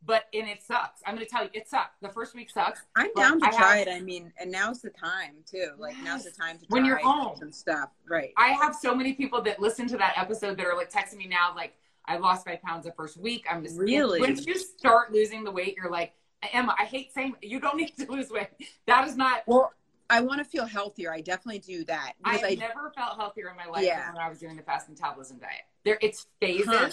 [0.04, 1.02] But and it sucks.
[1.06, 1.98] I'm gonna tell you, it sucks.
[2.00, 2.80] The first week sucks.
[2.96, 3.90] I'm down to I try have- it.
[3.90, 5.72] I mean, and now's the time too.
[5.78, 7.36] Like now's the time to When you're try home.
[7.36, 7.90] some stuff.
[8.08, 8.32] Right.
[8.38, 11.26] I have so many people that listen to that episode that are like texting me
[11.28, 11.74] now, like,
[12.06, 13.44] I lost five pounds the first week.
[13.50, 14.20] I'm just Really?
[14.20, 16.14] Once you start losing the weight, you're like,
[16.50, 18.48] Emma, I hate saying you don't need to lose weight.
[18.86, 19.42] That is not.
[19.46, 19.72] Well,
[20.08, 21.12] I want to feel healthier.
[21.12, 24.06] I definitely do that I've I, never felt healthier in my life Yeah.
[24.06, 25.62] than when I was doing the fast metabolism diet.
[25.84, 26.90] There, it's phases, Huh.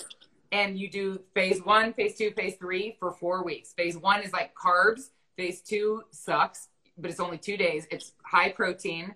[0.52, 3.74] And you do phase one, phase two, phase three for four weeks.
[3.74, 5.10] Phase one is like carbs.
[5.36, 7.88] Phase two sucks, but it's only two days.
[7.92, 9.14] It's high protein,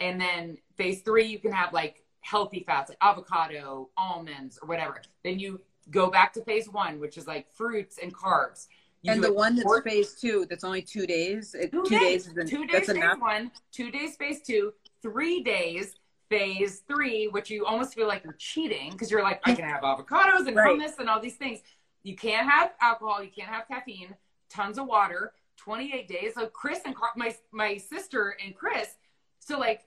[0.00, 5.02] and then phase three you can have like healthy fats like avocado, almonds, or whatever.
[5.24, 5.60] Then you
[5.90, 8.68] go back to phase one, which is like fruits and carbs.
[9.02, 11.54] You and the one that's four- phase two, that's only two days.
[11.70, 12.26] Two, two days.
[12.26, 13.18] is been, two days that's phase enough.
[13.18, 15.94] one, two days phase two, three days
[16.30, 19.82] phase three, which you almost feel like you're cheating because you're like, I can have
[19.82, 20.78] avocados and Right.
[20.78, 21.60] hummus and all these things.
[22.02, 24.14] You can't have alcohol, you can't have caffeine,
[24.48, 26.32] tons of water, 28 days.
[26.34, 28.94] So Chris and Car- my my sister and Chris,
[29.40, 29.82] so like,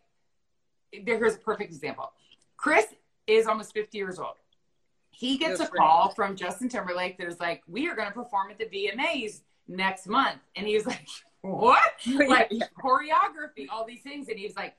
[0.91, 2.12] here's a perfect example.
[2.58, 2.86] Chris
[3.26, 4.36] is almost 50 years old.
[5.10, 5.80] He gets That's a right.
[5.80, 9.41] call from Justin Timberlake that is like, we are going to perform at the VMAs
[9.68, 10.39] next month.
[10.56, 11.08] And he was like,
[11.41, 11.82] what?
[12.28, 14.28] like choreography, all these things.
[14.30, 14.76] And he was like,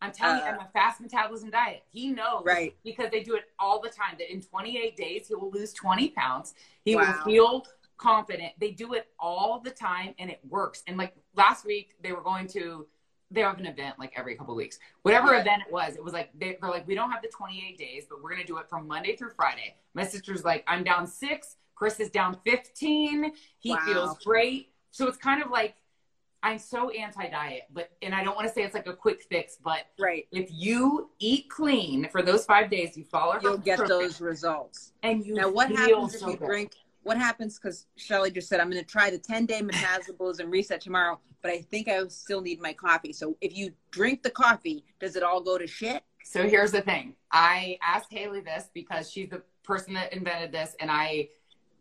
[0.00, 1.84] I'm telling you, Uh, I'm a fast metabolism diet.
[1.90, 2.76] He knows Right.
[2.84, 6.10] because they do it all the time that in 28 days he will lose 20
[6.10, 6.54] pounds.
[6.84, 7.02] He Wow.
[7.02, 7.66] will feel
[7.96, 8.52] confident.
[8.58, 10.82] They do it all the time and it works.
[10.86, 12.86] And like last week, they were going to,
[13.30, 14.78] they have an event like every couple of weeks.
[15.02, 15.40] Whatever Yeah.
[15.40, 18.06] event it was, it was like, they, they're like, we don't have the 28 days,
[18.08, 19.76] but we're going to do it from Monday through Friday.
[19.94, 21.56] My sister's like, I'm down six.
[21.74, 23.32] Chris is down 15.
[23.58, 23.78] He Wow.
[23.84, 24.72] feels great.
[24.90, 25.74] So it's kind of like,
[26.46, 29.58] I'm so anti-diet, but and I don't want to say it's like a quick fix,
[29.62, 30.28] but Right.
[30.30, 34.92] if you eat clean for those five days, you follow you'll get program, those results.
[35.02, 36.46] And you Now, what happens if you good.
[36.46, 36.72] drink?
[37.02, 37.58] What happens?
[37.58, 41.50] Because Shelly just said I'm going to try the 10 day metabolism reset tomorrow, but
[41.50, 43.12] I think I still need my coffee.
[43.12, 46.04] So if you drink the coffee, does it all go to shit?
[46.22, 47.16] So here's the thing.
[47.32, 51.28] I asked Haylie this because she's the person that invented this, and I,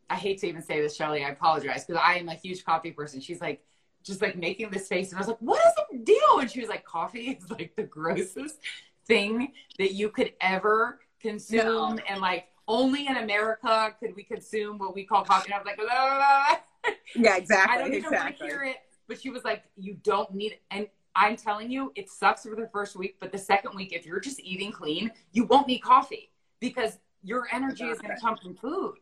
[0.09, 1.24] I hate to even say this, Shelly.
[1.24, 3.22] I apologize because I am a huge coffee person.
[3.22, 3.63] She's like,
[4.05, 6.59] just like making this face, and I was like, "What is the deal?" And she
[6.61, 8.59] was like, "Coffee is like the grossest
[9.05, 11.99] thing that you could ever consume, No.
[12.07, 15.65] and like only in America could we consume what we call coffee." And I was
[15.65, 17.75] like, "La, la, la, la." Yeah, exactly.
[17.75, 18.77] I don't even want to hear it.
[19.07, 20.61] But she was like, you don't need it.
[20.71, 24.03] And I'm telling you, it sucks for the first week, but the second week, if
[24.05, 28.35] you're just eating clean, you won't need coffee because your energy is going to come
[28.37, 28.95] from food.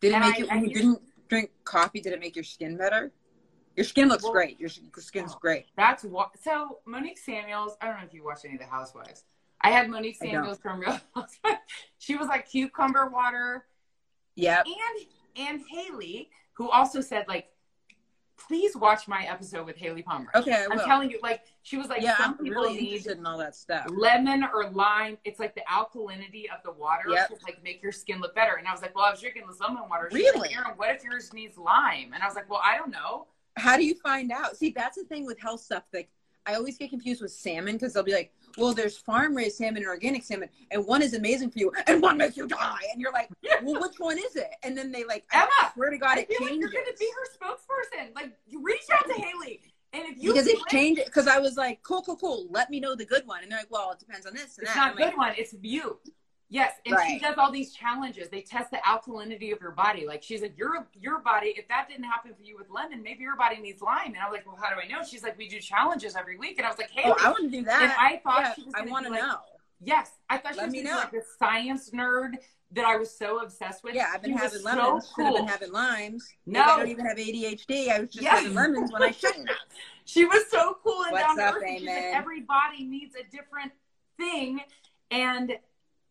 [0.00, 2.44] Did it And make I- you, when you didn't drink coffee, did it make your
[2.44, 3.12] skin better?
[3.80, 4.60] Your skin looks Well- great.
[4.60, 5.38] Your skin's Oh.
[5.40, 5.66] great.
[5.74, 6.38] That's what.
[6.38, 9.24] So Monique Samuels, I don't know if you watch any of the Housewives.
[9.62, 11.38] I had Monique Samuels from Real Housewives.
[11.98, 13.66] She was like cucumber water,
[14.34, 14.62] Yeah.
[14.66, 15.06] and
[15.36, 17.50] and Haylie, who also said like,
[18.36, 20.30] please watch my episode with Haylie Pomroy.
[20.34, 23.06] Okay, I I'm telling you, like she was like, yeah, some I'm people really need
[23.06, 23.86] in all that stuff.
[23.90, 25.16] lemon or lime.
[25.24, 27.28] It's like the alkalinity of the water Yep.
[27.28, 28.56] to like make your skin look better.
[28.56, 30.08] And I was like, well, I was drinking this lemon water.
[30.10, 30.40] She's Really?
[30.48, 32.12] Like, Aaron, what if yours needs lime?
[32.12, 33.26] And I was like, well, I don't know.
[33.56, 34.56] How do you find out?
[34.56, 35.84] See, that's the thing with health stuff.
[35.92, 36.08] Like,
[36.46, 39.78] I always get confused with salmon because they'll be like, well, there's farm raised salmon
[39.82, 42.78] and organic salmon, and one is amazing for you, and one makes you die.
[42.92, 43.28] And you're like,
[43.62, 44.50] well, which one is it?
[44.62, 46.72] And then they like, I Emma, swear to God, I it feel like changes.
[46.72, 48.14] you're going to be her spokesperson.
[48.14, 49.60] Like, you reach out to Haylie.
[49.92, 51.02] And if you because it changed.
[51.04, 52.46] Because I was like, cool, cool, cool.
[52.50, 53.42] Let me know the good one.
[53.42, 54.76] And they're like, well, it depends on this and It's that.
[54.78, 55.32] not I'm good like, one.
[55.36, 55.98] It's you.
[56.52, 58.28] Yes, and she does all these challenges.
[58.28, 60.04] They test the alkalinity of your body.
[60.04, 61.54] Like she's like, your your body.
[61.56, 64.08] If that didn't happen for you with lemon, maybe your body needs lime.
[64.08, 65.04] And I was like, well, how do I know?
[65.08, 66.58] She's like, we do challenges every week.
[66.58, 67.82] And I was like, hey, oh, I want to do that.
[67.82, 68.74] and I thought yeah, she was.
[68.76, 69.36] I want to like, know.
[69.82, 70.96] Yes, I thought she Let was be know.
[70.96, 72.32] like this science nerd
[72.72, 73.94] that I was so obsessed with.
[73.94, 75.12] Yeah, I've been She was having so lemons.
[75.14, 76.28] Should have been having limes.
[76.46, 76.62] No.
[76.62, 77.90] I don't even have ADHD.
[77.90, 78.36] I was just Yeah.
[78.36, 79.56] having lemons when I shouldn't have.
[80.04, 81.62] She was so cool and What's down to earth.
[81.62, 82.14] like, Amen?
[82.14, 83.70] every body needs a different
[84.16, 84.60] thing,
[85.12, 85.52] and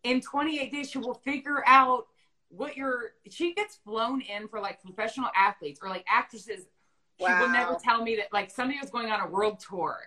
[0.03, 2.07] in 28 days, she will figure out
[2.49, 3.11] what your.
[3.29, 6.65] She gets flown in for like professional athletes or like actresses
[7.19, 7.27] Wow.
[7.27, 9.97] She will never tell me that like somebody was going on a world tour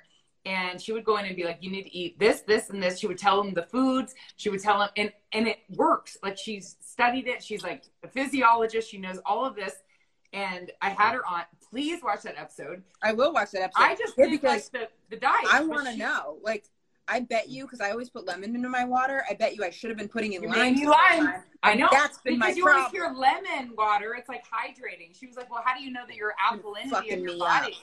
[0.44, 2.82] and she would go in and be like, you need to eat this, this, and
[2.82, 2.98] this.
[2.98, 4.14] She would tell them the foods.
[4.36, 6.16] She would tell them, and, and it works.
[6.22, 7.42] Like she's studied it.
[7.44, 8.90] She's like a physiologist.
[8.90, 9.74] She knows all of this.
[10.32, 11.42] And I had her on.
[11.70, 12.82] Please watch that episode.
[13.02, 13.82] I will watch that episode.
[13.82, 15.46] I just Yeah, because like the, the diet.
[15.52, 16.38] I want to know.
[16.42, 16.64] Like,
[17.12, 19.22] I bet you because I always put lemon into my water.
[19.28, 20.52] I bet you I should have been putting in lime.
[20.58, 21.34] made me the lime.
[21.62, 21.88] I know.
[21.92, 23.02] That's been because my you always problem.
[23.02, 24.14] hear lemon water.
[24.18, 25.14] It's like hydrating.
[25.18, 27.76] She was like, well, how do you know that your alkalinity fucking of your body?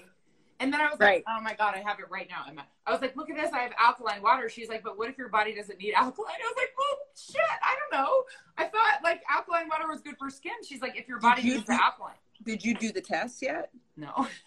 [0.59, 1.23] And then I was Right.
[1.25, 2.65] like, oh my God, I have it right now, Emma.
[2.87, 3.51] I was like, look at this.
[3.53, 4.49] I have alkaline water.
[4.49, 6.33] She's like, but what if your body doesn't need alkaline?
[6.43, 8.23] I was like, well, shit, I don't know.
[8.57, 10.51] I thought like alkaline water was good for skin.
[10.67, 12.15] She's like, if your body you needs do- alkaline.
[12.43, 13.69] Did you do the test yet?
[13.95, 14.27] No.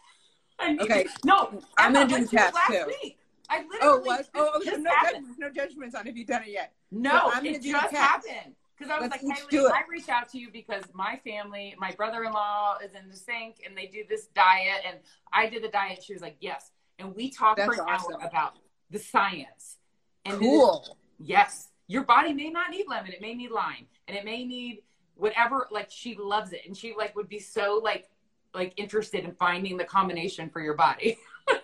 [0.81, 1.05] Okay.
[1.05, 1.61] to- No.
[1.77, 2.85] I'm gonna do the to test, last too.
[3.03, 3.19] Week.
[3.53, 4.31] I oh, literally Oh, it was.
[4.35, 4.71] Oh, okay.
[4.71, 6.73] just No, judgments, no judgments on if you've done it yet.
[6.91, 8.55] No, So it just happened.
[8.77, 9.71] Because I was Let's like, Kylie.
[9.71, 13.87] I reached out to you because my family, my brother-in-law is in NSYNC and they
[13.87, 14.99] do this diet, and
[15.33, 16.03] I did the diet.
[16.03, 18.15] She was like, yes, and we talked for an awesome.
[18.15, 18.59] hour about
[18.91, 19.77] the science.
[20.25, 20.97] And this- Cool.
[21.19, 24.83] yes, your body may not need lemon; it may need lime, and it may need
[25.15, 25.69] whatever.
[25.71, 28.09] Like she loves it, and she like would be so like
[28.55, 31.19] like interested in finding the combination for your body.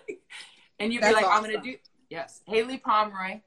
[0.79, 1.75] and you'd be That's like, I'm gonna do
[2.09, 3.41] yes, Haylie Pomroy.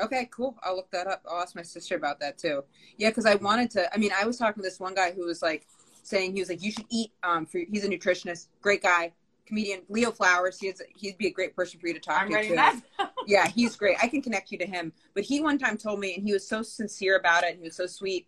[0.00, 0.58] Okay, cool.
[0.62, 1.22] I'll look that up.
[1.30, 2.64] I'll ask my sister about that too.
[2.96, 3.92] Yeah, because I wanted to.
[3.94, 5.66] I mean, I was talking to this one guy who was like
[6.02, 7.12] saying he was like, you should eat.
[7.22, 9.12] Um, for he's a nutritionist, great guy,
[9.46, 10.58] comedian, Leo Flowers.
[10.58, 12.48] He's he'd be a great person for you to talk I'm to.
[12.48, 12.54] too.
[12.56, 12.80] that.
[13.26, 13.96] yeah, he's great.
[14.02, 14.92] I can connect you to him.
[15.14, 17.50] But he one time told me, and he was so sincere about it.
[17.50, 18.26] And he was so sweet.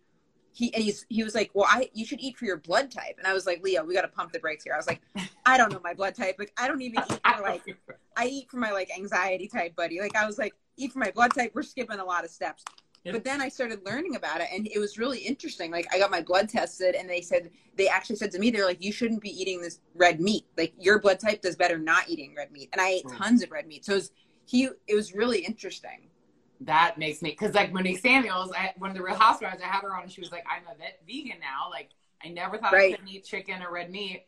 [0.55, 3.15] He and he's he was like, well, I you should eat for your blood type.
[3.17, 4.73] And I was like, Leo, we got to pump the brakes here.
[4.73, 5.01] I was like,
[5.45, 6.37] I don't know my blood type.
[6.39, 7.77] Like, I don't even eat for like
[8.15, 9.99] I eat for my like anxiety type, buddy.
[9.99, 11.51] Like I was like, eat for my blood type.
[11.53, 12.63] We're skipping a lot of steps.
[13.03, 13.11] Yeah.
[13.11, 15.71] But then I started learning about it, and it was really interesting.
[15.71, 18.65] Like I got my blood tested, and they said they actually said to me, they're
[18.65, 20.45] like, you shouldn't be eating this red meat.
[20.57, 22.69] Like your blood type does better not eating red meat.
[22.71, 24.11] And I ate tons of red meat, so it was,
[24.45, 26.09] he it was really interesting.
[26.61, 29.81] That makes me because like Monique Samuels, I, one of the Real Housewives, I had
[29.81, 31.69] her on, and she was like, "I'm a ve- vegan now.
[31.69, 31.89] Like,
[32.23, 32.93] I never thought Right.
[32.93, 34.25] I couldn't eat chicken or red meat,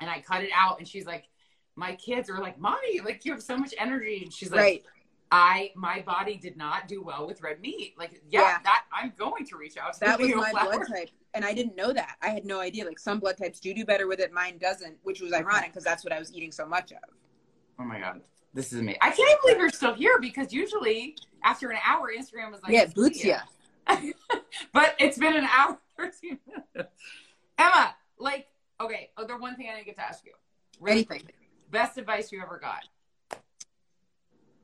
[0.00, 1.24] and I cut it out." And she's like,
[1.76, 4.84] "My kids are like, mommy, like you have so much energy." And she's like, right.
[5.30, 7.94] "I, my body did not do well with red meat.
[7.98, 8.58] Like, yeah, Yeah.
[8.64, 10.76] that I'm going to reach out to That was my Flowers.
[10.78, 12.16] blood type, and I didn't know that.
[12.22, 12.84] I had no idea.
[12.84, 15.84] Like some blood types do do better with it, mine doesn't, which was ironic because
[15.84, 16.98] that's what I was eating so much of.
[17.78, 18.20] Oh my god,
[18.54, 18.98] this is amazing!
[19.00, 22.86] I can't believe you're still here because usually after an hour, Instagram was like, yeah,
[22.86, 23.38] boots ya."
[24.72, 26.92] but it's been an hour, 13 minutes.
[27.58, 28.46] Emma, like,
[28.80, 30.32] okay, oh, the one thing I didn't get to ask you.
[30.80, 31.22] Really Anything.
[31.70, 32.86] Best advice you ever got.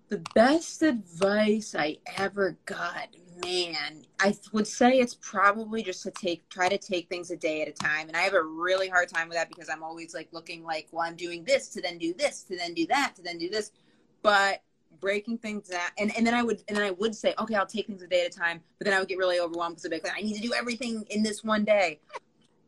[0.08, 3.08] The best advice I ever got,
[3.42, 7.62] man, I would say it's probably just to take, try to take things a day
[7.62, 8.06] at a time.
[8.06, 10.86] And I have a really hard time with that because I'm always like looking like,
[10.92, 13.50] well, I'm doing this to then do this, to then do that, to then do
[13.50, 13.72] this.
[14.22, 14.62] But
[15.00, 17.66] breaking things down, and, and then I would, and then I would say, okay, I'll
[17.66, 18.60] take things a day at a time.
[18.78, 20.54] But then I would get really overwhelmed because I'd be like, I need to do
[20.54, 22.00] everything in this one day.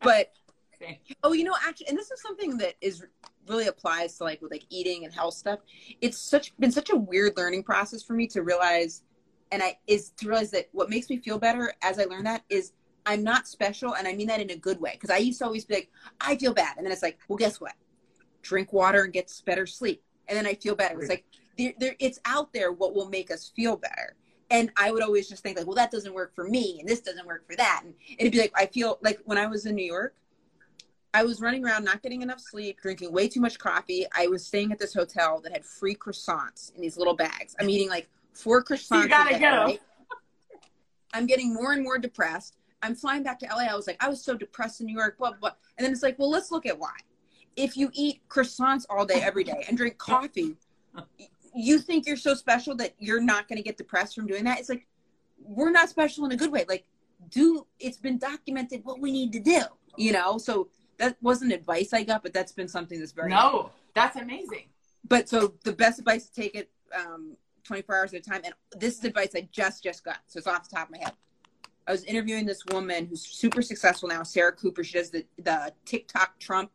[0.03, 0.32] But
[0.80, 1.01] Okay.
[1.24, 3.05] Oh, you know, actually, and this is something that is
[3.49, 5.61] really applies to like with like eating and health stuff.
[6.01, 9.03] It's such been such a weird learning process for me to realize,
[9.53, 12.44] and I is to realize that what makes me feel better as I learn that
[12.49, 12.72] is
[13.07, 14.92] I'm not special, and I mean that in a good way.
[14.92, 15.90] Because I used to always be like,
[16.20, 17.74] I feel bad, and then it's like, well, guess what?
[18.42, 21.01] Drink water and get better sleep, and then I feel better.
[21.01, 21.24] It's like
[21.57, 24.14] there, there, it's out there what will make us feel better.
[24.51, 27.00] And I would always just think like, well, that doesn't work for me, and this
[27.00, 29.75] doesn't work for that, and it'd be like I feel like when I was in
[29.75, 30.14] New York.
[31.14, 34.07] I was running around not getting enough sleep, drinking way too much coffee.
[34.14, 37.57] I was staying at this hotel that had free croissants in these little bags.
[37.59, 39.05] I'm eating like four croissants.
[39.05, 39.79] You gotta go.
[41.14, 42.57] I'm getting more and more depressed.
[42.83, 43.64] I'm flying back to LA.
[43.64, 45.51] I was like, I was so depressed in New York, blah, blah, blah.
[45.76, 46.95] And then it's like, well, let's look at why.
[47.57, 50.57] If you eat croissants all day, every day, and drink coffee,
[51.55, 54.61] you think you're so special that you're not going to get depressed from doing that.
[54.61, 54.87] It's like,
[55.43, 56.64] we're not special in a good way.
[56.68, 56.85] Like,
[57.30, 59.63] do it's been documented what we need to do,
[59.97, 60.39] you know?
[60.39, 60.68] So
[60.99, 64.66] that wasn't advice I got, but that's been something that's very No, that's amazing.
[65.07, 68.41] But so the best advice to take it um, 24 hours at a time.
[68.45, 70.99] And this is advice I just just got, so it's off the top of my
[70.99, 71.12] head.
[71.87, 74.84] I was interviewing this woman who's super successful now, Sarah Cooper.
[74.84, 76.70] She does the the TikTok Trump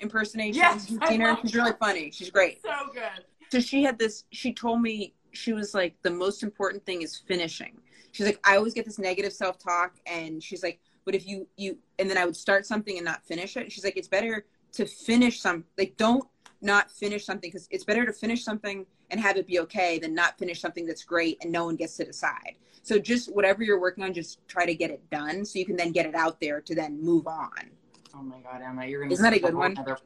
[0.00, 0.60] impersonation.
[0.60, 1.38] Yes, You've I seen her.
[1.40, 2.10] She's really funny.
[2.10, 2.60] She's great.
[2.62, 3.24] So good.
[3.50, 4.24] So she had this.
[4.30, 7.78] She told me she was like the most important thing is finishing.
[8.12, 11.46] She's like I always get this negative self talk, and she's like, but if you
[11.56, 13.72] you and then I would start something and not finish it.
[13.72, 15.64] She's like, it's better to finish some.
[15.78, 16.22] Like don't
[16.60, 20.14] not finish something because it's better to finish something and have it be okay than
[20.14, 22.56] not finish something that's great and no one gets to decide.
[22.82, 25.76] So just whatever you're working on, just try to get it done so you can
[25.76, 27.70] then get it out there to then move on.
[28.14, 29.14] Oh my god, Emma, you're gonna.
[29.14, 29.72] Isn't that a good one?
[29.72, 29.96] nother-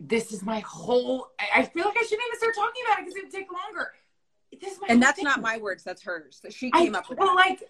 [0.00, 1.28] this is my whole.
[1.40, 3.48] I, I feel like I shouldn't even start talking about it because it would take
[3.50, 3.92] longer.
[4.60, 5.24] This is my And that's thing.
[5.24, 6.40] not my words, that's hers.
[6.42, 7.36] That she I, came up with well, that.
[7.36, 7.62] like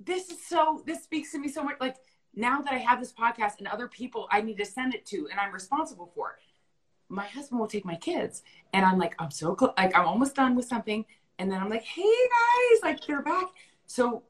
[0.00, 0.82] this is so.
[0.86, 1.76] This speaks to me so much.
[1.80, 1.96] Like
[2.34, 5.28] now that I have this podcast and other people I need to send it to,
[5.30, 6.38] and I'm responsible for.
[7.08, 9.72] My husband will take my kids, and I'm like, I'm so close.
[9.76, 11.04] Like I'm almost done with something,
[11.38, 13.46] and then I'm like, Hey guys, like they're back.
[13.86, 14.22] So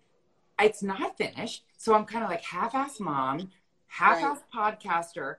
[0.58, 1.64] it's not finished.
[1.76, 3.50] So I'm kind of like half-ass mom,
[3.86, 5.36] half-ass podcaster.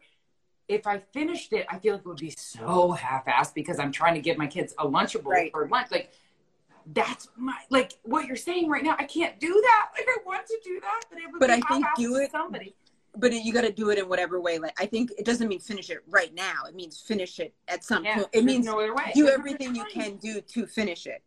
[0.68, 4.14] If I finished it, I feel like it would be so half-assed because I'm trying
[4.14, 5.52] to give my kids a lunchable Right.
[5.52, 5.91] for lunch.
[5.91, 6.12] Like
[6.93, 8.95] that's my like what you're saying right now.
[8.99, 9.89] I can't do that.
[9.97, 12.31] Like I want to do that, but it would But be I think do it-
[12.31, 12.76] somebody.
[13.18, 14.57] but you got to do it in whatever way.
[14.57, 16.53] Like I think it doesn't mean finish it right now.
[16.68, 18.27] It means finish it at some Yeah, point.
[18.34, 19.11] It means no other way.
[19.13, 21.22] do There's everything you can do to finish it.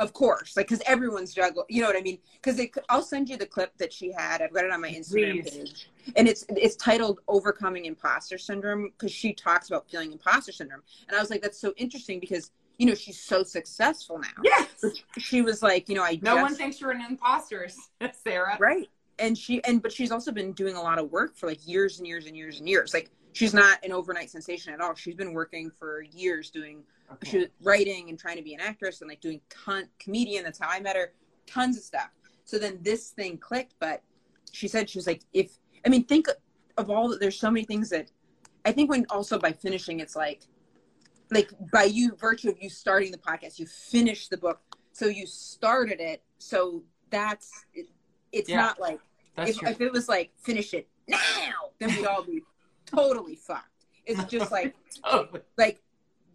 [0.00, 1.64] Of course, like because everyone's juggle.
[1.68, 2.18] You know what I mean?
[2.42, 4.42] Because I'll send you the clip that she had.
[4.42, 5.50] I've got it on my Instagram Please.
[5.50, 10.82] page, and it's it's titled "Overcoming Imposter Syndrome" because she talks about feeling imposter syndrome.
[11.06, 14.42] And I was like, that's so interesting because you know she's so successful now.
[14.42, 14.84] Yes.
[15.18, 17.68] She was like, you know, I No just, one thinks you're an imposter,
[18.24, 18.56] Sarah.
[18.58, 18.88] right
[19.20, 21.98] and she and but she's also been doing a lot of work for like years
[21.98, 25.14] and years and years and years like she's not an overnight sensation at all she's
[25.14, 26.82] been working for years doing
[27.12, 27.30] Okay.
[27.30, 30.58] she was writing and trying to be an actress and like doing ton comedian that's
[30.58, 31.12] how i met her
[31.46, 32.08] tons of stuff
[32.44, 34.02] so then this thing clicked but
[34.50, 36.26] she said she was like if i mean think
[36.76, 38.10] of all the, there's so many things that
[38.64, 40.40] i think when also by finishing it's like
[41.30, 44.60] like by you virtue of you starting the podcast you finished the book
[44.92, 47.86] so you started it so that's it,
[48.32, 48.56] it's Yeah.
[48.60, 49.00] not like
[49.38, 51.18] if, if it was like finish it now
[51.78, 52.42] then we'd all be
[52.86, 54.74] totally fucked it's just like
[55.10, 55.40] Totally.
[55.58, 55.80] like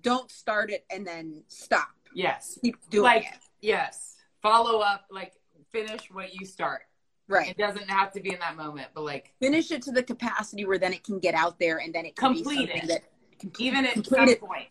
[0.01, 2.57] don't start it and then stop Yes.
[2.63, 4.15] keep doing Like it yes.
[4.41, 5.05] Follow up.
[5.11, 5.33] Like
[5.71, 6.81] finish what you start.
[7.27, 10.01] right It doesn't have to be in that moment, but like finish it to the
[10.01, 12.87] capacity where then it can get out there and then it can Complete it.
[12.87, 13.03] that
[13.39, 14.67] complete, even at complete some it point.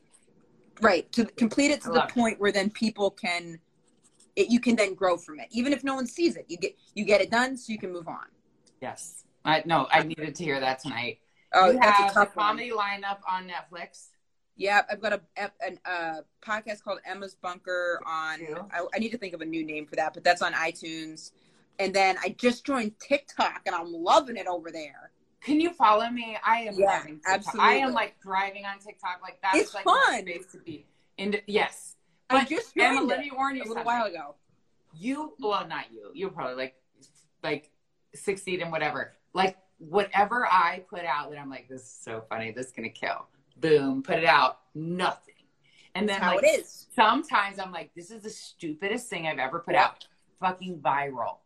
[0.82, 2.14] Right to complete it to the love it.
[2.14, 3.58] point where then people can
[4.36, 6.76] it, you can then grow from it even if no one sees it you get
[6.94, 8.26] you get it done so you can move on
[8.80, 9.24] Yes.
[9.44, 11.18] I no, I needed to hear that tonight.
[11.54, 14.08] oh you that's have a tough the one comedy lineup on Netflix.
[14.56, 18.40] yeah i've got a a, a podcast called emma's bunker on
[18.72, 21.30] I, I need to think of a new name for that but that's on itunes
[21.78, 26.08] and then i just joined tiktok and i'm loving it over there Can you follow
[26.10, 26.36] me?
[26.44, 27.54] I am Yeah, TikTok.
[27.58, 29.20] I am like driving on TikTok.
[29.22, 30.20] Like that's It's like fun.
[30.22, 30.86] space to be.
[31.18, 31.96] And yes,
[32.30, 34.34] i But just Emma, let me warn you a little while ago.
[34.94, 36.10] You well not you.
[36.14, 36.74] You'll probably like
[37.42, 37.70] like
[38.14, 39.14] succeed in whatever.
[39.34, 42.50] Like whatever i put out that i'm like this is so funny.
[42.50, 43.26] This is gonna kill.
[43.58, 44.02] Boom.
[44.02, 44.60] Put it out.
[44.74, 45.34] Nothing.
[45.94, 46.86] And then like it is.
[46.94, 50.06] sometimes i'm like this is the stupidest thing i've ever put out.
[50.40, 51.38] Fucking viral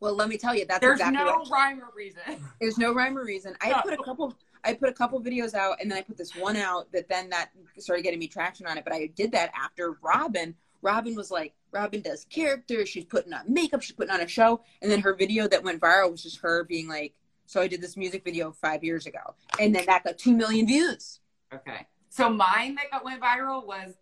[0.00, 2.22] well let me tell you that's there's exactly no rhyme or reason
[2.60, 3.54] There's no rhyme or reason.
[3.60, 3.80] I No.
[3.82, 4.34] put a couple.
[4.64, 7.30] I put a couple videos out, and then I put this one out that then
[7.30, 8.84] that started getting me traction on it.
[8.84, 10.54] But I did that after Robin.
[10.82, 12.88] Robin was like, Robin does characters.
[12.88, 13.82] She's putting on makeup.
[13.82, 14.62] She's putting on a show.
[14.82, 17.14] And then her video that went viral was just her being like,
[17.46, 20.66] "So I did this music video five years ago, and then that got two million
[20.66, 21.20] views."
[21.54, 23.94] okay so mine that got went viral was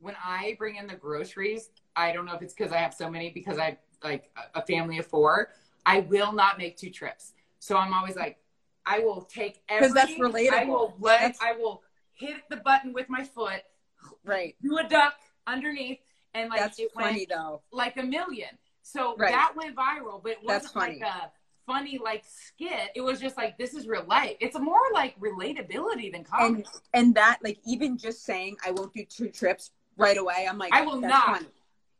[0.00, 3.08] when i bring in the groceries i don't know if it's because i have so
[3.10, 5.50] many because i like a- family of four
[5.86, 8.38] i will not make two trips so i'm always like
[8.86, 10.52] i will take every 'Cause that's relatable.
[10.52, 11.82] i will let That's- i will
[12.12, 13.62] hit the button with my foot
[14.24, 14.56] Right.
[14.62, 15.14] do a duck
[15.46, 16.00] underneath
[16.34, 17.62] and like That's it funny went though.
[17.70, 19.32] like a million so Right.
[19.32, 21.30] that went viral but it wasn't like a
[21.66, 26.10] funny like skit it was just like this is real life it's more like relatability
[26.12, 30.16] than comedy And and that like even just saying I won't do two trips right
[30.16, 30.46] away.
[30.48, 31.26] I'm like, I will not.
[31.26, 31.46] Funny.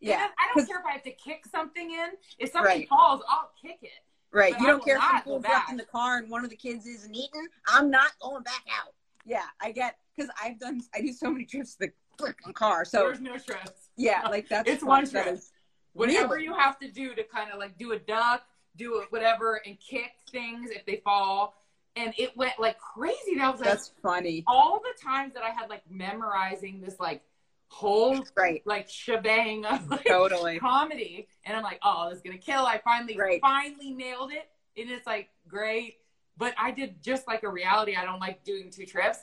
[0.00, 0.18] Yeah.
[0.18, 2.08] Yeah, I don't care if I have to kick something in.
[2.38, 2.88] If something Right.
[2.88, 3.90] falls, I'll kick it.
[4.32, 4.52] Right.
[4.52, 5.52] But You I don't care if not some go back.
[5.52, 7.48] left in the car and one of the kids isn't eating.
[7.66, 8.94] I'm not going back out.
[9.24, 12.84] Yeah, I get because I've done I do so many trips to the freaking car.
[12.84, 13.90] So There's no stress.
[13.96, 15.26] yeah, like that's It's one That trip.
[15.34, 15.52] is-
[15.92, 16.44] Whatever Really?
[16.44, 18.44] you have to do to kind of like do a duck,
[18.76, 21.56] do a whatever, and kick things if they fall.
[21.96, 23.34] And it went like crazy.
[23.36, 24.44] That was like That's funny.
[24.46, 27.22] all the times that I had like memorizing this like
[27.70, 28.62] whole Right.
[28.66, 30.58] like shebang of like Totally.
[30.58, 32.66] comedy, and I'm like, oh, this is gonna kill.
[32.66, 33.40] I finally Right.
[33.40, 35.98] finally nailed it, and it's like great.
[36.36, 37.96] But I did just like a reality.
[37.96, 39.18] I don't like doing two trips.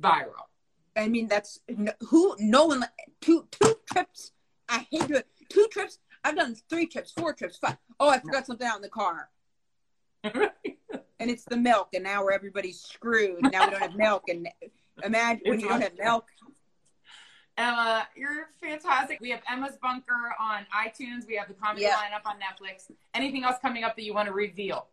[0.00, 0.46] Viral.
[0.96, 1.60] I mean, that's
[2.08, 2.36] who.
[2.38, 2.84] No one.
[3.20, 4.32] Two two trips.
[4.68, 5.98] I hate doing two trips.
[6.24, 7.76] I've done three trips, four trips, five.
[8.00, 9.28] Oh, I forgot something out in the car,
[10.24, 10.50] and
[11.18, 13.42] it's the milk, and now we're everybody's screwed.
[13.52, 14.48] Now we don't have milk, and
[15.02, 16.26] imagine when you don't have milk.
[17.58, 19.18] Emma, you're fantastic.
[19.20, 21.26] We have Emma's Bunker on iTunes.
[21.26, 21.96] We have the comedy Yeah.
[21.96, 22.90] lineup on Netflix.
[23.14, 24.88] Anything else coming up that you want to reveal?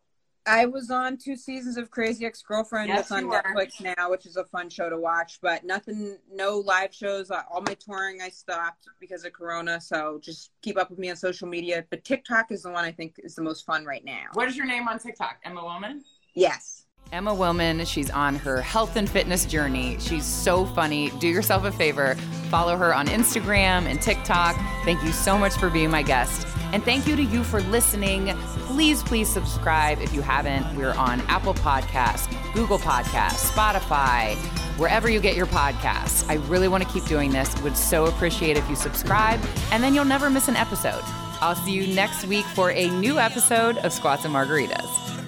[0.46, 2.88] I was on two seasons of Crazy Ex Girlfriend.
[2.90, 3.42] Yes, that's on you were.
[3.44, 5.40] Netflix now, which is a fun show to watch.
[5.42, 7.30] But nothing, no live shows.
[7.30, 9.80] Uh, All my touring I stopped because of Corona.
[9.80, 11.86] So just keep up with me on social media.
[11.90, 14.24] But TikTok is the one I think is the most fun right now.
[14.34, 15.38] What is your name on TikTok?
[15.44, 16.04] Emma Woman?
[16.34, 16.79] Yes.
[17.12, 19.98] Emma Willmann, she's on her health and fitness journey.
[20.00, 21.10] She's so funny.
[21.20, 22.14] Do yourself a favor,
[22.50, 24.56] follow her on Instagram and TikTok.
[24.86, 26.46] Thank you so much for being my guest.
[26.72, 28.28] And thank you to you for listening.
[28.68, 30.76] Please, please subscribe if you haven't.
[30.76, 34.36] We're on Apple Podcasts, Google Podcasts, Spotify,
[34.78, 36.30] wherever you get your podcasts.
[36.30, 37.60] I really want to keep doing this.
[37.64, 41.02] Would so appreciate if you subscribe, and then you'll never miss an episode.
[41.42, 45.19] I'll see you next week for a new episode of Squats and Margaritas.